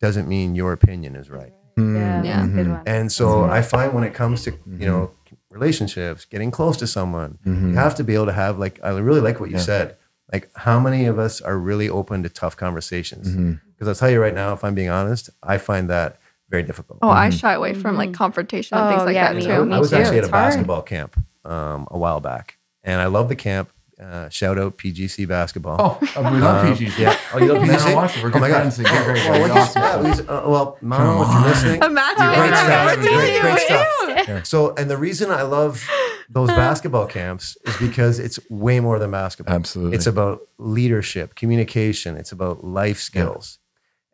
doesn't 0.00 0.28
mean 0.28 0.54
your 0.54 0.72
opinion 0.72 1.16
is 1.16 1.28
right. 1.30 1.52
Mm. 1.76 2.24
yeah, 2.24 2.40
that's 2.40 2.48
a 2.48 2.52
good 2.54 2.66
Mhm. 2.66 2.70
one 2.76 2.82
And 2.86 3.12
so 3.12 3.42
That's 3.46 3.52
I 3.52 3.62
find 3.62 3.92
when 3.94 4.04
it 4.04 4.12
comes 4.14 4.42
to 4.44 4.50
you 4.66 4.86
know 4.86 5.10
relationships, 5.50 6.24
getting 6.24 6.50
close 6.50 6.76
to 6.78 6.86
someone, 6.86 7.38
you 7.44 7.74
have 7.74 7.94
to 7.96 8.04
be 8.04 8.14
able 8.14 8.26
to 8.26 8.32
have 8.32 8.58
like 8.58 8.80
I 8.82 8.90
really 8.98 9.20
like 9.20 9.40
what 9.40 9.50
you 9.50 9.56
Yeah. 9.56 9.62
said. 9.62 9.96
Like 10.32 10.50
how 10.54 10.78
many 10.78 11.06
of 11.06 11.18
us 11.18 11.40
are 11.40 11.56
really 11.56 11.88
open 11.88 12.22
to 12.24 12.28
tough 12.28 12.56
conversations? 12.56 13.28
Because 13.74 13.88
I'll 13.88 13.94
tell 13.94 14.10
you 14.10 14.20
right 14.20 14.34
now, 14.34 14.52
if 14.52 14.62
I'm 14.64 14.74
being 14.74 14.90
honest, 14.90 15.30
I 15.42 15.58
find 15.58 15.88
that 15.90 16.18
very 16.50 16.62
difficult. 16.62 16.98
oh, 17.02 17.10
I 17.10 17.30
shy 17.30 17.52
away 17.54 17.74
from 17.74 17.96
like 17.96 18.12
confrontation 18.12 18.76
and 18.78 18.88
things 18.88 19.02
Oh, 19.02 19.06
like 19.06 19.14
yeah, 19.14 19.28
that 19.28 19.36
me 19.36 19.42
too. 19.42 19.48
too. 19.48 19.72
I, 19.72 19.76
I 19.76 19.78
was 19.78 19.90
too. 19.90 19.96
actually 19.96 20.18
at 20.18 20.24
a 20.24 20.28
hard. 20.30 20.44
basketball 20.50 20.82
camp 20.82 21.20
um, 21.44 21.86
a 21.90 21.98
while 21.98 22.20
back, 22.20 22.58
and 22.82 23.00
I 23.00 23.06
love 23.06 23.28
the 23.28 23.36
camp. 23.36 23.70
Uh, 24.00 24.28
shout 24.28 24.58
out 24.58 24.78
PGC 24.78 25.26
basketball. 25.26 25.76
Oh, 25.80 25.98
we 26.32 26.38
love 26.38 26.64
Um, 26.64 26.72
PGC. 26.74 26.98
Yeah. 26.98 27.18
Oh, 27.34 27.38
you 27.38 27.52
love 27.52 27.62
Man, 27.66 27.76
PGC? 27.76 27.86
I 27.90 27.94
watched 27.94 28.16
it. 28.16 28.22
We're 28.22 28.28
oh 28.28 28.32
good 28.32 28.40
my 28.42 28.48
God. 28.48 28.54
friends. 28.72 28.76
They're 28.76 28.86
great, 28.86 29.04
great, 29.04 29.28
Well, 29.28 29.32
great. 29.32 29.40
what 29.40 29.48
you- 29.54 29.60
Awesome. 29.60 29.82
yeah, 29.82 30.10
these- 30.10 30.20
uh, 30.28 30.42
well, 30.46 30.78
Mom, 30.80 30.98
Come 30.98 31.22
if 31.28 31.32
you're 31.34 31.48
listening, 31.48 31.82
Imagine 31.82 32.22
You're 32.24 32.34
you're 32.34 32.46
great 32.46 32.54
stuff. 32.54 32.68
camera 32.68 33.04
You're 33.04 33.20
great- 33.20 33.40
great 33.40 33.60
stuff. 33.60 34.28
Ew. 34.28 34.44
So, 34.44 34.74
and 34.76 34.88
the 34.90 34.96
reason 34.96 35.30
I 35.32 35.42
love 35.42 35.84
those 36.30 36.48
basketball 36.48 37.06
camps 37.06 37.56
is 37.64 37.76
because 37.78 38.18
it's 38.20 38.38
way 38.50 38.78
more 38.80 38.98
than 39.00 39.10
basketball. 39.10 39.54
Absolutely. 39.56 39.96
It's 39.96 40.06
about 40.06 40.40
leadership, 40.58 41.34
communication. 41.34 42.16
It's 42.16 42.30
about 42.32 42.62
life 42.64 42.98
skills. 43.00 43.58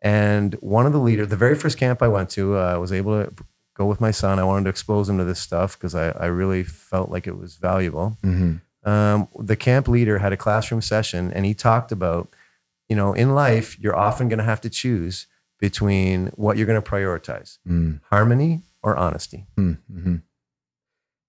And 0.01 0.53
one 0.61 0.85
of 0.85 0.93
the 0.93 0.99
leaders, 0.99 1.27
the 1.29 1.35
very 1.35 1.55
first 1.55 1.77
camp 1.77 2.01
I 2.01 2.07
went 2.07 2.29
to, 2.31 2.57
uh, 2.57 2.73
I 2.73 2.77
was 2.77 2.91
able 2.91 3.23
to 3.25 3.33
go 3.75 3.85
with 3.85 3.99
my 3.99 4.11
son. 4.11 4.39
I 4.39 4.43
wanted 4.43 4.63
to 4.65 4.69
expose 4.69 5.09
him 5.09 5.17
to 5.17 5.23
this 5.25 5.39
stuff 5.39 5.77
because 5.77 5.95
I, 5.95 6.09
I 6.11 6.25
really 6.27 6.63
felt 6.63 7.09
like 7.09 7.27
it 7.27 7.37
was 7.37 7.55
valuable. 7.57 8.17
Mhm. 8.23 8.61
Um, 8.85 9.27
the 9.39 9.55
camp 9.55 9.87
leader 9.87 10.19
had 10.19 10.31
a 10.31 10.37
classroom 10.37 10.81
session 10.81 11.31
and 11.33 11.45
he 11.45 11.53
talked 11.53 11.91
about, 11.91 12.29
you 12.87 12.95
know, 12.95 13.13
in 13.13 13.33
life, 13.33 13.79
you're 13.79 13.95
often 13.95 14.29
going 14.29 14.37
to 14.39 14.45
have 14.45 14.61
to 14.61 14.69
choose 14.69 15.25
between 15.59 16.27
what 16.35 16.55
you're 16.57 16.67
going 16.67 16.81
to 16.81 16.87
prioritize 16.87 17.57
Mm. 17.67 17.99
harmony 18.11 18.61
or 18.83 18.95
honesty. 18.95 19.47
Mm. 19.57 19.77
Mhm. 19.91 20.21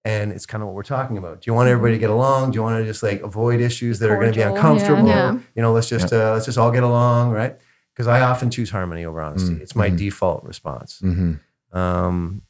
And 0.05 0.31
it's 0.33 0.47
kind 0.47 0.63
of 0.63 0.69
what 0.69 0.75
we're 0.77 0.83
talking 0.85 1.17
about. 1.19 1.41
Do 1.41 1.51
you 1.51 1.55
want 1.55 1.69
everybody 1.69 1.95
to 1.95 1.99
get 1.99 2.11
along? 2.11 2.51
Do 2.53 2.57
you 2.57 2.63
want 2.63 2.79
to 2.81 2.85
just 2.85 3.03
like 3.03 3.23
avoid 3.23 3.61
issues 3.61 3.99
that 4.01 4.11
are 4.11 4.17
going 4.17 4.33
to 4.33 4.37
be 4.37 4.43
uncomfortable? 4.43 5.09
yeah. 5.09 5.33
Yeah. 5.33 5.39
You 5.57 5.63
know, 5.63 5.73
let's 5.73 5.89
just 5.89 6.13
uh, 6.13 6.33
let's 6.33 6.45
just 6.47 6.59
all 6.59 6.71
get 6.71 6.83
along, 6.85 7.31
right? 7.33 7.57
Because 7.93 8.07
I 8.07 8.21
often 8.21 8.51
choose 8.51 8.71
harmony 8.71 9.05
over 9.05 9.21
honesty. 9.21 9.55
Mm, 9.55 9.61
It's 9.63 9.75
my 9.75 9.89
mhm. 9.91 9.97
default 9.99 10.45
response. 10.45 11.01
Mhm. 11.03 11.41
Um, 11.73 12.43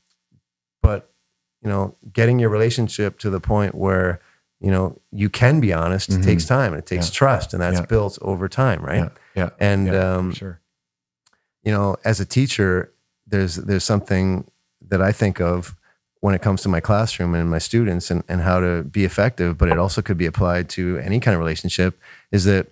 but 0.82 1.10
you 1.62 1.70
know, 1.70 1.94
getting 2.12 2.38
your 2.38 2.50
relationship 2.50 3.18
to 3.20 3.30
the 3.30 3.40
point 3.40 3.74
where 3.74 4.20
you 4.60 4.70
know 4.70 4.98
you 5.12 5.28
can 5.28 5.60
be 5.60 5.72
honest 5.72 6.10
Mhm. 6.10 6.24
takes 6.24 6.44
time 6.46 6.72
and 6.72 6.78
it 6.82 6.86
takes 6.86 7.08
Yeah. 7.08 7.14
trust, 7.14 7.52
and 7.54 7.60
that's 7.62 7.78
Yeah. 7.80 7.86
built 7.86 8.18
over 8.22 8.48
time, 8.48 8.82
right? 8.82 9.10
Yeah. 9.34 9.42
Yeah. 9.42 9.50
And 9.60 9.94
um, 9.94 10.32
sure. 10.32 10.60
you 11.62 11.72
know, 11.72 11.96
as 12.04 12.20
a 12.20 12.24
teacher, 12.24 12.92
there's 13.26 13.56
there's 13.56 13.84
something 13.84 14.46
that 14.88 15.00
I 15.02 15.12
think 15.12 15.40
of 15.40 15.74
when 16.20 16.34
it 16.34 16.42
comes 16.42 16.62
to 16.62 16.68
my 16.68 16.80
classroom 16.80 17.34
and 17.34 17.50
my 17.50 17.58
students 17.58 18.10
and, 18.10 18.22
and 18.28 18.40
how 18.40 18.58
to 18.60 18.82
be 18.82 19.04
effective, 19.04 19.56
but 19.58 19.68
it 19.68 19.78
also 19.78 20.00
could 20.02 20.16
be 20.18 20.26
applied 20.26 20.68
to 20.70 20.98
any 20.98 21.20
kind 21.20 21.34
of 21.34 21.38
relationship, 21.40 21.98
is 22.32 22.44
that 22.44 22.66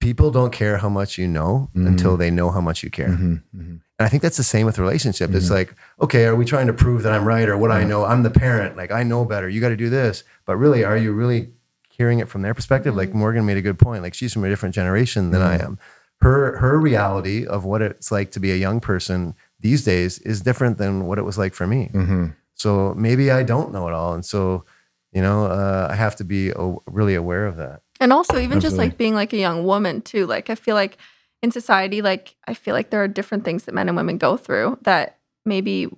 people 0.00 0.30
don't 0.30 0.52
care 0.52 0.78
how 0.78 0.88
much 0.88 1.16
you 1.18 1.28
know 1.28 1.70
Mhm. 1.74 1.86
until 1.86 2.16
they 2.16 2.30
know 2.30 2.50
how 2.50 2.60
much 2.60 2.82
you 2.82 2.90
care. 2.90 3.08
Mhm. 3.08 3.80
And 3.98 4.04
I 4.06 4.08
think 4.10 4.22
that's 4.22 4.36
the 4.36 4.42
same 4.42 4.66
with 4.66 4.78
relationship. 4.78 5.32
It's 5.34 5.46
Mhm. 5.46 5.50
like, 5.52 5.74
okay, 6.00 6.26
are 6.26 6.36
we 6.36 6.44
trying 6.44 6.66
to 6.66 6.72
prove 6.72 7.02
that 7.02 7.12
I'm 7.14 7.24
right 7.24 7.48
or 7.48 7.56
what 7.56 7.70
I 7.72 7.84
know? 7.84 8.04
I'm 8.04 8.22
the 8.22 8.30
parent, 8.30 8.76
like 8.76 8.90
I 8.92 9.02
know 9.02 9.24
better. 9.24 9.48
You 9.48 9.60
got 9.60 9.70
to 9.70 9.76
do 9.76 9.88
this. 9.88 10.22
But 10.44 10.56
really, 10.56 10.84
are 10.84 10.96
you 10.96 11.12
really 11.12 11.48
hearing 11.88 12.18
it 12.18 12.28
from 12.28 12.42
their 12.42 12.52
perspective? 12.52 12.94
Like 12.94 13.14
Morgan 13.14 13.46
made 13.46 13.56
a 13.56 13.62
good 13.62 13.78
point. 13.78 14.02
Like 14.02 14.12
she's 14.12 14.34
from 14.34 14.44
a 14.44 14.48
different 14.50 14.74
generation 14.74 15.30
than 15.30 15.40
I 15.40 15.56
Mhm. 15.56 15.64
am. 15.64 15.78
Her 16.20 16.58
her 16.58 16.78
reality 16.78 17.46
of 17.46 17.64
what 17.64 17.80
it's 17.82 18.12
like 18.12 18.30
to 18.32 18.40
be 18.40 18.50
a 18.52 18.56
young 18.56 18.80
person 18.80 19.34
these 19.60 19.82
days 19.84 20.18
is 20.18 20.40
different 20.42 20.76
than 20.78 21.06
what 21.06 21.18
it 21.18 21.22
was 21.24 21.38
like 21.38 21.54
for 21.54 21.66
me. 21.66 21.90
Mhm. 21.94 22.34
So 22.54 22.94
maybe 22.96 23.30
I 23.30 23.42
don't 23.42 23.72
know 23.72 23.88
it 23.88 23.94
all, 23.94 24.12
and 24.14 24.24
so 24.24 24.64
you 25.12 25.22
know 25.22 25.46
uh, 25.46 25.88
I 25.90 25.94
have 25.94 26.16
to 26.16 26.24
be 26.24 26.52
o- 26.52 26.82
really 26.86 27.14
aware 27.14 27.46
of 27.46 27.56
that. 27.56 27.80
And 27.98 28.12
also, 28.12 28.38
even 28.38 28.60
just 28.60 28.76
like 28.76 28.98
being 28.98 29.14
like 29.14 29.32
a 29.32 29.38
young 29.38 29.64
woman 29.64 30.02
too. 30.02 30.26
Like 30.26 30.50
I 30.50 30.54
feel 30.54 30.74
like 30.74 30.98
in 31.46 31.50
society, 31.52 32.02
like 32.02 32.34
I 32.46 32.54
feel 32.54 32.74
like 32.74 32.90
there 32.90 33.02
are 33.02 33.08
different 33.08 33.44
things 33.44 33.64
that 33.64 33.74
men 33.74 33.88
and 33.88 33.96
women 33.96 34.18
go 34.18 34.36
through 34.36 34.78
that 34.82 35.18
maybe 35.44 35.88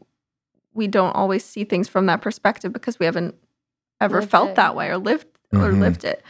we 0.75 0.87
don't 0.87 1.17
always 1.17 1.45
see 1.45 1.65
things 1.65 1.89
from 1.89 2.07
that 2.07 2.21
perspective 2.21 2.73
because 2.73 2.99
we 2.99 3.07
haven't 3.07 3.35
ever 4.01 4.21
Lived 4.21 4.31
felt 4.31 4.51
it, 4.51 4.57
that 4.57 4.77
way 4.77 4.89
or 4.89 4.99
lived 4.99 5.27
or 5.53 5.71
Mhm. 5.71 5.81
lived 5.81 6.05
it. 6.05 6.23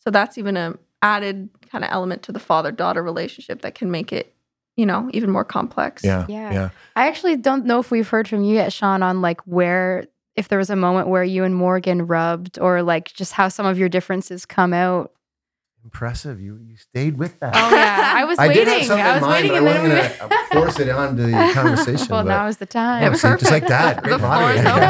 So 0.00 0.10
that's 0.10 0.36
even 0.36 0.56
a 0.56 0.74
added 1.00 1.48
kind 1.70 1.84
of 1.84 1.90
element 1.92 2.22
to 2.24 2.32
the 2.32 2.40
father 2.40 2.72
daughter 2.72 3.02
relationship 3.02 3.62
that 3.62 3.74
can 3.74 3.90
make 3.90 4.12
it, 4.12 4.34
you 4.76 4.84
know, 4.86 5.08
even 5.12 5.30
more 5.30 5.44
complex. 5.44 6.02
Yeah. 6.04 6.26
Yeah. 6.28 6.52
Yeah. 6.52 6.70
I 6.96 7.06
actually 7.08 7.36
don't 7.36 7.64
know 7.64 7.78
if 7.78 7.90
we've 7.90 8.08
heard 8.08 8.26
from 8.28 8.42
you 8.42 8.54
yet, 8.54 8.72
Sean, 8.72 9.02
on 9.02 9.20
like 9.22 9.40
where, 9.42 10.06
if 10.34 10.48
there 10.48 10.58
was 10.58 10.70
a 10.70 10.76
moment 10.76 11.08
where 11.08 11.22
you 11.24 11.44
and 11.44 11.54
Morgan 11.54 12.06
rubbed 12.06 12.58
or 12.58 12.82
like 12.82 13.12
just 13.14 13.32
how 13.34 13.48
some 13.48 13.66
of 13.66 13.78
your 13.78 13.88
differences 13.88 14.44
come 14.44 14.72
out. 14.74 15.12
Impressive. 15.84 16.40
You 16.40 16.58
you 16.66 16.76
stayed 16.76 17.18
with 17.18 17.38
that. 17.40 17.52
Oh, 17.54 17.70
yeah. 17.76 18.12
I 18.16 18.24
was 18.24 18.38
I 18.44 18.48
waiting. 18.48 18.64
did 18.64 18.72
have 18.78 18.86
something 18.86 19.04
I 19.06 19.08
in 19.08 19.14
was 19.14 19.22
mind, 19.22 19.48
waiting. 19.48 19.50
but 19.50 19.58
and 19.58 19.68
I 19.68 19.72
then 19.72 19.82
we. 19.82 19.88
wasn't 19.90 20.18
going 20.30 20.30
to 20.30 20.46
force 20.56 20.80
it 20.80 20.88
onto 20.88 21.22
the 21.26 21.52
conversation. 21.54 22.06
well, 22.10 22.22
but- 22.24 22.28
now 22.28 22.46
is 22.46 22.56
the 22.56 22.66
time. 22.66 23.02
Yeah, 23.02 23.12
see, 23.12 23.28
just 23.28 23.50
like 23.50 23.66
that. 23.68 24.02
Great 24.02 24.12
The 24.12 24.18
floor 24.18 24.50
is 24.52 24.60
open. 24.60 24.80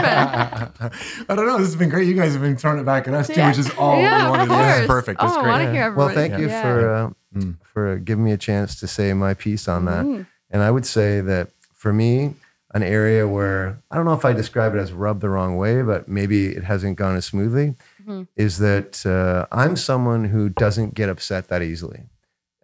I 1.28 1.34
don't 1.34 1.46
know. 1.46 1.58
This 1.58 1.66
has 1.68 1.76
been 1.76 1.88
great. 1.88 2.06
You 2.06 2.14
guys 2.14 2.32
have 2.32 2.42
been 2.42 2.56
throwing 2.56 2.78
it 2.78 2.84
back 2.86 3.08
at 3.08 3.14
us 3.14 3.26
too, 3.26 3.34
Yeah. 3.34 3.48
which 3.48 3.58
is 3.58 3.70
all 3.76 4.00
Yeah, 4.00 4.24
we 4.26 4.30
wanted. 4.30 4.44
to 4.46 4.50
do. 4.50 4.56
This 4.56 4.68
is 4.68 4.76
course. 4.76 4.86
perfect. 4.86 5.20
That's 5.20 5.32
Oh, 5.32 5.38
I 5.38 5.42
great. 5.42 5.50
wanna 5.50 5.72
hear 5.72 5.92
Well, 5.92 6.08
everybody. 6.08 6.14
thank 6.28 6.40
you 6.40 6.48
Yeah. 6.48 6.62
for 6.62 6.94
uh, 6.94 7.10
Mm. 7.36 7.56
for 7.72 7.96
giving 7.98 8.24
me 8.24 8.30
a 8.30 8.36
chance 8.36 8.78
to 8.78 8.86
say 8.86 9.12
my 9.12 9.34
piece 9.34 9.66
on 9.66 9.86
that. 9.86 10.04
Mm. 10.04 10.24
And 10.52 10.62
I 10.62 10.70
would 10.70 10.86
say 10.86 11.20
that 11.20 11.48
for 11.74 11.92
me, 11.92 12.34
an 12.72 12.84
area 12.84 13.26
where 13.26 13.78
I 13.90 13.96
don't 13.96 14.04
know 14.04 14.14
if 14.14 14.24
I 14.24 14.32
describe 14.32 14.72
it 14.74 14.78
as 14.78 14.92
rubbed 14.92 15.20
the 15.20 15.28
wrong 15.28 15.56
way, 15.56 15.82
but 15.82 16.06
maybe 16.08 16.46
it 16.54 16.62
hasn't 16.62 16.96
gone 16.96 17.16
as 17.16 17.24
smoothly, 17.24 17.74
Mhm. 18.06 18.28
is 18.36 18.58
that 18.58 19.04
uh, 19.06 19.46
I'm 19.52 19.76
someone 19.76 20.24
who 20.26 20.48
doesn't 20.48 20.94
get 20.94 21.08
upset 21.08 21.48
that 21.48 21.62
easily, 21.62 22.04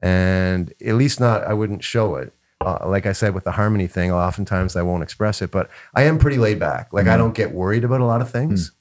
and 0.02 0.72
at 0.84 0.94
least 0.94 1.20
not 1.20 1.42
I 1.44 1.52
wouldn't 1.54 1.84
show 1.84 2.16
it. 2.16 2.32
uh, 2.62 2.78
like 2.86 3.06
I 3.06 3.12
said 3.12 3.32
with 3.34 3.44
the 3.44 3.52
harmony 3.52 3.86
thing, 3.86 4.12
oftentimes 4.12 4.76
I 4.76 4.82
won't 4.82 5.02
express 5.02 5.40
it, 5.40 5.50
but 5.50 5.70
I 5.94 6.02
am 6.02 6.18
pretty 6.18 6.36
laid 6.36 6.58
back. 6.58 6.92
Like 6.92 7.06
I 7.06 7.16
don't 7.16 7.34
get 7.34 7.52
worried 7.54 7.84
about 7.84 8.02
a 8.02 8.04
lot 8.04 8.20
of 8.20 8.30
things. 8.30 8.72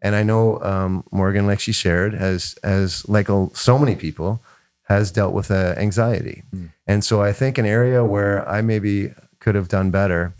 And 0.00 0.14
I 0.14 0.22
know 0.22 0.62
um, 0.62 1.02
Morgan, 1.10 1.44
like 1.46 1.58
she 1.58 1.72
shared, 1.72 2.14
has 2.14 2.54
has 2.62 3.04
like 3.08 3.28
a, 3.28 3.48
so 3.52 3.78
many 3.78 3.96
people 3.96 4.42
has 4.84 5.10
dealt 5.10 5.34
with 5.34 5.50
uh, 5.50 5.74
anxiety, 5.76 6.44
and 6.86 7.02
so 7.02 7.20
I 7.20 7.32
think 7.32 7.58
an 7.58 7.66
area 7.66 8.04
where 8.04 8.48
I 8.48 8.62
maybe 8.62 9.12
could 9.40 9.56
have 9.56 9.66
done 9.68 9.90
better 9.90 10.32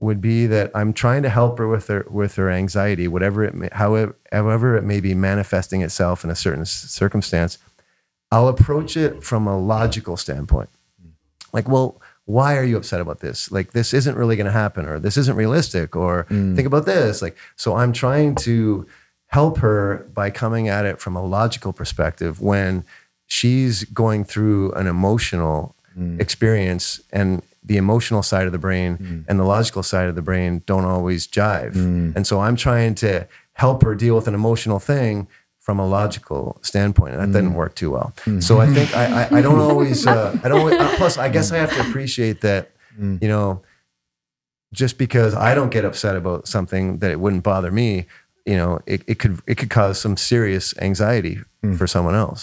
would 0.00 0.20
be 0.20 0.46
that 0.46 0.70
I'm 0.74 0.92
trying 0.92 1.22
to 1.22 1.28
help 1.28 1.58
her 1.58 1.68
with 1.68 1.86
her 1.88 2.06
with 2.10 2.36
her 2.36 2.50
anxiety, 2.50 3.08
whatever 3.08 3.44
it 3.44 3.54
may, 3.54 3.68
however 3.72 4.16
however 4.32 4.76
it 4.76 4.82
may 4.82 5.00
be 5.00 5.14
manifesting 5.14 5.82
itself 5.82 6.24
in 6.24 6.30
a 6.30 6.34
certain 6.34 6.64
circumstance. 6.64 7.58
I'll 8.30 8.48
approach 8.48 8.96
it 8.96 9.22
from 9.22 9.46
a 9.46 9.58
logical 9.58 10.16
standpoint, 10.16 10.68
mm. 11.00 11.12
like, 11.52 11.68
well, 11.68 12.00
why 12.24 12.56
are 12.56 12.64
you 12.64 12.76
upset 12.76 13.00
about 13.00 13.20
this? 13.20 13.52
Like, 13.52 13.72
this 13.72 13.94
isn't 13.94 14.16
really 14.16 14.34
going 14.34 14.46
to 14.46 14.52
happen, 14.52 14.86
or 14.86 14.98
this 14.98 15.16
isn't 15.16 15.36
realistic, 15.36 15.94
or 15.94 16.24
mm. 16.24 16.56
think 16.56 16.66
about 16.66 16.86
this. 16.86 17.22
Like, 17.22 17.36
so 17.54 17.76
I'm 17.76 17.92
trying 17.92 18.34
to 18.36 18.86
help 19.28 19.58
her 19.58 20.08
by 20.12 20.30
coming 20.30 20.68
at 20.68 20.84
it 20.84 21.00
from 21.00 21.16
a 21.16 21.24
logical 21.24 21.72
perspective 21.72 22.40
when 22.40 22.84
she's 23.26 23.84
going 23.84 24.24
through 24.24 24.72
an 24.72 24.86
emotional 24.86 25.74
mm. 25.96 26.20
experience 26.20 27.00
and 27.12 27.42
the 27.64 27.76
emotional 27.76 28.22
side 28.22 28.46
of 28.46 28.52
the 28.52 28.58
brain 28.58 28.98
mm. 28.98 29.24
and 29.26 29.40
the 29.40 29.44
logical 29.44 29.82
side 29.82 30.08
of 30.08 30.14
the 30.14 30.22
brain 30.22 30.62
don't 30.66 30.84
always 30.84 31.26
jive. 31.26 31.74
Mm. 31.74 32.14
And 32.14 32.26
so 32.26 32.40
I'm 32.40 32.56
trying 32.56 32.94
to 32.96 33.26
help 33.54 33.82
her 33.82 33.94
deal 33.94 34.14
with 34.14 34.28
an 34.28 34.34
emotional 34.34 34.78
thing 34.78 35.28
from 35.60 35.78
a 35.78 35.86
logical 35.86 36.58
standpoint, 36.60 37.14
and 37.14 37.22
that 37.22 37.28
mm. 37.28 37.32
didn't 37.32 37.54
work 37.54 37.74
too 37.74 37.90
well. 37.90 38.12
So 38.40 38.60
I 38.60 38.66
think 38.66 38.94
I, 38.94 39.22
I, 39.22 39.38
I 39.38 39.42
don't 39.42 39.58
always, 39.70 40.06
uh, 40.06 40.38
I 40.44 40.48
don't. 40.48 40.58
always- 40.58 40.78
uh, 40.78 40.94
plus, 40.96 41.16
I 41.16 41.30
guess 41.30 41.52
I 41.52 41.56
have 41.56 41.72
to 41.72 41.80
appreciate 41.88 42.42
that, 42.42 42.70
you 43.22 43.28
know, 43.28 43.62
just 44.74 44.98
because 44.98 45.34
I 45.34 45.54
don't 45.54 45.70
get 45.70 45.86
upset 45.86 46.16
about 46.16 46.48
something 46.48 46.98
that 46.98 47.10
it 47.10 47.18
wouldn't 47.18 47.44
bother 47.44 47.70
me, 47.70 48.06
you 48.44 48.56
know, 48.56 48.80
it, 48.84 49.02
it 49.06 49.18
could 49.18 49.40
it 49.46 49.56
could 49.56 49.70
cause 49.70 49.98
some 49.98 50.18
serious 50.18 50.74
anxiety 50.78 51.38
for 51.78 51.86
someone 51.86 52.14
else. 52.14 52.42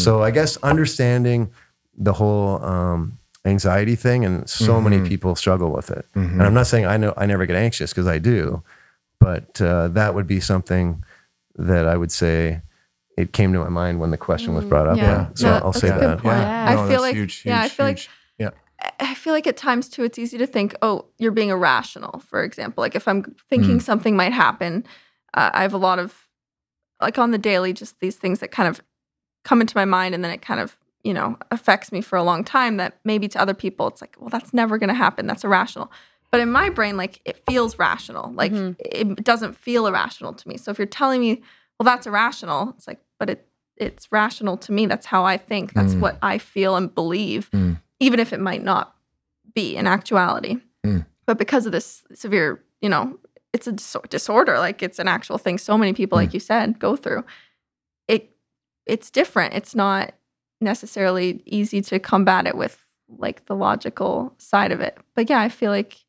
So 0.00 0.22
I 0.22 0.30
guess 0.30 0.56
understanding 0.58 1.50
the 1.98 2.12
whole 2.12 2.62
um, 2.64 3.18
anxiety 3.44 3.96
thing, 3.96 4.24
and 4.24 4.48
so 4.48 4.80
many 4.80 5.08
people 5.08 5.34
struggle 5.34 5.70
with 5.70 5.90
it. 5.90 6.04
And 6.14 6.42
I'm 6.42 6.54
not 6.54 6.66
saying 6.66 6.86
I 6.86 6.96
know 6.96 7.14
I 7.16 7.26
never 7.26 7.46
get 7.46 7.56
anxious 7.56 7.90
because 7.92 8.06
I 8.06 8.18
do, 8.18 8.62
but 9.18 9.60
uh, 9.60 9.88
that 9.88 10.14
would 10.14 10.26
be 10.26 10.40
something 10.40 11.02
that 11.56 11.86
I 11.86 11.96
would 11.96 12.12
say 12.12 12.62
it 13.16 13.32
came 13.32 13.52
to 13.52 13.58
my 13.58 13.68
mind 13.68 14.00
when 14.00 14.10
the 14.10 14.16
question 14.16 14.54
was 14.54 14.64
brought 14.64 14.86
up. 14.86 14.96
Mm, 14.96 15.02
yeah. 15.02 15.28
So 15.34 15.46
No, 15.50 15.56
I'll 15.64 15.72
say 15.72 15.88
that. 15.88 16.18
point. 16.20 16.36
Yeah. 16.38 16.66
I 16.84 16.88
feel 16.88 17.00
like- 17.00 17.14
huge, 17.14 17.42
yeah, 17.44 17.58
I 17.58 17.62
huge, 17.64 17.72
feel 17.72 17.86
like- 17.86 17.98
huge. 17.98 18.10
yeah. 18.38 18.50
I- 18.80 19.10
I 19.10 19.14
feel 19.14 19.34
like 19.34 19.46
at 19.46 19.56
times 19.58 19.88
too, 19.90 20.04
it's 20.04 20.18
easy 20.18 20.38
to 20.38 20.46
think, 20.46 20.74
oh, 20.80 21.06
you're 21.18 21.32
being 21.32 21.50
irrational. 21.50 22.20
For 22.20 22.42
example, 22.44 22.80
like 22.82 22.94
if 22.94 23.06
I'm 23.08 23.34
thinking 23.50 23.78
Mm. 23.78 23.82
something 23.82 24.16
might 24.16 24.32
happen, 24.32 24.84
uh, 25.34 25.50
I 25.52 25.62
have 25.62 25.74
a 25.74 25.78
lot 25.78 25.98
of, 25.98 26.28
like 27.00 27.18
on 27.18 27.30
the 27.30 27.38
daily, 27.38 27.72
just 27.74 28.00
these 28.00 28.16
things 28.16 28.38
that 28.40 28.50
kind 28.50 28.68
of 28.68 28.80
come 29.44 29.60
into 29.60 29.76
my 29.76 29.84
mind, 29.86 30.14
and 30.14 30.22
then 30.24 30.30
it 30.30 30.40
kind 30.42 30.60
of, 30.60 30.76
you 31.04 31.14
know, 31.14 31.36
affects 31.50 31.92
me 31.92 32.00
for 32.00 32.16
a 32.16 32.22
long 32.22 32.44
time. 32.44 32.76
That 32.76 32.98
maybe 33.04 33.28
to 33.28 33.40
other 33.40 33.54
people, 33.54 33.86
it's 33.88 34.00
like, 34.00 34.16
well, 34.18 34.28
that's 34.30 34.52
never 34.52 34.78
going 34.78 34.88
to 34.88 34.94
happen. 34.94 35.26
That's 35.26 35.44
irrational. 35.44 35.90
But 36.30 36.40
in 36.40 36.52
my 36.52 36.68
brain, 36.70 36.96
like 36.96 37.20
it 37.24 37.42
feels 37.46 37.78
rational. 37.78 38.32
Like 38.32 38.52
Mhm. 38.52 38.76
it 38.78 39.24
doesn't 39.24 39.56
feel 39.56 39.86
irrational 39.86 40.32
to 40.34 40.48
me. 40.48 40.56
So 40.56 40.70
if 40.70 40.78
you're 40.78 40.86
telling 40.86 41.20
me, 41.20 41.42
well, 41.78 41.84
that's 41.84 42.06
irrational, 42.06 42.74
it's 42.76 42.86
like, 42.86 43.00
but 43.18 43.30
it 43.30 43.46
it's 43.76 44.12
rational 44.12 44.58
to 44.58 44.72
me. 44.72 44.84
That's 44.84 45.06
how 45.06 45.24
I 45.24 45.38
think. 45.38 45.72
That's 45.72 45.94
Mm. 45.94 46.00
what 46.00 46.18
I 46.20 46.36
feel 46.36 46.76
and 46.76 46.94
believe 46.94 47.50
Mm. 47.50 47.80
even 47.98 48.20
if 48.20 48.30
it 48.34 48.38
might 48.40 48.62
not 48.62 48.94
be 49.54 49.74
in 49.74 49.86
actuality. 49.86 50.58
Mm. 50.84 51.06
But 51.24 51.38
because 51.38 51.64
of 51.64 51.72
this 51.72 52.04
severe, 52.12 52.62
you 52.82 52.90
know, 52.90 53.18
it's 53.54 53.66
a 53.66 53.72
dis- 53.72 53.96
disorder, 54.10 54.58
like 54.58 54.82
it's 54.82 54.98
an 54.98 55.08
actual 55.08 55.38
thing 55.38 55.56
so 55.56 55.78
many 55.78 55.94
people, 55.94 56.16
like 56.16 56.34
you 56.34 56.40
said, 56.40 56.78
go 56.78 56.94
through. 56.94 57.24
It 58.06 58.36
it's 58.86 59.10
different. 59.10 59.54
It's 59.54 59.74
not 59.74 60.12
necessarily 60.60 61.42
easy 61.46 61.80
to 61.82 61.98
combat 61.98 62.46
it 62.46 62.56
with 62.56 62.84
like 63.08 63.46
the 63.46 63.56
logical 63.56 64.34
side 64.38 64.72
of 64.72 64.80
it. 64.80 64.96
But 65.14 65.28
yeah, 65.30 65.40
I 65.40 65.48
feel 65.48 65.70
like 65.70 66.04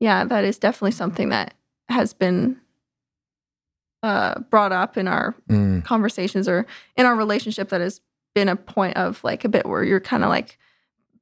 yeah, 0.00 0.24
that 0.24 0.44
is 0.44 0.58
definitely 0.58 0.90
something 0.90 1.28
that 1.30 1.54
has 1.88 2.12
been 2.12 2.60
uh, 4.02 4.40
brought 4.50 4.72
up 4.72 4.96
in 4.96 5.08
our 5.08 5.34
Mm. 5.48 5.84
conversations 5.84 6.48
or 6.48 6.66
in 6.96 7.06
our 7.06 7.16
relationship 7.16 7.68
that 7.70 7.80
has 7.80 8.00
been 8.34 8.48
a 8.48 8.56
point 8.56 8.96
of 8.96 9.22
like 9.24 9.44
a 9.44 9.48
bit 9.48 9.66
where 9.66 9.84
you're 9.84 10.00
kind 10.00 10.24
of 10.24 10.28
like 10.30 10.58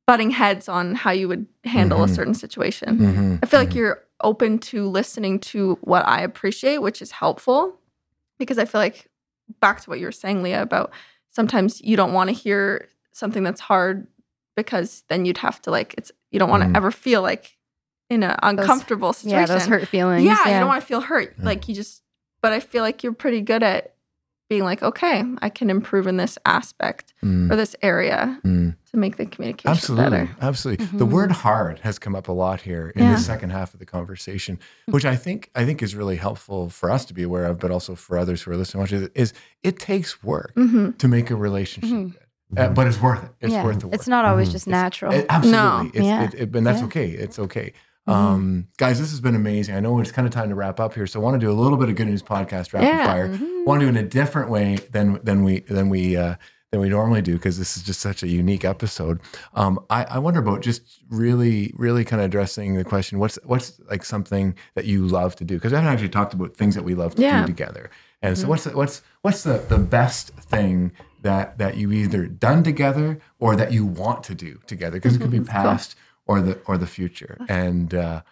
butting 0.07 0.31
heads 0.31 0.69
on 0.69 0.95
how 0.95 1.11
you 1.13 1.29
would 1.29 1.47
handle 1.65 2.01
Mhm. 2.01 2.05
a 2.11 2.15
certain 2.15 2.35
situation. 2.35 2.99
Mhm. 2.99 3.39
I 3.43 3.47
feel 3.47 3.61
like 3.61 3.75
you're 3.75 4.03
open 4.21 4.59
to 4.59 4.89
listening 4.89 5.39
to 5.39 5.79
what 5.83 6.07
I 6.09 6.23
appreciate, 6.23 6.79
which 6.79 7.01
is 7.03 7.13
helpful 7.13 7.79
because 8.39 8.59
I 8.59 8.65
feel 8.65 8.81
like 8.81 9.07
back 9.61 9.81
to 9.83 9.91
what 9.91 10.01
you 10.01 10.07
were 10.07 10.13
saying, 10.13 10.43
Leah, 10.43 10.63
about 10.63 10.91
sometimes 11.33 11.81
you 11.81 11.97
don't 11.97 12.13
want 12.13 12.29
to 12.31 12.35
hear 12.35 12.89
something 13.13 13.43
that's 13.43 13.61
hard 13.61 14.07
because 14.57 15.03
then 15.09 15.25
you'd 15.25 15.39
have 15.39 15.61
to 15.63 15.71
like 15.71 15.95
it's 15.99 16.13
you 16.31 16.39
don't 16.39 16.49
want 16.51 16.63
to 16.63 16.69
Mhm. 16.69 16.77
ever 16.77 16.91
feel 16.91 17.21
like 17.23 17.57
in 18.09 18.23
an 18.23 18.37
uncomfortable 18.43 19.13
situation. 19.13 19.41
Yeah, 19.41 19.47
those 19.47 19.67
hurt 19.67 19.89
feelings. 19.89 20.25
Yeah, 20.25 20.47
you 20.49 20.59
don't 20.61 20.69
want 20.69 20.81
to 20.83 20.87
feel 20.87 21.01
hurt. 21.01 21.35
Yeah. 21.39 21.45
Like 21.47 21.69
you 21.69 21.75
just, 21.75 22.03
but 22.43 22.53
I 22.53 22.61
feel 22.61 22.83
like 22.83 23.03
you're 23.03 23.13
pretty 23.15 23.41
good 23.41 23.63
at 23.63 23.92
being 24.53 24.65
like, 24.65 24.83
okay, 24.83 25.25
I 25.41 25.49
can 25.49 25.71
improve 25.71 26.07
in 26.07 26.19
this 26.19 26.37
aspect 26.45 27.15
Mm. 27.25 27.51
or 27.51 27.57
this 27.57 27.75
area 27.81 28.39
Mm. 28.45 28.77
to 28.91 28.97
make 28.99 29.17
the 29.17 29.25
communication 29.25 29.71
Absolutely. 29.71 30.11
better. 30.11 30.37
Absolutely. 30.43 30.85
The 30.99 31.07
Mhm. 31.07 31.11
word 31.11 31.33
hard 31.33 31.79
has 31.79 31.99
come 31.99 32.15
up 32.15 32.29
a 32.29 32.33
lot 32.33 32.61
here 32.61 32.93
in 32.95 33.03
Yeah. 33.03 33.13
the 33.15 33.19
second 33.21 33.49
half 33.51 33.73
of 33.73 33.81
the 33.81 33.87
conversation, 33.87 34.59
which 34.95 35.07
I 35.07 35.17
think 35.17 35.49
I 35.55 35.65
think 35.65 35.83
is 35.83 35.95
really 35.97 36.17
helpful 36.17 36.69
for 36.69 36.91
us 36.91 37.07
to 37.07 37.15
be 37.15 37.23
aware 37.23 37.47
of, 37.47 37.59
but 37.61 37.71
also 37.71 37.95
for 37.95 38.19
others 38.19 38.43
who 38.43 38.51
are 38.51 38.57
listening. 38.59 38.81
Watching 38.83 39.09
is 39.15 39.33
it 39.63 39.79
takes 39.79 40.23
work 40.23 40.53
hmm 40.55 40.91
to 40.99 41.09
make 41.09 41.31
a 41.31 41.37
relationship 41.37 41.91
Mhm. 41.91 42.15
Uh, 42.55 42.69
but 42.69 42.87
it's 42.87 43.01
worth 43.01 43.25
it. 43.25 43.31
It's 43.41 43.53
yeah. 43.55 43.65
worth 43.65 43.79
the 43.81 43.87
work. 43.87 43.95
It's 43.95 44.07
not 44.09 44.27
always 44.27 44.53
just 44.53 44.67
natural. 44.67 45.11
It- 45.15 45.25
absolutely. 45.31 45.99
It's, 45.99 46.07
Yeah. 46.07 46.25
it, 46.25 46.35
it, 46.35 46.55
and 46.55 46.67
that's 46.67 46.81
Yeah. 46.81 46.85
okay. 46.89 47.09
It's 47.25 47.39
okay. 47.39 47.73
Mhm. 48.09 48.13
Um, 48.13 48.67
guys, 48.79 48.99
this 48.99 49.11
has 49.11 49.21
been 49.21 49.35
amazing. 49.37 49.75
I 49.77 49.81
know 49.81 49.99
it's 50.01 50.11
kind 50.13 50.27
of 50.27 50.33
time 50.35 50.49
to 50.49 50.55
wrap 50.55 50.81
up 50.81 50.95
here, 50.95 51.07
so 51.07 51.21
I 51.21 51.23
want 51.23 51.35
to 51.41 51.47
do 51.47 51.51
a 51.51 51.55
little 51.55 51.79
bit 51.79 51.89
of 51.89 51.95
good 51.95 52.09
news 52.09 52.23
podcast 52.23 52.73
rapid 52.73 52.87
Yeah. 52.87 53.07
fire. 53.07 53.29
Mhm. 53.29 53.65
want 53.67 53.81
to 53.81 53.87
do 53.87 53.95
it 53.95 53.99
in 54.01 54.05
a 54.05 54.09
different 54.09 54.51
way 54.51 54.77
than 54.91 55.21
than 55.23 55.45
we 55.45 55.61
than 55.61 55.89
we 55.89 56.17
uh, 56.17 56.35
than 56.73 56.81
we 56.81 56.89
normally 56.89 57.23
do 57.23 57.35
because 57.35 57.59
this 57.59 57.77
is 57.77 57.83
just 57.85 58.01
such 58.01 58.25
a 58.25 58.27
unique 58.29 58.65
episode. 58.65 59.21
Um, 59.55 59.79
I, 59.89 60.05
I 60.05 60.19
wonder 60.19 60.41
about 60.41 60.63
just 60.63 60.83
really 61.11 61.73
really 61.77 62.05
kind 62.05 62.21
of 62.21 62.27
addressing 62.27 62.75
the 62.75 62.83
question: 62.85 63.21
what's 63.21 63.39
what's 63.45 63.79
like 63.89 64.05
something 64.05 64.55
that 64.75 64.85
you 64.85 65.07
love 65.07 65.37
to 65.37 65.45
do? 65.45 65.55
Because 65.55 65.73
I 65.73 65.77
haven't 65.77 65.93
actually 65.93 66.09
talked 66.09 66.35
about 66.35 66.57
things 66.57 66.75
that 66.75 66.83
we 66.83 66.95
love 66.97 67.15
to 67.15 67.23
Yeah. 67.23 67.43
do 67.43 67.47
together. 67.47 67.89
And 68.21 68.37
so 68.37 68.47
Mhm. 68.47 68.49
what's 68.49 68.65
the, 68.65 68.71
what's 68.77 69.03
what's 69.23 69.43
the 69.45 69.63
the 69.69 69.79
best 69.79 70.31
thing 70.35 70.91
that 71.23 71.59
that 71.59 71.77
you 71.77 71.93
either 71.93 72.27
done 72.27 72.65
together 72.65 73.21
or 73.39 73.55
that 73.55 73.73
you 73.73 73.87
want 73.87 74.25
to 74.25 74.35
do 74.35 74.59
together? 74.67 74.97
Because 74.97 75.15
it 75.15 75.21
could 75.21 75.31
be 75.31 75.39
past. 75.41 75.95
Cool. 75.95 76.03
Or 76.27 76.41
the 76.41 76.59
or 76.67 76.79
the 76.79 76.87
future. 76.87 77.37
And 77.49 77.95
uh, 77.95 78.23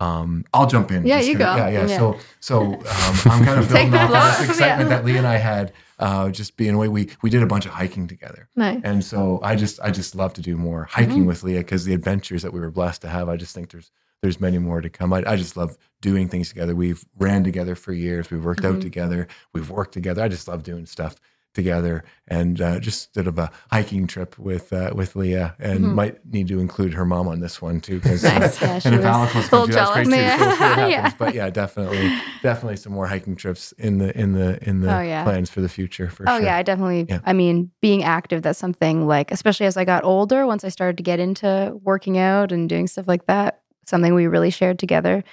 um, 0.00 0.44
I'll 0.52 0.66
jump 0.66 0.90
in. 0.90 1.06
Yeah, 1.06 1.18
just 1.18 1.28
you 1.30 1.38
go. 1.38 1.56
Yeah, 1.56 1.68
yeah. 1.68 1.86
Yeah. 1.86 1.98
So 1.98 2.18
so 2.40 2.60
um, 2.74 2.82
I'm 3.26 3.44
kind 3.44 3.60
of 3.60 3.68
building 3.68 3.94
off 3.94 4.10
of 4.40 4.46
this 4.46 4.48
excitement 4.50 4.90
Yeah. 4.90 4.96
that 4.96 5.04
Lee 5.04 5.16
and 5.16 5.26
I 5.26 5.36
had, 5.36 5.72
uh, 5.98 6.28
just 6.30 6.56
being 6.56 6.74
away. 6.74 6.88
We 6.88 7.08
we 7.22 7.30
did 7.30 7.42
a 7.42 7.46
bunch 7.46 7.64
of 7.66 7.72
hiking 7.72 8.06
together, 8.06 8.48
Nice. 8.56 8.80
and 8.84 9.02
so 9.04 9.40
I 9.42 9.56
just 9.56 9.80
I 9.80 9.90
just 9.90 10.14
love 10.14 10.34
to 10.34 10.42
do 10.42 10.56
more 10.56 10.84
hiking 10.84 11.22
Mhm. 11.24 11.26
with 11.26 11.42
Leah 11.44 11.60
because 11.60 11.84
the 11.84 11.94
adventures 11.94 12.42
that 12.42 12.52
we 12.52 12.60
were 12.60 12.70
blessed 12.70 13.02
to 13.02 13.08
have. 13.08 13.28
I 13.28 13.36
just 13.36 13.54
think 13.54 13.70
there's 13.70 13.90
there's 14.22 14.40
many 14.40 14.58
more 14.58 14.80
to 14.80 14.88
come. 14.90 15.12
I, 15.12 15.22
I 15.26 15.36
just 15.36 15.56
love 15.56 15.76
doing 16.00 16.28
things 16.28 16.48
together. 16.48 16.74
We've 16.74 17.04
ran 17.18 17.44
together 17.44 17.74
for 17.74 17.92
years. 17.92 18.30
We've 18.30 18.44
worked 18.44 18.64
out 18.64 18.76
Mhm. 18.76 18.80
together. 18.82 19.28
We've 19.52 19.68
worked 19.70 19.92
together. 19.94 20.22
I 20.22 20.28
just 20.28 20.48
love 20.48 20.62
doing 20.62 20.84
stuff 20.86 21.16
together 21.56 22.04
and 22.28 22.60
uh, 22.60 22.78
just 22.78 23.12
sort 23.14 23.26
of 23.26 23.36
a 23.38 23.50
hiking 23.72 24.06
trip 24.06 24.38
with 24.38 24.72
uh, 24.72 24.92
with 24.94 25.16
Leah 25.16 25.56
and 25.58 25.80
Mhm. 25.80 25.94
might 25.94 26.24
need 26.32 26.46
to 26.48 26.60
include 26.60 26.94
her 26.94 27.04
mom 27.04 27.26
on 27.26 27.40
this 27.40 27.60
one 27.60 27.80
too 27.80 27.98
because 27.98 28.22
Nice. 28.38 28.60
Yeah, 28.62 28.78
she 28.78 28.86
and 28.88 28.94
if 28.94 29.00
was- 29.00 29.06
Alex 29.06 29.34
wants 29.34 29.46
a 29.48 29.50
to 29.50 29.56
little 29.56 29.66
do 29.66 29.72
that's 29.72 29.90
great 29.92 30.04
too. 30.04 30.10
jealous. 30.12 30.60
We'll 30.76 30.88
Yeah. 30.90 31.12
But 31.18 31.34
yeah, 31.34 31.50
definitely, 31.50 32.16
definitely 32.42 32.76
some 32.76 32.92
more 32.92 33.06
hiking 33.08 33.34
trips 33.34 33.72
in 33.72 33.98
the 33.98 34.16
in 34.16 34.32
the 34.34 34.62
in 34.68 34.82
the 34.82 34.96
Oh, 34.96 35.00
yeah. 35.00 35.24
plans 35.24 35.50
for 35.50 35.60
the 35.60 35.68
future 35.68 36.08
for 36.10 36.28
Oh 36.28 36.36
sure. 36.36 36.44
yeah, 36.46 36.56
I 36.56 36.62
definitely. 36.62 37.06
Yeah. 37.08 37.18
I 37.24 37.32
mean, 37.32 37.72
being 37.82 38.04
active, 38.04 38.42
that's 38.42 38.58
something 38.58 39.06
like, 39.08 39.32
especially 39.32 39.66
as 39.66 39.76
I 39.76 39.84
got 39.84 40.04
older, 40.04 40.46
once 40.46 40.62
I 40.62 40.68
started 40.68 40.96
to 40.98 41.02
get 41.02 41.18
into 41.18 41.76
working 41.82 42.18
out 42.18 42.52
and 42.52 42.68
doing 42.68 42.86
stuff 42.86 43.08
like 43.08 43.26
that, 43.26 43.62
something 43.86 44.14
we 44.14 44.26
really 44.26 44.50
shared 44.50 44.78
together. 44.78 45.24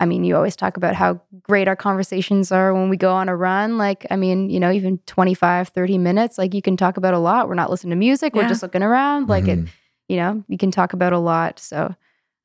I 0.00 0.06
mean, 0.06 0.24
you 0.24 0.34
always 0.36 0.56
talk 0.56 0.76
about 0.76 0.94
how 0.94 1.20
great 1.42 1.68
our 1.68 1.76
conversations 1.76 2.50
are 2.50 2.74
when 2.74 2.88
we 2.88 2.96
go 2.96 3.12
on 3.14 3.28
a 3.28 3.36
run. 3.36 3.78
Like, 3.78 4.06
I 4.10 4.16
mean, 4.16 4.50
you 4.50 4.58
know, 4.58 4.72
even 4.72 4.98
25, 5.06 5.68
30 5.68 5.98
minutes, 5.98 6.36
like 6.36 6.52
you 6.52 6.62
can 6.62 6.76
talk 6.76 6.96
about 6.96 7.14
a 7.14 7.18
lot. 7.18 7.48
We're 7.48 7.54
not 7.54 7.70
listening 7.70 7.90
to 7.90 7.96
music, 7.96 8.34
we're 8.34 8.48
just 8.48 8.62
looking 8.62 8.82
around. 8.82 9.28
Like 9.28 9.46
it, 9.48 9.58
Mhm. 9.60 9.68
you 10.08 10.16
know, 10.16 10.44
you 10.48 10.58
can 10.58 10.70
talk 10.70 10.92
about 10.92 11.12
a 11.12 11.18
lot. 11.18 11.58
So 11.58 11.94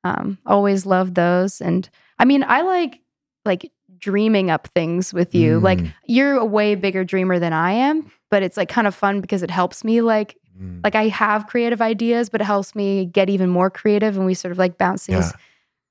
um 0.03 0.38
always 0.45 0.86
love 0.86 1.15
those. 1.15 1.59
And 1.59 1.89
I 2.19 2.26
mean, 2.26 2.43
I 2.47 2.61
like 2.61 3.01
like 3.45 3.71
dreaming 3.97 4.49
up 4.51 4.67
things 4.76 5.13
with 5.13 5.34
you. 5.36 5.59
Like 5.59 5.80
Mm. 5.80 5.93
you're 6.05 6.36
a 6.36 6.45
way 6.45 6.76
bigger 6.76 7.03
dreamer 7.03 7.39
than 7.39 7.51
I 7.51 7.71
am, 7.71 8.09
but 8.32 8.43
it's 8.43 8.55
like 8.57 8.69
kind 8.69 8.88
of 8.88 8.93
fun 8.95 9.19
because 9.21 9.43
it 9.43 9.51
helps 9.51 9.84
me 9.84 10.01
like 10.01 10.38
Mm. 10.61 10.82
like 10.84 10.95
I 10.95 11.07
have 11.07 11.47
creative 11.47 11.82
ideas, 11.82 12.30
but 12.30 12.41
it 12.41 12.45
helps 12.45 12.76
me 12.76 13.05
get 13.05 13.30
even 13.30 13.49
more 13.49 13.69
creative, 13.69 14.17
and 14.17 14.26
we 14.26 14.34
sort 14.34 14.51
of 14.51 14.57
like 14.57 14.78
bounce 14.78 15.05
things 15.07 15.26
Yeah. 15.34 15.39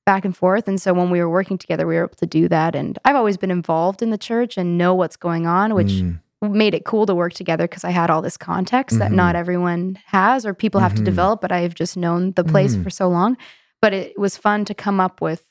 Back 0.09 0.25
and 0.25 0.35
forth. 0.35 0.67
And 0.69 0.81
so 0.81 0.95
when 0.95 1.11
we 1.11 1.21
were 1.21 1.29
working 1.29 1.59
together, 1.59 1.87
we 1.87 1.95
were 1.97 2.05
able 2.05 2.15
to 2.17 2.27
do 2.27 2.49
that. 2.49 2.75
And 2.75 2.99
I've 3.05 3.15
always 3.15 3.37
been 3.37 3.51
involved 3.51 4.01
in 4.01 4.09
the 4.09 4.17
church 4.17 4.57
and 4.57 4.79
know 4.79 4.95
what's 4.95 5.17
going 5.17 5.47
on, 5.47 5.75
which 5.75 5.93
Mm. 6.01 6.21
made 6.41 6.73
it 6.73 6.87
cool 6.87 7.05
to 7.05 7.15
work 7.15 7.35
together 7.35 7.65
because 7.65 7.85
I 7.85 7.91
had 7.91 8.09
all 8.09 8.23
this 8.23 8.39
context 8.39 8.99
that 9.01 9.13
not 9.13 9.37
everyone 9.37 9.99
has 10.07 10.47
or 10.47 10.55
people 10.55 10.81
have 10.81 10.93
Mhm. 10.93 10.97
to 10.97 11.03
develop, 11.03 11.41
but 11.43 11.53
I've 11.53 11.75
just 11.75 11.95
known 11.95 12.33
the 12.37 12.45
place 12.45 12.75
Mhm. 12.75 12.85
for 12.85 12.89
so 12.91 13.07
long. 13.07 13.37
But 13.83 13.93
it 13.93 14.19
was 14.19 14.39
fun 14.39 14.65
to 14.65 14.73
come 14.75 14.99
up 14.99 15.21
with 15.21 15.43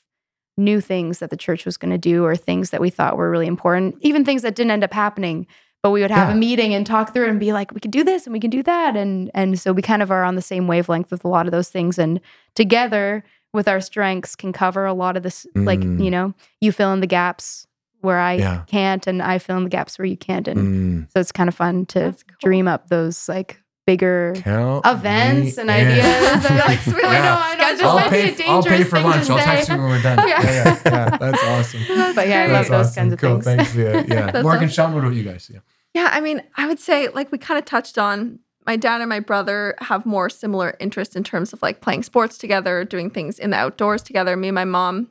new 0.56 0.80
things 0.80 1.20
that 1.20 1.30
the 1.30 1.36
church 1.36 1.64
was 1.64 1.76
going 1.76 1.92
to 1.92 1.98
do 2.12 2.24
or 2.24 2.34
things 2.34 2.70
that 2.70 2.80
we 2.80 2.90
thought 2.90 3.16
were 3.16 3.30
really 3.30 3.46
important, 3.46 3.94
even 4.00 4.24
things 4.24 4.42
that 4.42 4.56
didn't 4.56 4.72
end 4.72 4.82
up 4.82 4.92
happening. 4.92 5.46
But 5.84 5.92
we 5.92 6.00
would 6.02 6.10
have 6.10 6.30
Yeah. 6.30 6.34
a 6.34 6.36
meeting 6.36 6.74
and 6.74 6.84
talk 6.84 7.12
through 7.14 7.28
and 7.28 7.38
be 7.38 7.52
like, 7.52 7.72
we 7.72 7.78
can 7.80 7.92
do 7.92 8.02
this 8.02 8.26
and 8.26 8.32
we 8.32 8.40
can 8.40 8.50
do 8.50 8.64
that. 8.64 8.96
And 8.96 9.30
and 9.34 9.56
so 9.60 9.72
we 9.72 9.82
kind 9.82 10.02
of 10.02 10.10
are 10.10 10.24
on 10.24 10.34
the 10.34 10.42
same 10.42 10.66
wavelength 10.66 11.12
with 11.12 11.24
a 11.24 11.28
lot 11.28 11.46
of 11.46 11.52
those 11.52 11.68
things. 11.68 11.96
And 11.96 12.18
together 12.56 13.22
with 13.54 13.68
our 13.68 13.80
strengths 13.80 14.36
can 14.36 14.52
cover 14.52 14.84
a 14.86 14.92
lot 14.94 15.16
of 15.16 15.22
this, 15.22 15.46
like, 15.54 15.80
Mm. 15.80 16.04
you 16.04 16.10
know, 16.10 16.34
you 16.60 16.70
fill 16.72 16.92
in 16.92 17.00
the 17.00 17.06
gaps 17.06 17.66
where 18.00 18.18
I 18.18 18.34
Yeah. 18.34 18.62
can't 18.66 19.06
and 19.06 19.22
I 19.22 19.38
fill 19.38 19.56
in 19.56 19.64
the 19.64 19.70
gaps 19.70 19.98
where 19.98 20.06
you 20.06 20.16
can't. 20.16 20.46
And 20.46 21.06
Mm. 21.06 21.12
so 21.12 21.20
it's 21.20 21.32
kind 21.32 21.48
of 21.48 21.54
fun 21.54 21.86
to 21.86 22.00
cool. 22.12 22.36
dream 22.40 22.68
up 22.68 22.88
those 22.88 23.28
like 23.28 23.60
bigger 23.86 24.34
Count 24.36 24.84
events 24.84 25.56
and 25.56 25.70
in. 25.70 25.76
ideas. 25.76 26.02
that, 26.42 26.64
like, 26.68 26.86
Yes, 26.86 26.88
I 26.88 26.92
know, 26.92 27.38
I 27.40 27.56
know. 27.56 27.70
This 27.76 27.82
I'll 27.86 27.94
might 27.96 28.10
pay, 28.10 28.34
be 28.34 28.42
a 28.42 28.46
I'll 28.46 28.60
dangerous 28.62 28.78
pay 28.78 28.84
for 28.84 28.96
thing 28.96 29.04
lunch. 29.06 29.26
to 29.26 29.32
I'll 29.32 29.38
say. 29.38 29.44
text 29.46 29.68
you 29.70 29.76
when 29.78 29.88
we're 29.88 30.02
done. 30.02 30.18
Yeah. 30.28 30.42
Yeah, 30.42 30.50
yeah, 30.52 30.78
yeah. 30.84 31.16
That's 31.18 31.42
awesome. 31.44 31.80
But 32.14 32.28
yeah, 32.28 32.40
I 32.42 32.44
great. 32.46 32.52
love 32.52 32.68
those 32.68 32.86
That's 32.86 32.94
kinds 32.94 33.12
of 33.14 33.18
cool. 33.18 33.40
things. 33.40 33.44
Thanks, 33.44 33.74
Leah. 33.74 34.04
Yeah. 34.06 34.30
That's 34.30 34.42
Morgan, 34.42 34.64
awesome. 34.64 34.68
Sean, 34.68 34.94
what 34.94 35.04
about 35.04 35.14
you 35.16 35.22
guys? 35.24 35.50
Yeah. 35.52 35.60
Yeah, 35.94 36.10
I 36.12 36.20
mean, 36.20 36.42
I 36.56 36.66
would 36.68 36.78
say 36.78 37.08
like 37.08 37.32
we 37.32 37.38
kind 37.38 37.56
of 37.58 37.64
touched 37.64 37.96
on 37.98 38.40
my 38.68 38.76
dad 38.76 39.00
and 39.00 39.08
my 39.08 39.18
brother 39.18 39.74
have 39.78 40.04
more 40.04 40.28
similar 40.28 40.76
interests 40.78 41.16
in 41.16 41.24
terms 41.24 41.54
of 41.54 41.62
like 41.62 41.80
playing 41.80 42.02
sports 42.02 42.36
together, 42.36 42.84
doing 42.84 43.08
things 43.08 43.38
in 43.38 43.48
the 43.48 43.56
outdoors 43.56 44.02
together. 44.02 44.36
Me 44.36 44.48
and 44.48 44.54
my 44.54 44.66
mom, 44.66 45.08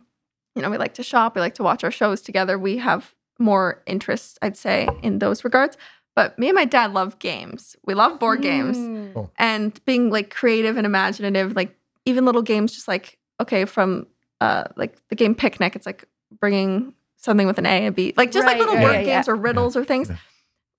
you 0.55 0.61
know, 0.61 0.69
we 0.69 0.77
like 0.77 0.93
to 0.93 1.01
shop, 1.01 1.33
we 1.33 1.41
like 1.41 1.55
to 1.55 1.63
watch 1.63 1.83
our 1.83 1.89
shows 1.89 2.21
together. 2.21 2.59
We 2.59 2.77
have 2.77 3.15
more 3.39 3.81
interests, 3.87 4.37
I'd 4.43 4.55
say, 4.55 4.87
in 5.01 5.17
those 5.17 5.43
regards. 5.43 5.75
But 6.15 6.37
me 6.37 6.49
and 6.49 6.55
my 6.55 6.65
dad 6.65 6.93
love 6.93 7.17
games. 7.17 7.75
We 7.83 7.95
love 7.95 8.19
board 8.19 8.43
games 8.43 8.77
Mm. 8.77 9.27
and 9.39 9.85
being 9.85 10.11
like 10.11 10.29
creative 10.29 10.77
and 10.77 10.85
imaginative, 10.85 11.55
like 11.55 11.75
even 12.05 12.25
little 12.25 12.43
games, 12.43 12.73
just 12.75 12.87
like 12.87 13.17
okay, 13.41 13.65
from 13.65 14.05
uh 14.39 14.65
like 14.75 14.97
the 15.09 15.15
game 15.15 15.33
picnic, 15.33 15.75
it's 15.75 15.87
like 15.87 16.05
bringing 16.39 16.93
something 17.15 17.47
with 17.47 17.57
an 17.57 17.65
A 17.65 17.87
and 17.87 17.95
B, 17.95 18.13
like 18.17 18.31
just 18.31 18.45
like 18.45 18.59
little 18.59 18.75
right, 18.75 18.83
word 18.83 18.93
yeah, 18.93 19.03
games 19.15 19.27
yeah. 19.27 19.33
or 19.33 19.35
riddles 19.35 19.75
or 19.75 19.83
things. 19.83 20.11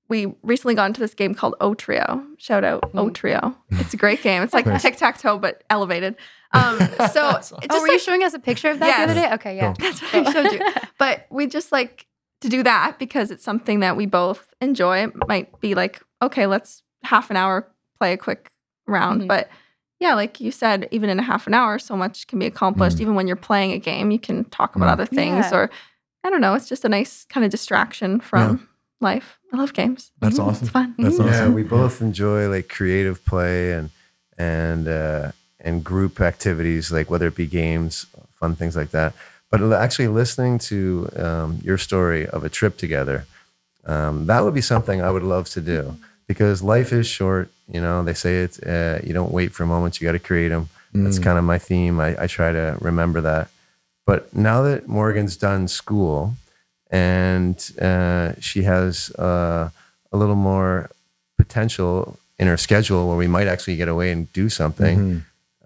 We 0.08 0.34
recently 0.42 0.74
got 0.74 0.86
into 0.86 1.00
this 1.00 1.12
game 1.14 1.34
called 1.34 1.54
Otrio. 1.60 2.24
Shout 2.38 2.64
out 2.64 2.90
O 2.94 3.06
Mm. 3.06 3.14
Trio. 3.14 3.54
It's 3.72 3.92
a 3.92 3.96
great 3.98 4.22
game. 4.22 4.42
It's 4.42 4.54
like 4.54 4.64
tic 4.80 4.96
tac 4.96 5.18
toe 5.18 5.38
but 5.38 5.64
elevated. 5.70 6.16
Um, 6.52 6.78
so 7.12 7.26
awesome. 7.26 7.58
it 7.62 7.66
Oh, 7.70 7.74
just 7.74 7.82
were 7.82 7.92
you 7.92 7.98
showing 7.98 8.24
us 8.24 8.32
a 8.32 8.38
picture 8.38 8.70
of 8.70 8.78
that 8.78 8.96
the 9.06 9.12
other 9.12 9.14
day? 9.20 9.32
Okay, 9.34 9.56
yeah. 9.56 9.74
that's 9.78 10.00
what 10.00 10.26
I 10.26 10.32
showed 10.32 10.52
you. 10.52 10.60
But 10.98 11.26
we 11.30 11.46
just 11.46 11.72
like 11.72 12.06
to 12.40 12.48
do 12.48 12.62
that 12.62 12.98
because 12.98 13.30
it's 13.30 13.44
something 13.44 13.80
that 13.80 13.96
we 13.96 14.06
both 14.06 14.54
enjoy. 14.60 14.98
It 15.04 15.28
might 15.28 15.60
be 15.60 15.74
like, 15.74 16.00
okay, 16.22 16.46
let's 16.46 16.82
half 17.02 17.30
an 17.30 17.36
hour 17.36 17.68
play 17.98 18.14
a 18.14 18.16
quick 18.16 18.50
round. 18.86 19.22
Mhm. 19.22 19.28
But 19.28 19.50
yeah, 20.00 20.14
like 20.14 20.40
you 20.40 20.50
said, 20.52 20.88
even 20.90 21.10
in 21.10 21.18
a 21.18 21.22
half 21.22 21.46
an 21.46 21.52
hour, 21.54 21.78
so 21.78 21.96
much 21.96 22.26
can 22.28 22.38
be 22.38 22.46
accomplished. 22.46 22.96
Mm. 22.96 23.00
Even 23.02 23.14
when 23.14 23.26
you're 23.26 23.36
playing 23.36 23.72
a 23.72 23.78
game, 23.78 24.10
you 24.10 24.18
can 24.18 24.44
talk 24.46 24.74
about 24.76 24.88
Mm. 24.88 24.92
other 24.92 25.06
things 25.06 25.46
Yeah. 25.50 25.56
or 25.58 25.70
I 26.24 26.30
don't 26.30 26.40
know. 26.40 26.54
It's 26.54 26.68
just 26.68 26.84
a 26.84 26.88
nice 26.88 27.24
kind 27.28 27.44
of 27.44 27.50
distraction 27.50 28.20
from 28.20 28.68
life. 29.00 29.38
I 29.52 29.56
love 29.56 29.72
games. 29.72 30.10
That's 30.20 30.38
Mhm. 30.38 30.46
awesome. 30.48 30.62
It's 30.64 30.70
fun. 30.72 30.94
That's 30.98 31.18
Mhm. 31.18 31.26
Yeah, 31.26 31.48
we 31.48 31.62
both 31.62 32.00
enjoy 32.02 32.48
like 32.48 32.68
creative 32.68 33.24
play 33.24 33.72
and 33.72 33.90
and 34.36 34.86
uh, 34.88 35.32
and 35.60 35.82
group 35.82 36.20
activities, 36.20 36.92
like 36.92 37.10
whether 37.10 37.26
it 37.26 37.34
be 37.34 37.46
games, 37.46 38.06
fun 38.38 38.54
things 38.54 38.76
like 38.76 38.90
that. 38.90 39.12
But 39.50 39.60
actually, 39.72 40.08
listening 40.08 40.58
to 40.70 41.08
um, 41.16 41.58
your 41.62 41.78
story 41.78 42.26
of 42.26 42.44
a 42.44 42.48
trip 42.48 42.76
together, 42.76 43.26
um, 43.86 44.26
that 44.26 44.44
would 44.44 44.54
be 44.54 44.60
something 44.60 45.00
I 45.02 45.10
would 45.10 45.22
love 45.24 45.48
to 45.50 45.60
do 45.60 45.96
because 46.26 46.62
life 46.62 46.92
is 46.92 47.06
short. 47.06 47.50
You 47.66 47.80
know, 47.80 48.02
they 48.04 48.14
say 48.14 48.42
it's 48.42 48.58
uh, 48.60 49.00
you 49.02 49.12
don't 49.14 49.32
wait 49.32 49.52
for 49.52 49.66
moments; 49.66 50.00
you 50.00 50.06
got 50.06 50.12
to 50.12 50.18
create 50.18 50.48
them. 50.50 50.68
That's 50.94 51.18
Mm. 51.18 51.22
kind 51.24 51.38
of 51.38 51.44
my 51.44 51.58
theme. 51.58 52.00
I, 52.00 52.16
I 52.24 52.26
try 52.26 52.50
to 52.52 52.76
remember 52.80 53.20
that. 53.20 53.48
But 54.06 54.34
now 54.34 54.62
that 54.62 54.88
Morgan's 54.88 55.36
done 55.36 55.68
school 55.68 56.34
and 56.90 57.56
uh, 57.80 58.32
she 58.40 58.62
has 58.62 59.10
uh, 59.18 59.70
a 60.12 60.16
little 60.16 60.34
more 60.36 60.90
potential 61.36 62.18
in 62.38 62.46
her 62.46 62.56
schedule 62.56 63.08
where 63.08 63.16
we 63.16 63.26
might 63.26 63.48
actually 63.48 63.76
get 63.76 63.88
away 63.88 64.10
and 64.10 64.32
do 64.32 64.48
something, 64.48 64.98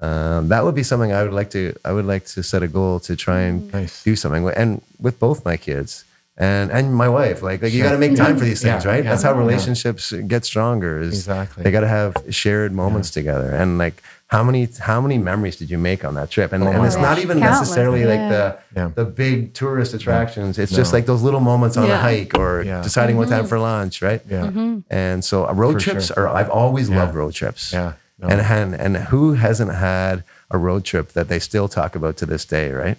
Mhm. 0.01 0.05
um, 0.07 0.49
that 0.49 0.65
would 0.65 0.75
be 0.75 0.83
something 0.83 1.13
I 1.13 1.23
would 1.23 1.33
like 1.33 1.51
to. 1.51 1.75
I 1.85 1.93
would 1.93 2.07
like 2.07 2.25
to 2.35 2.43
set 2.43 2.63
a 2.63 2.69
goal 2.69 2.99
to 3.01 3.15
try 3.17 3.41
and 3.41 3.73
Nice. 3.73 4.03
do 4.03 4.17
something, 4.17 4.49
and 4.49 4.81
with 4.99 5.19
both 5.19 5.45
my 5.45 5.57
kids 5.57 6.05
and 6.37 6.71
and 6.73 6.95
my 6.95 7.09
wife. 7.09 7.43
Like 7.43 7.63
like 7.63 7.73
you 7.75 7.83
got 7.83 7.93
to 7.93 7.99
make 7.99 8.17
time 8.17 8.37
for 8.39 8.45
these 8.45 8.63
Yeah, 8.65 8.73
things, 8.73 8.87
right? 8.87 9.05
yeah, 9.05 9.11
That's 9.11 9.23
how 9.23 9.33
yeah. 9.35 9.39
relationships 9.45 10.13
get 10.27 10.45
stronger. 10.45 10.99
Is 11.01 11.15
Exactly. 11.15 11.63
they 11.63 11.71
got 11.71 11.81
to 11.89 11.89
have 12.01 12.13
shared 12.31 12.73
moments 12.73 13.11
together 13.11 13.51
and 13.61 13.77
like 13.79 14.03
how 14.35 14.43
many 14.49 14.63
how 14.91 14.99
many 15.05 15.19
memories 15.31 15.57
did 15.61 15.69
you 15.73 15.79
make 15.91 16.01
on 16.09 16.15
that 16.19 16.29
trip 16.35 16.49
and, 16.55 16.61
Oh 16.65 16.69
and 16.69 16.79
my 16.79 16.87
it's 16.87 16.97
not 17.09 17.19
even 17.25 17.37
Countless, 17.39 17.61
necessarily 17.61 18.03
like 18.13 18.25
the 18.35 18.45
Yeah. 18.77 18.89
the 19.01 19.05
big 19.25 19.37
tourist 19.61 19.91
attractions 19.99 20.53
it's 20.63 20.73
No. 20.73 20.79
just 20.83 20.93
like 20.97 21.05
those 21.11 21.23
little 21.29 21.41
moments 21.53 21.77
on 21.77 21.85
a 21.85 21.89
Yeah. 21.89 22.01
hike 22.09 22.33
or 22.43 22.51
Yeah. 22.63 22.81
deciding 22.89 23.17
what 23.19 23.29
Mm-hmm. 23.29 23.37
time 23.45 23.47
for 23.53 23.59
lunch 23.73 23.95
right 24.09 24.23
Yeah. 24.35 24.47
Mhm. 24.49 24.85
and 25.07 25.19
so 25.31 25.35
uh, 25.49 25.53
road 25.63 25.75
For 25.75 25.81
trips 25.87 26.07
sure. 26.07 26.19
are 26.19 26.29
i've 26.39 26.49
always 26.63 26.87
Yeah. 26.89 26.99
loved 27.01 27.15
road 27.21 27.33
trips 27.41 27.63
Yeah. 27.73 27.93
No. 28.21 28.27
and, 28.33 28.41
and 28.59 28.69
and 28.85 28.93
who 29.11 29.23
hasn't 29.47 29.73
had 29.93 30.17
a 30.57 30.59
road 30.67 30.83
trip 30.91 31.07
that 31.17 31.27
they 31.31 31.39
still 31.51 31.69
talk 31.79 31.93
about 32.01 32.15
to 32.21 32.25
this 32.33 32.45
day 32.57 32.69
right 32.85 32.99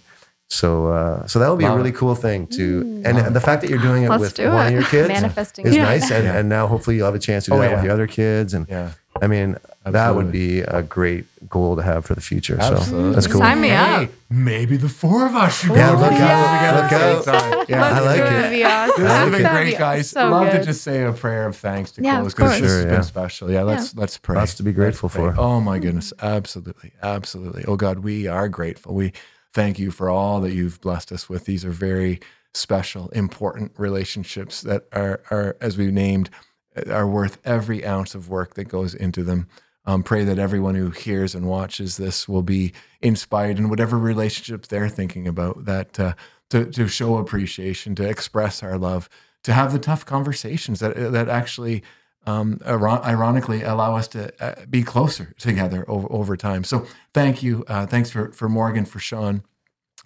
so 0.60 0.70
uh, 0.98 1.26
so 1.32 1.40
that 1.40 1.48
would 1.50 1.58
be 1.66 1.66
Love 1.66 1.76
a 1.76 1.78
really 1.82 1.90
it. 1.98 2.02
cool 2.02 2.16
thing 2.26 2.40
to 2.58 2.66
Mm. 2.84 3.06
and 3.08 3.16
the 3.38 3.44
fact 3.48 3.60
that 3.62 3.70
you're 3.72 3.86
doing 3.90 4.02
it 4.06 4.10
Let's 4.10 4.22
with 4.26 4.36
do 4.36 4.50
one 4.52 4.66
it. 4.66 4.70
of 4.70 4.74
your 4.78 4.88
kids 4.96 5.08
Manifesting. 5.20 5.64
is 5.66 5.76
Yeah. 5.76 5.84
nice 5.92 6.12
and, 6.12 6.24
Yeah. 6.26 6.38
and 6.38 6.46
now 6.58 6.64
hopefully 6.74 6.96
you'll 6.98 7.12
have 7.12 7.20
a 7.24 7.26
chance 7.30 7.42
to 7.46 7.52
do 7.52 7.56
Oh, 7.58 7.60
that 7.62 7.70
yeah. 7.70 7.76
with 7.78 7.86
your 7.86 7.94
other 7.98 8.08
kids 8.22 8.54
and 8.54 8.64
yeah. 8.70 8.90
I 9.22 9.28
mean, 9.34 9.50
that 9.86 10.16
would 10.16 10.32
be 10.32 10.62
a 10.62 10.82
great 10.82 11.26
goal 11.50 11.76
to 11.76 11.84
have 11.84 12.06
for 12.06 12.16
the 12.16 12.22
future. 12.22 12.58
Absolutely. 12.60 13.10
So 13.10 13.12
that's 13.14 13.28
cool. 13.28 13.42
Sign 13.42 13.60
me 13.62 13.68
Hey, 13.70 14.06
up. 14.06 14.10
maybe 14.30 14.78
the 14.78 14.88
four 14.90 15.26
of 15.28 15.36
us 15.36 15.60
should 15.60 15.72
Yeah, 15.76 15.92
look 15.92 16.12
together 16.12 16.24
out, 16.34 16.54
together 16.54 16.82
look 16.82 16.92
at 16.92 17.26
the 17.26 17.32
same 17.42 17.52
time. 17.52 17.66
Yeah, 17.68 17.84
I 17.84 18.00
like 18.00 18.18
That 18.20 18.34
it. 18.34 18.42
would 18.44 18.50
be 18.52 18.64
awesome. 18.64 19.04
This 19.04 19.12
has 19.12 19.24
like 19.24 19.32
been 19.42 19.46
it. 19.46 19.52
great, 19.52 19.78
guys. 19.78 20.10
So 20.10 20.30
Love 20.30 20.52
good. 20.52 20.60
to 20.60 20.66
just 20.66 20.84
say 20.84 21.04
a 21.04 21.12
prayer 21.12 21.48
of 21.48 21.56
thanks 21.58 21.92
to 21.92 22.02
Yeah, 22.02 22.20
close 22.22 22.28
of 22.34 22.38
course. 22.38 22.50
because 22.56 22.62
this 22.62 22.70
Sure, 22.70 22.78
has 22.78 22.86
yeah. 22.86 22.92
been 22.96 23.04
special. 23.04 23.52
Yeah, 23.52 23.64
let's 23.64 23.96
let's 23.96 24.18
pray. 24.18 24.36
Lots 24.38 24.54
to 24.56 24.64
be 24.64 24.72
grateful 24.72 25.08
Let's 25.08 25.16
pray. 25.18 25.34
for. 25.36 25.40
Oh 25.42 25.60
my 25.60 25.80
goodness, 25.80 26.14
absolutely, 26.22 26.92
absolutely. 27.02 27.66
Oh 27.68 27.76
God, 27.76 28.00
we 28.00 28.28
are 28.28 28.48
grateful. 28.48 28.94
We 28.96 29.12
thank 29.54 29.80
you 29.80 29.92
for 29.92 30.10
all 30.10 30.40
that 30.42 30.54
you've 30.54 30.80
blessed 30.82 31.12
us 31.12 31.28
with. 31.30 31.46
These 31.46 31.66
are 31.66 31.72
very 31.72 32.20
special, 32.54 33.10
important 33.10 33.72
relationships 33.78 34.62
that 34.62 34.86
are 34.94 35.22
are 35.30 35.58
as 35.60 35.78
we 35.78 35.92
named 35.92 36.30
uh, 36.78 36.92
are 36.92 37.08
worth 37.08 37.38
every 37.46 37.86
ounce 37.86 38.16
of 38.16 38.30
work 38.30 38.54
that 38.56 38.66
goes 38.66 38.94
into 38.96 39.24
them. 39.24 39.48
Um, 39.86 40.02
pray 40.04 40.24
that 40.24 40.40
everyone 40.40 40.76
who 40.76 40.92
hears 40.92 41.36
and 41.36 41.46
watches 41.46 41.98
this 41.98 42.28
will 42.28 42.44
be 42.44 42.72
inspired 43.02 43.58
in 43.58 43.70
whatever 43.70 43.98
relationships 43.98 44.68
they're 44.68 44.90
thinking 44.90 45.28
about. 45.28 45.66
That 45.66 46.00
uh, 46.00 46.14
to 46.52 46.66
to 46.66 46.88
show 46.88 47.18
appreciation, 47.18 47.96
to 47.96 48.08
express 48.08 48.64
our 48.64 48.78
love, 48.78 49.10
to 49.44 49.54
have 49.54 49.74
the 49.74 49.80
tough 49.80 50.06
conversations 50.06 50.80
that 50.80 50.96
that 50.96 51.28
actually 51.28 51.84
um, 52.26 52.60
ironically 52.66 53.64
allow 53.64 53.96
us 53.96 54.08
to 54.10 54.32
uh, 54.44 54.66
be 54.70 54.84
closer 54.84 55.34
together 55.38 55.86
over, 55.88 56.08
over 56.12 56.38
time. 56.38 56.64
So 56.64 56.86
thank 57.14 57.44
you. 57.44 57.64
Uh, 57.68 57.86
thanks 57.86 58.10
for, 58.10 58.32
for 58.32 58.48
Morgan, 58.48 58.86
for 58.86 59.00
Sean, 59.00 59.44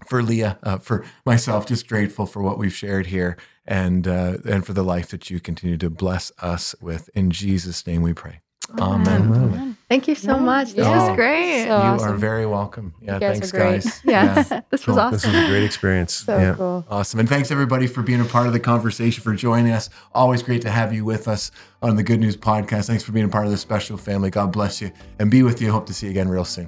for 0.07 0.23
Leah, 0.23 0.57
uh, 0.63 0.77
for 0.77 1.05
myself, 1.25 1.67
just 1.67 1.87
grateful 1.87 2.25
for 2.25 2.41
what 2.41 2.57
we've 2.57 2.73
shared 2.73 3.07
here 3.07 3.37
and, 3.65 4.07
uh, 4.07 4.37
and 4.45 4.65
for 4.65 4.73
the 4.73 4.83
life 4.83 5.09
that 5.09 5.29
you 5.29 5.39
continue 5.39 5.77
to 5.77 5.89
bless 5.89 6.31
us 6.39 6.73
with. 6.81 7.09
In 7.13 7.29
Jesus' 7.29 7.85
name 7.85 8.01
we 8.01 8.13
pray. 8.13 8.41
Amen. 8.79 9.21
Amen. 9.33 9.77
Thank 9.89 10.09
you 10.09 10.15
so 10.15 10.35
Yeah. 10.35 10.41
much. 10.41 10.73
This 10.73 10.85
Yeah. 10.85 11.07
was 11.07 11.15
great. 11.15 11.63
So 11.67 11.77
you 11.77 12.01
are 12.01 12.13
very 12.15 12.45
welcome. 12.45 12.93
Yeah, 13.01 13.17
guys 13.19 13.39
thanks, 13.39 13.53
are 13.53 13.57
great. 13.57 13.83
guys. 13.83 14.01
yeah, 14.05 14.43
Yeah. 14.51 14.61
this 14.69 14.85
was 14.85 14.97
awesome. 14.97 15.11
This 15.13 15.25
was 15.25 15.35
a 15.35 15.47
great 15.47 15.63
experience. 15.63 16.13
So 16.13 16.37
yeah. 16.37 16.53
cool. 16.57 16.85
Awesome. 16.89 17.21
And 17.21 17.29
thanks 17.29 17.49
everybody 17.51 17.87
for 17.87 18.01
being 18.01 18.19
a 18.19 18.25
part 18.25 18.47
of 18.47 18.51
the 18.53 18.59
conversation, 18.59 19.23
for 19.23 19.33
joining 19.33 19.71
us. 19.71 19.89
Always 20.13 20.43
great 20.43 20.61
to 20.63 20.69
have 20.69 20.93
you 20.93 21.05
with 21.05 21.29
us 21.29 21.51
on 21.81 21.95
the 21.95 22.03
Good 22.03 22.19
News 22.19 22.35
Podcast. 22.35 22.87
Thanks 22.87 23.03
for 23.03 23.13
being 23.13 23.25
a 23.25 23.29
part 23.29 23.45
of 23.45 23.51
this 23.51 23.61
special 23.61 23.95
family. 23.95 24.29
God 24.29 24.51
bless 24.51 24.81
you 24.81 24.91
and 25.19 25.31
be 25.31 25.43
with 25.43 25.61
you. 25.61 25.71
Hope 25.71 25.85
to 25.85 25.93
see 25.93 26.07
you 26.07 26.11
again 26.11 26.27
real 26.27 26.43
soon. 26.45 26.67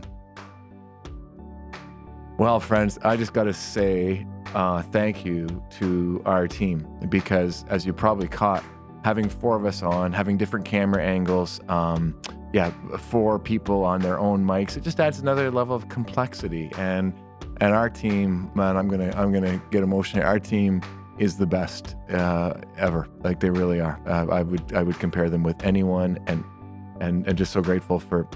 Well, 2.37 2.61
friends, 2.61 2.97
I 3.03 3.17
just 3.17 3.33
got 3.33 3.43
to 3.43 3.53
say 3.53 4.25
uh, 4.55 4.81
thank 4.81 5.25
you 5.25 5.61
to 5.79 6.21
our 6.25 6.47
team 6.47 6.87
because, 7.09 7.65
as 7.67 7.85
you 7.85 7.91
probably 7.91 8.29
caught, 8.29 8.63
having 9.03 9.29
four 9.29 9.55
of 9.55 9.65
us 9.65 9.81
on, 9.81 10.11
having 10.11 10.37
different 10.37 10.65
camera 10.65 11.03
angles, 11.03 11.59
um, 11.69 12.19
yeah, 12.53 12.71
four 12.97 13.39
people 13.39 13.83
on 13.83 14.01
their 14.01 14.19
own 14.19 14.43
mics, 14.43 14.75
it 14.75 14.81
just 14.83 14.99
adds 14.99 15.19
another 15.19 15.51
level 15.51 15.75
of 15.75 15.89
complexity. 15.89 16.71
And 16.77 17.13
and 17.61 17.73
our 17.73 17.89
team, 17.89 18.49
man, 18.55 18.77
I'm 18.77 18.87
gonna 18.87 19.11
I'm 19.15 19.31
gonna 19.31 19.61
get 19.71 19.83
emotional. 19.83 20.25
Our 20.25 20.39
team 20.39 20.81
is 21.17 21.37
the 21.37 21.45
best 21.45 21.95
uh, 22.11 22.53
ever. 22.77 23.07
Like 23.23 23.39
they 23.39 23.49
really 23.49 23.79
are. 23.81 23.99
Uh, 24.07 24.27
I 24.27 24.43
would 24.43 24.73
I 24.73 24.83
would 24.83 24.99
compare 24.99 25.29
them 25.29 25.43
with 25.43 25.63
anyone 25.63 26.17
and 26.27 26.43
and 26.99 27.27
and 27.27 27.37
just 27.37 27.51
so 27.51 27.61
grateful 27.61 27.99
for 27.99 28.27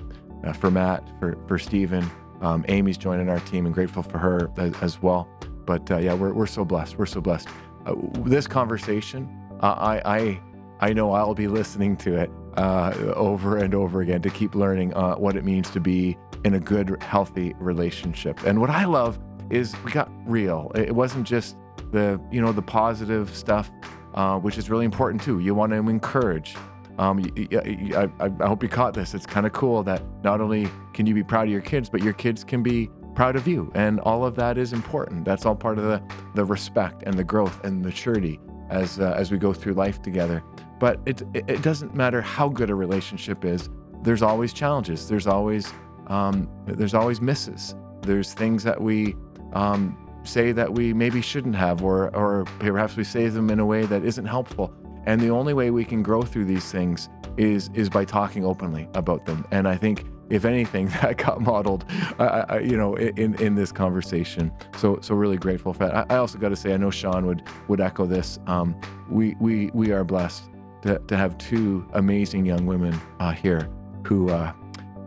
uh, 0.43 0.53
for 0.53 0.69
Matt, 0.69 1.03
for 1.19 1.37
for 1.47 1.57
Stephen. 1.57 2.09
Um, 2.41 2.65
Amy's 2.67 2.97
joining 2.97 3.29
our 3.29 3.39
team, 3.39 3.65
and 3.65 3.73
grateful 3.73 4.03
for 4.03 4.17
her 4.17 4.51
as, 4.57 4.73
as 4.81 5.01
well. 5.01 5.29
But 5.65 5.89
uh, 5.89 5.97
yeah, 5.97 6.13
we're 6.13 6.33
we're 6.33 6.45
so 6.45 6.65
blessed. 6.65 6.97
We're 6.97 7.05
so 7.05 7.21
blessed. 7.21 7.47
Uh, 7.85 7.95
this 8.25 8.47
conversation, 8.47 9.29
uh, 9.61 9.75
I 9.77 10.01
I 10.05 10.41
I 10.83 10.91
know 10.91 11.13
I'll 11.13 11.33
be 11.33 11.47
listening 11.47 11.95
to 11.97 12.13
it 12.15 12.29
uh, 12.57 12.93
over 13.15 13.55
and 13.55 13.73
over 13.73 14.01
again 14.01 14.21
to 14.21 14.29
keep 14.29 14.53
learning 14.53 14.93
uh, 14.95 15.15
what 15.15 15.37
it 15.37 15.45
means 15.45 15.69
to 15.69 15.79
be 15.79 16.17
in 16.43 16.55
a 16.55 16.59
good, 16.59 17.01
healthy 17.01 17.53
relationship. 17.57 18.43
And 18.43 18.59
what 18.59 18.69
I 18.69 18.83
love 18.83 19.17
is 19.49 19.73
we 19.85 19.93
got 19.93 20.11
real. 20.25 20.73
It 20.75 20.93
wasn't 20.93 21.25
just 21.25 21.55
the 21.93 22.19
you 22.33 22.41
know 22.41 22.51
the 22.51 22.61
positive 22.61 23.33
stuff, 23.33 23.71
uh, 24.13 24.37
which 24.39 24.57
is 24.57 24.69
really 24.69 24.83
important 24.83 25.23
too. 25.23 25.39
You 25.39 25.55
want 25.55 25.71
to 25.71 25.77
encourage. 25.77 26.53
Um, 26.97 27.23
I, 27.53 28.09
I, 28.19 28.29
I 28.41 28.45
hope 28.45 28.61
you 28.61 28.67
caught 28.67 28.93
this. 28.93 29.13
It's 29.13 29.25
kind 29.25 29.45
of 29.45 29.53
cool 29.53 29.83
that 29.83 30.03
not 30.21 30.41
only 30.41 30.67
can 30.93 31.05
you 31.05 31.13
be 31.13 31.23
proud 31.23 31.43
of 31.43 31.51
your 31.51 31.61
kids, 31.61 31.89
but 31.89 32.03
your 32.03 32.11
kids 32.11 32.43
can 32.43 32.61
be 32.61 32.89
proud 33.15 33.37
of 33.37 33.47
you, 33.47 33.71
and 33.73 34.01
all 34.01 34.25
of 34.25 34.35
that 34.35 34.57
is 34.57 34.73
important. 34.73 35.23
That's 35.23 35.45
all 35.45 35.55
part 35.55 35.77
of 35.77 35.85
the 35.85 36.03
the 36.35 36.43
respect 36.43 37.03
and 37.05 37.17
the 37.17 37.23
growth 37.23 37.63
and 37.63 37.81
maturity 37.81 38.41
as 38.69 38.99
uh, 38.99 39.13
as 39.15 39.31
we 39.31 39.37
go 39.37 39.53
through 39.53 39.75
life 39.75 40.01
together. 40.01 40.43
But 40.83 40.99
it 41.05 41.21
it 41.33 41.61
doesn't 41.61 41.95
matter 41.95 42.21
how 42.21 42.49
good 42.49 42.69
a 42.69 42.75
relationship 42.75 43.45
is. 43.45 43.69
There's 44.01 44.21
always 44.21 44.51
challenges. 44.51 45.07
There's 45.07 45.27
always 45.27 45.71
um, 46.07 46.49
there's 46.65 46.93
always 46.93 47.21
misses. 47.21 47.73
There's 48.01 48.33
things 48.33 48.65
that 48.65 48.81
we 48.81 49.15
um, 49.53 49.97
say 50.25 50.51
that 50.51 50.73
we 50.73 50.93
maybe 50.93 51.21
shouldn't 51.21 51.55
have, 51.55 51.85
or 51.85 52.13
or 52.13 52.43
perhaps 52.59 52.97
we 52.97 53.05
say 53.05 53.29
them 53.29 53.49
in 53.49 53.61
a 53.61 53.65
way 53.65 53.85
that 53.85 54.03
isn't 54.03 54.25
helpful. 54.25 54.73
And 55.05 55.21
the 55.21 55.29
only 55.29 55.53
way 55.53 55.71
we 55.71 55.85
can 55.85 56.03
grow 56.03 56.21
through 56.21 56.47
these 56.47 56.69
things 56.69 57.07
is 57.37 57.69
is 57.73 57.89
by 57.89 58.03
talking 58.03 58.43
openly 58.43 58.89
about 58.93 59.25
them. 59.25 59.45
And 59.51 59.69
I 59.69 59.77
think 59.77 60.03
if 60.29 60.43
anything, 60.43 60.87
that 61.01 61.15
got 61.15 61.39
modeled, 61.39 61.85
uh, 62.19 62.59
you 62.61 62.75
know, 62.75 62.95
in 62.97 63.35
in 63.35 63.55
this 63.55 63.71
conversation. 63.71 64.51
So 64.75 64.99
so 64.99 65.15
really 65.15 65.37
grateful 65.37 65.71
for 65.71 65.85
that. 65.85 65.95
I, 65.95 66.15
I 66.15 66.17
also 66.17 66.37
got 66.37 66.49
to 66.49 66.57
say, 66.57 66.73
I 66.73 66.77
know 66.77 66.91
Sean 66.91 67.25
would 67.25 67.43
would 67.69 67.79
echo 67.79 68.05
this. 68.05 68.37
Um, 68.47 68.75
we 69.09 69.37
we 69.39 69.71
we 69.73 69.93
are 69.93 70.03
blessed 70.03 70.49
to, 70.83 70.99
to 70.99 71.17
have 71.17 71.37
two 71.37 71.85
amazing 71.93 72.45
young 72.45 72.65
women 72.65 72.99
uh, 73.19 73.31
here 73.31 73.69
who 74.05 74.29
uh, 74.29 74.53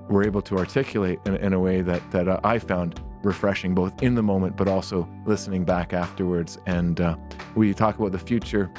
were 0.09 0.25
able 0.25 0.43
to 0.43 0.59
articulate 0.59 1.21
in, 1.27 1.37
in 1.37 1.53
a 1.53 1.61
way 1.61 1.83
that 1.83 2.11
that 2.11 2.29
uh, 2.29 2.41
I 2.43 2.59
found 2.59 3.01
refreshing, 3.23 3.75
both 3.75 4.03
in 4.03 4.15
the 4.15 4.23
moment 4.23 4.57
but 4.57 4.69
also 4.69 5.09
listening 5.27 5.65
back 5.65 5.93
afterwards. 5.93 6.59
And 6.67 7.01
uh, 7.01 7.17
we 7.55 7.75
talk 7.75 7.99
about 7.99 8.13
the 8.13 8.19
future, 8.19 8.71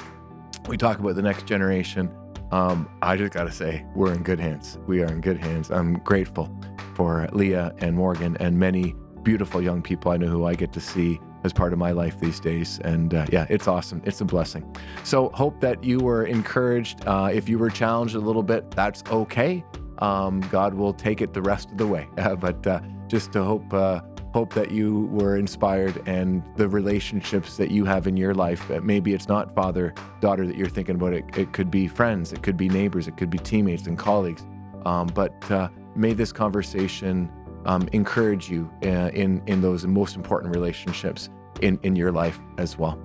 we 0.67 0.77
talk 0.77 0.99
about 0.99 1.15
the 1.15 1.21
next 1.21 1.45
generation. 1.45 2.09
Um, 2.51 2.89
I 3.01 3.17
just 3.17 3.33
got 3.33 3.43
to 3.43 3.51
say, 3.51 3.85
we're 3.93 4.13
in 4.13 4.23
good 4.23 4.39
hands. 4.39 4.77
We 4.87 5.01
are 5.01 5.07
in 5.07 5.19
good 5.19 5.37
hands. 5.37 5.69
I'm 5.69 5.95
grateful 5.99 6.49
for 6.95 7.27
Leah 7.33 7.73
and 7.79 7.95
Morgan 7.95 8.37
and 8.39 8.57
many 8.57 8.95
beautiful 9.21 9.61
young 9.61 9.81
people 9.81 10.11
I 10.11 10.17
know 10.17 10.27
who 10.27 10.45
I 10.45 10.55
get 10.55 10.71
to 10.73 10.79
see 10.79 11.19
as 11.47 11.53
part 11.53 11.73
of 11.73 11.79
my 11.79 11.91
life 11.91 12.19
these 12.19 12.39
days. 12.39 12.79
And 12.83 13.15
uh, 13.15 13.25
yeah, 13.31 13.47
it's 13.49 13.67
awesome. 13.67 14.03
It's 14.05 14.21
a 14.21 14.25
blessing. 14.25 14.63
So, 15.03 15.29
hope 15.29 15.59
that 15.61 15.83
you 15.83 15.99
were 15.99 16.25
encouraged. 16.25 17.07
Uh, 17.07 17.31
if 17.33 17.49
you 17.49 17.57
were 17.57 17.71
challenged 17.71 18.13
a 18.13 18.19
little 18.19 18.43
bit, 18.43 18.69
that's 18.71 19.03
okay. 19.09 19.63
Um, 19.99 20.41
God 20.51 20.75
will 20.75 20.93
take 20.93 21.21
it 21.21 21.33
the 21.33 21.41
rest 21.41 21.71
of 21.71 21.77
the 21.77 21.87
way. 21.87 22.07
but 22.39 22.67
uh, 22.67 22.81
just 23.07 23.31
to 23.33 23.43
hope 23.43 23.73
uh, 23.73 24.01
hope 24.33 24.53
that 24.53 24.69
you 24.69 25.05
were 25.07 25.37
inspired 25.37 25.99
and 26.05 26.43
the 26.57 26.67
relationships 26.67 27.57
that 27.57 27.71
you 27.71 27.85
have 27.85 28.05
in 28.05 28.15
your 28.15 28.35
life. 28.35 28.69
Maybe 28.83 29.13
it's 29.13 29.27
not 29.27 29.55
father 29.55 29.95
daughter 30.19 30.45
that 30.45 30.55
you're 30.55 30.69
thinking 30.69 30.95
about. 30.95 31.13
It, 31.13 31.25
it 31.35 31.53
could 31.53 31.71
be 31.71 31.87
friends, 31.87 32.33
it 32.33 32.43
could 32.43 32.57
be 32.57 32.69
neighbors, 32.69 33.07
it 33.07 33.17
could 33.17 33.31
be 33.31 33.39
teammates 33.39 33.87
and 33.87 33.97
colleagues. 33.97 34.45
Um, 34.85 35.07
but 35.07 35.49
uh, 35.49 35.69
may 35.95 36.13
this 36.13 36.31
conversation 36.31 37.31
um, 37.65 37.87
encourage 37.93 38.49
you 38.49 38.69
uh, 38.83 39.09
in 39.13 39.41
in 39.47 39.61
those 39.61 39.85
most 39.85 40.15
important 40.15 40.53
relationships 40.53 41.29
in 41.62 41.80
in 41.84 41.95
your 41.95 42.12
life 42.12 42.39
as 42.58 42.78
well. 42.78 42.99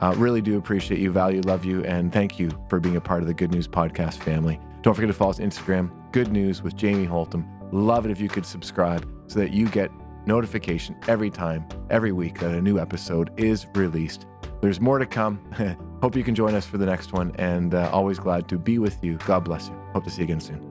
Uh, 0.00 0.14
really 0.16 0.40
do 0.40 0.56
appreciate 0.58 1.00
you, 1.00 1.10
value, 1.10 1.40
love 1.42 1.64
you, 1.64 1.84
and 1.84 2.12
thank 2.12 2.38
you 2.38 2.50
for 2.68 2.78
being 2.78 2.96
a 2.96 3.00
part 3.00 3.20
of 3.20 3.26
the 3.26 3.34
Good 3.34 3.50
News 3.50 3.66
Podcast 3.66 4.18
family. 4.18 4.60
Don't 4.82 4.94
forget 4.94 5.08
to 5.08 5.14
follow 5.14 5.30
us 5.30 5.40
Instagram, 5.40 5.90
Good 6.12 6.30
News 6.30 6.62
with 6.62 6.76
Jamie 6.76 7.06
Holtom. 7.06 7.46
Love 7.72 8.06
it 8.06 8.10
if 8.10 8.20
you 8.20 8.28
could 8.28 8.46
subscribe 8.46 9.06
so 9.26 9.40
that 9.40 9.52
you 9.52 9.68
get 9.68 9.90
notification 10.24 10.96
every 11.08 11.30
time, 11.30 11.66
every 11.90 12.12
week 12.12 12.38
that 12.38 12.54
a 12.54 12.62
new 12.62 12.78
episode 12.78 13.32
is 13.36 13.66
released. 13.74 14.26
There's 14.60 14.80
more 14.80 14.98
to 14.98 15.06
come. 15.06 15.40
Hope 16.02 16.14
you 16.14 16.22
can 16.22 16.34
join 16.34 16.54
us 16.54 16.64
for 16.64 16.78
the 16.78 16.86
next 16.86 17.12
one, 17.12 17.34
and 17.36 17.74
uh, 17.74 17.90
always 17.92 18.18
glad 18.20 18.48
to 18.48 18.58
be 18.58 18.78
with 18.78 19.02
you. 19.02 19.18
God 19.26 19.44
bless 19.44 19.68
you. 19.68 19.74
Hope 19.92 20.04
to 20.04 20.10
see 20.10 20.18
you 20.18 20.24
again 20.24 20.40
soon. 20.40 20.67